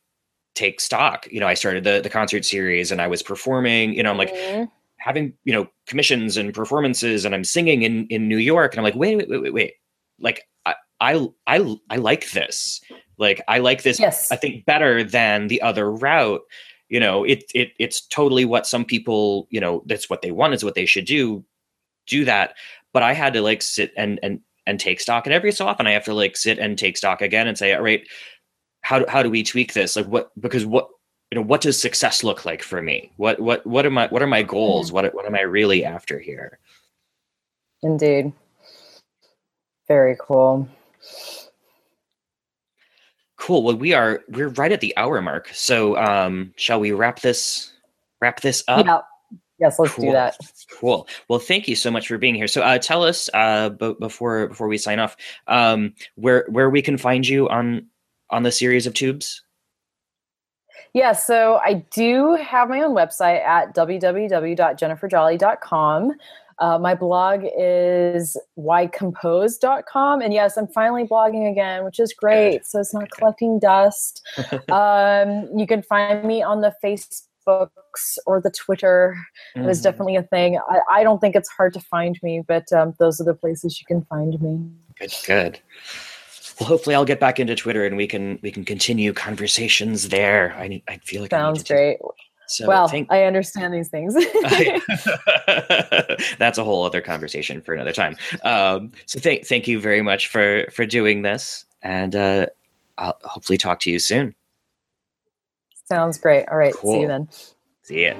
take 0.54 0.80
stock 0.80 1.26
you 1.30 1.38
know 1.40 1.46
i 1.46 1.54
started 1.54 1.84
the 1.84 2.00
the 2.02 2.10
concert 2.10 2.44
series 2.44 2.90
and 2.92 3.00
i 3.00 3.06
was 3.06 3.22
performing 3.22 3.94
you 3.94 4.02
know 4.02 4.10
i'm 4.10 4.18
like 4.18 4.34
Mhm. 4.34 4.70
Having 5.00 5.32
you 5.44 5.52
know 5.52 5.66
commissions 5.86 6.36
and 6.36 6.54
performances 6.54 7.24
and 7.24 7.34
i'm 7.34 7.44
singing 7.44 7.82
in 7.82 8.06
in 8.06 8.28
new 8.28 8.36
york 8.36 8.72
and 8.72 8.80
i'm 8.80 8.84
like 8.84 8.94
wait 8.94 9.16
wait 9.16 9.28
wait 9.28 9.42
wait, 9.42 9.52
wait. 9.52 9.72
like 10.18 10.46
I, 10.66 10.74
I 11.00 11.28
i 11.46 11.76
i 11.90 11.96
like 11.96 12.30
this 12.30 12.80
like 13.18 13.42
i 13.48 13.58
like 13.58 13.82
this 13.82 13.98
yes. 13.98 14.30
i 14.30 14.36
think 14.36 14.64
better 14.66 15.02
than 15.02 15.48
the 15.48 15.60
other 15.62 15.90
route 15.90 16.42
you 16.88 17.00
know 17.00 17.24
it 17.24 17.44
it 17.54 17.72
it's 17.78 18.06
totally 18.08 18.44
what 18.44 18.66
some 18.66 18.84
people 18.84 19.48
you 19.50 19.60
know 19.60 19.82
that's 19.86 20.10
what 20.10 20.22
they 20.22 20.30
want 20.30 20.54
is 20.54 20.64
what 20.64 20.74
they 20.74 20.86
should 20.86 21.06
do 21.06 21.44
do 22.06 22.24
that 22.24 22.54
but 22.92 23.02
i 23.02 23.14
had 23.14 23.32
to 23.32 23.40
like 23.40 23.62
sit 23.62 23.92
and 23.96 24.20
and 24.22 24.40
and 24.66 24.78
take 24.78 25.00
stock 25.00 25.26
and 25.26 25.32
every 25.32 25.50
so 25.52 25.66
often 25.66 25.86
i 25.86 25.92
have 25.92 26.04
to 26.04 26.14
like 26.14 26.36
sit 26.36 26.58
and 26.58 26.78
take 26.78 26.96
stock 26.96 27.22
again 27.22 27.48
and 27.48 27.56
say 27.56 27.72
all 27.72 27.82
right 27.82 28.06
how 28.82 28.98
do, 28.98 29.04
how 29.08 29.22
do 29.22 29.30
we 29.30 29.42
tweak 29.42 29.72
this 29.72 29.96
like 29.96 30.06
what 30.06 30.30
because 30.40 30.66
what 30.66 30.88
you 31.30 31.36
know 31.36 31.42
what 31.42 31.60
does 31.60 31.80
success 31.80 32.24
look 32.24 32.44
like 32.44 32.62
for 32.62 32.82
me? 32.82 33.12
What 33.16 33.38
what 33.40 33.64
what 33.64 33.86
are 33.86 33.90
my 33.90 34.08
what 34.08 34.22
are 34.22 34.26
my 34.26 34.42
goals? 34.42 34.88
Mm-hmm. 34.88 34.94
what 34.94 35.14
what 35.14 35.26
am 35.26 35.36
i 35.36 35.42
really 35.42 35.84
after 35.84 36.18
here? 36.18 36.58
Indeed. 37.82 38.32
Very 39.86 40.16
cool. 40.20 40.68
Cool. 43.36 43.62
Well 43.62 43.76
we 43.76 43.94
are 43.94 44.20
we're 44.28 44.48
right 44.48 44.72
at 44.72 44.80
the 44.80 44.96
hour 44.96 45.22
mark. 45.22 45.48
So 45.54 45.96
um 45.96 46.52
shall 46.56 46.80
we 46.80 46.92
wrap 46.92 47.20
this 47.20 47.72
wrap 48.20 48.40
this 48.40 48.64
up? 48.66 48.86
Yeah. 48.86 49.00
Yes 49.60 49.78
let's 49.78 49.94
cool. 49.94 50.06
do 50.06 50.12
that. 50.12 50.36
Cool. 50.80 51.06
Well 51.28 51.38
thank 51.38 51.68
you 51.68 51.76
so 51.76 51.92
much 51.92 52.08
for 52.08 52.18
being 52.18 52.34
here. 52.34 52.48
So 52.48 52.62
uh 52.62 52.78
tell 52.78 53.04
us 53.04 53.30
uh 53.34 53.68
b- 53.70 53.94
before 54.00 54.48
before 54.48 54.66
we 54.66 54.78
sign 54.78 54.98
off 54.98 55.16
um 55.46 55.94
where 56.16 56.44
where 56.48 56.70
we 56.70 56.82
can 56.82 56.98
find 56.98 57.26
you 57.26 57.48
on 57.48 57.86
on 58.30 58.42
the 58.42 58.52
series 58.52 58.86
of 58.86 58.94
tubes 58.94 59.42
yeah, 60.94 61.12
so 61.12 61.60
I 61.64 61.84
do 61.90 62.36
have 62.36 62.68
my 62.68 62.82
own 62.82 62.94
website 62.94 63.44
at 63.44 63.74
www.jenniferjolley.com. 63.74 66.12
Uh, 66.58 66.78
my 66.78 66.94
blog 66.94 67.44
is 67.58 68.36
whycompose.com. 68.58 70.20
And 70.20 70.34
yes, 70.34 70.58
I'm 70.58 70.68
finally 70.68 71.04
blogging 71.04 71.50
again, 71.50 71.84
which 71.84 71.98
is 71.98 72.12
great. 72.12 72.66
So 72.66 72.80
it's 72.80 72.92
not 72.92 73.10
collecting 73.10 73.58
dust. 73.58 74.20
um, 74.70 75.48
you 75.56 75.66
can 75.66 75.82
find 75.82 76.22
me 76.24 76.42
on 76.42 76.60
the 76.60 76.74
Facebooks 76.84 78.18
or 78.26 78.42
the 78.42 78.50
Twitter. 78.50 79.16
Mm. 79.56 79.64
It 79.64 79.66
was 79.66 79.80
definitely 79.80 80.16
a 80.16 80.22
thing. 80.22 80.58
I, 80.68 80.80
I, 80.90 81.02
don't 81.02 81.18
think 81.18 81.34
it's 81.34 81.48
hard 81.48 81.72
to 81.72 81.80
find 81.80 82.18
me, 82.22 82.42
but 82.46 82.70
um, 82.74 82.92
those 82.98 83.22
are 83.22 83.24
the 83.24 83.34
places 83.34 83.80
you 83.80 83.86
can 83.86 84.04
find 84.04 84.38
me. 84.42 84.60
Good, 84.98 85.14
good 85.26 85.60
well, 86.60 86.68
hopefully 86.68 86.94
I'll 86.94 87.06
get 87.06 87.20
back 87.20 87.40
into 87.40 87.56
Twitter 87.56 87.86
and 87.86 87.96
we 87.96 88.06
can 88.06 88.38
we 88.42 88.50
can 88.50 88.64
continue 88.64 89.14
conversations 89.14 90.10
there. 90.10 90.54
I 90.58 90.68
need, 90.68 90.82
I 90.88 90.98
feel 90.98 91.22
like 91.22 91.30
sounds 91.30 91.64
great. 91.64 91.98
So 92.46 92.66
well, 92.66 92.88
thank- 92.88 93.10
I 93.10 93.24
understand 93.24 93.72
these 93.72 93.88
things. 93.88 94.14
That's 96.38 96.58
a 96.58 96.64
whole 96.64 96.84
other 96.84 97.00
conversation 97.00 97.62
for 97.62 97.74
another 97.74 97.92
time. 97.92 98.16
Um, 98.42 98.92
so 99.06 99.18
thank 99.18 99.46
thank 99.46 99.66
you 99.66 99.80
very 99.80 100.02
much 100.02 100.28
for 100.28 100.66
for 100.70 100.84
doing 100.84 101.22
this, 101.22 101.64
and 101.82 102.14
uh, 102.14 102.46
I'll 102.98 103.18
hopefully 103.22 103.56
talk 103.56 103.80
to 103.80 103.90
you 103.90 103.98
soon. 103.98 104.34
Sounds 105.88 106.18
great. 106.18 106.46
All 106.48 106.58
right, 106.58 106.74
cool. 106.74 106.94
see 106.94 107.00
you 107.00 107.08
then. 107.08 107.28
See 107.82 108.06
ya. 108.06 108.14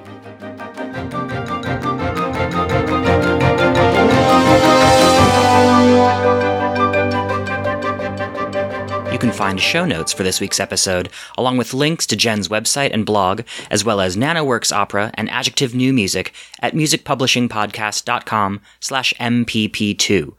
Can 9.21 9.31
find 9.31 9.61
show 9.61 9.85
notes 9.85 10.11
for 10.11 10.23
this 10.23 10.41
week's 10.41 10.59
episode, 10.59 11.07
along 11.37 11.57
with 11.57 11.75
links 11.75 12.07
to 12.07 12.15
Jenn's 12.15 12.47
website 12.47 12.91
and 12.91 13.05
blog, 13.05 13.41
as 13.69 13.85
well 13.85 14.01
as 14.01 14.17
NanoWorks 14.17 14.75
opera 14.75 15.11
and 15.13 15.29
adjective 15.29 15.75
new 15.75 15.93
music 15.93 16.33
at 16.59 16.73
musicpublishingpodcast.com 16.73 18.61
slash 18.79 19.13
mpp2. 19.19 20.33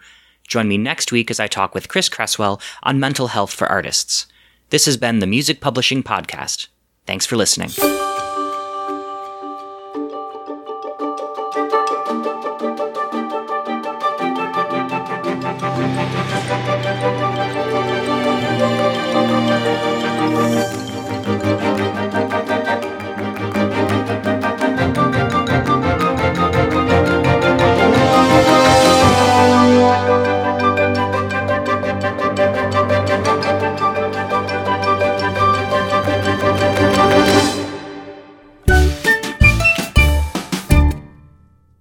Join 0.49 0.67
me 0.67 0.79
next 0.79 1.13
week 1.13 1.31
as 1.31 1.39
I 1.39 1.47
talk 1.47 1.77
with 1.77 1.87
Chris 1.87 2.09
Cresswell 2.09 2.61
on 2.83 2.99
mental 2.99 3.29
health 3.29 3.53
for 3.53 3.69
artists. 3.69 4.27
This 4.71 4.87
has 4.87 4.97
been 4.97 5.21
the 5.21 5.29
Music 5.29 5.61
Publishing 5.61 6.03
Podcast. 6.03 6.67
Thanks 7.07 7.25
for 7.25 7.37
listening. 7.37 7.71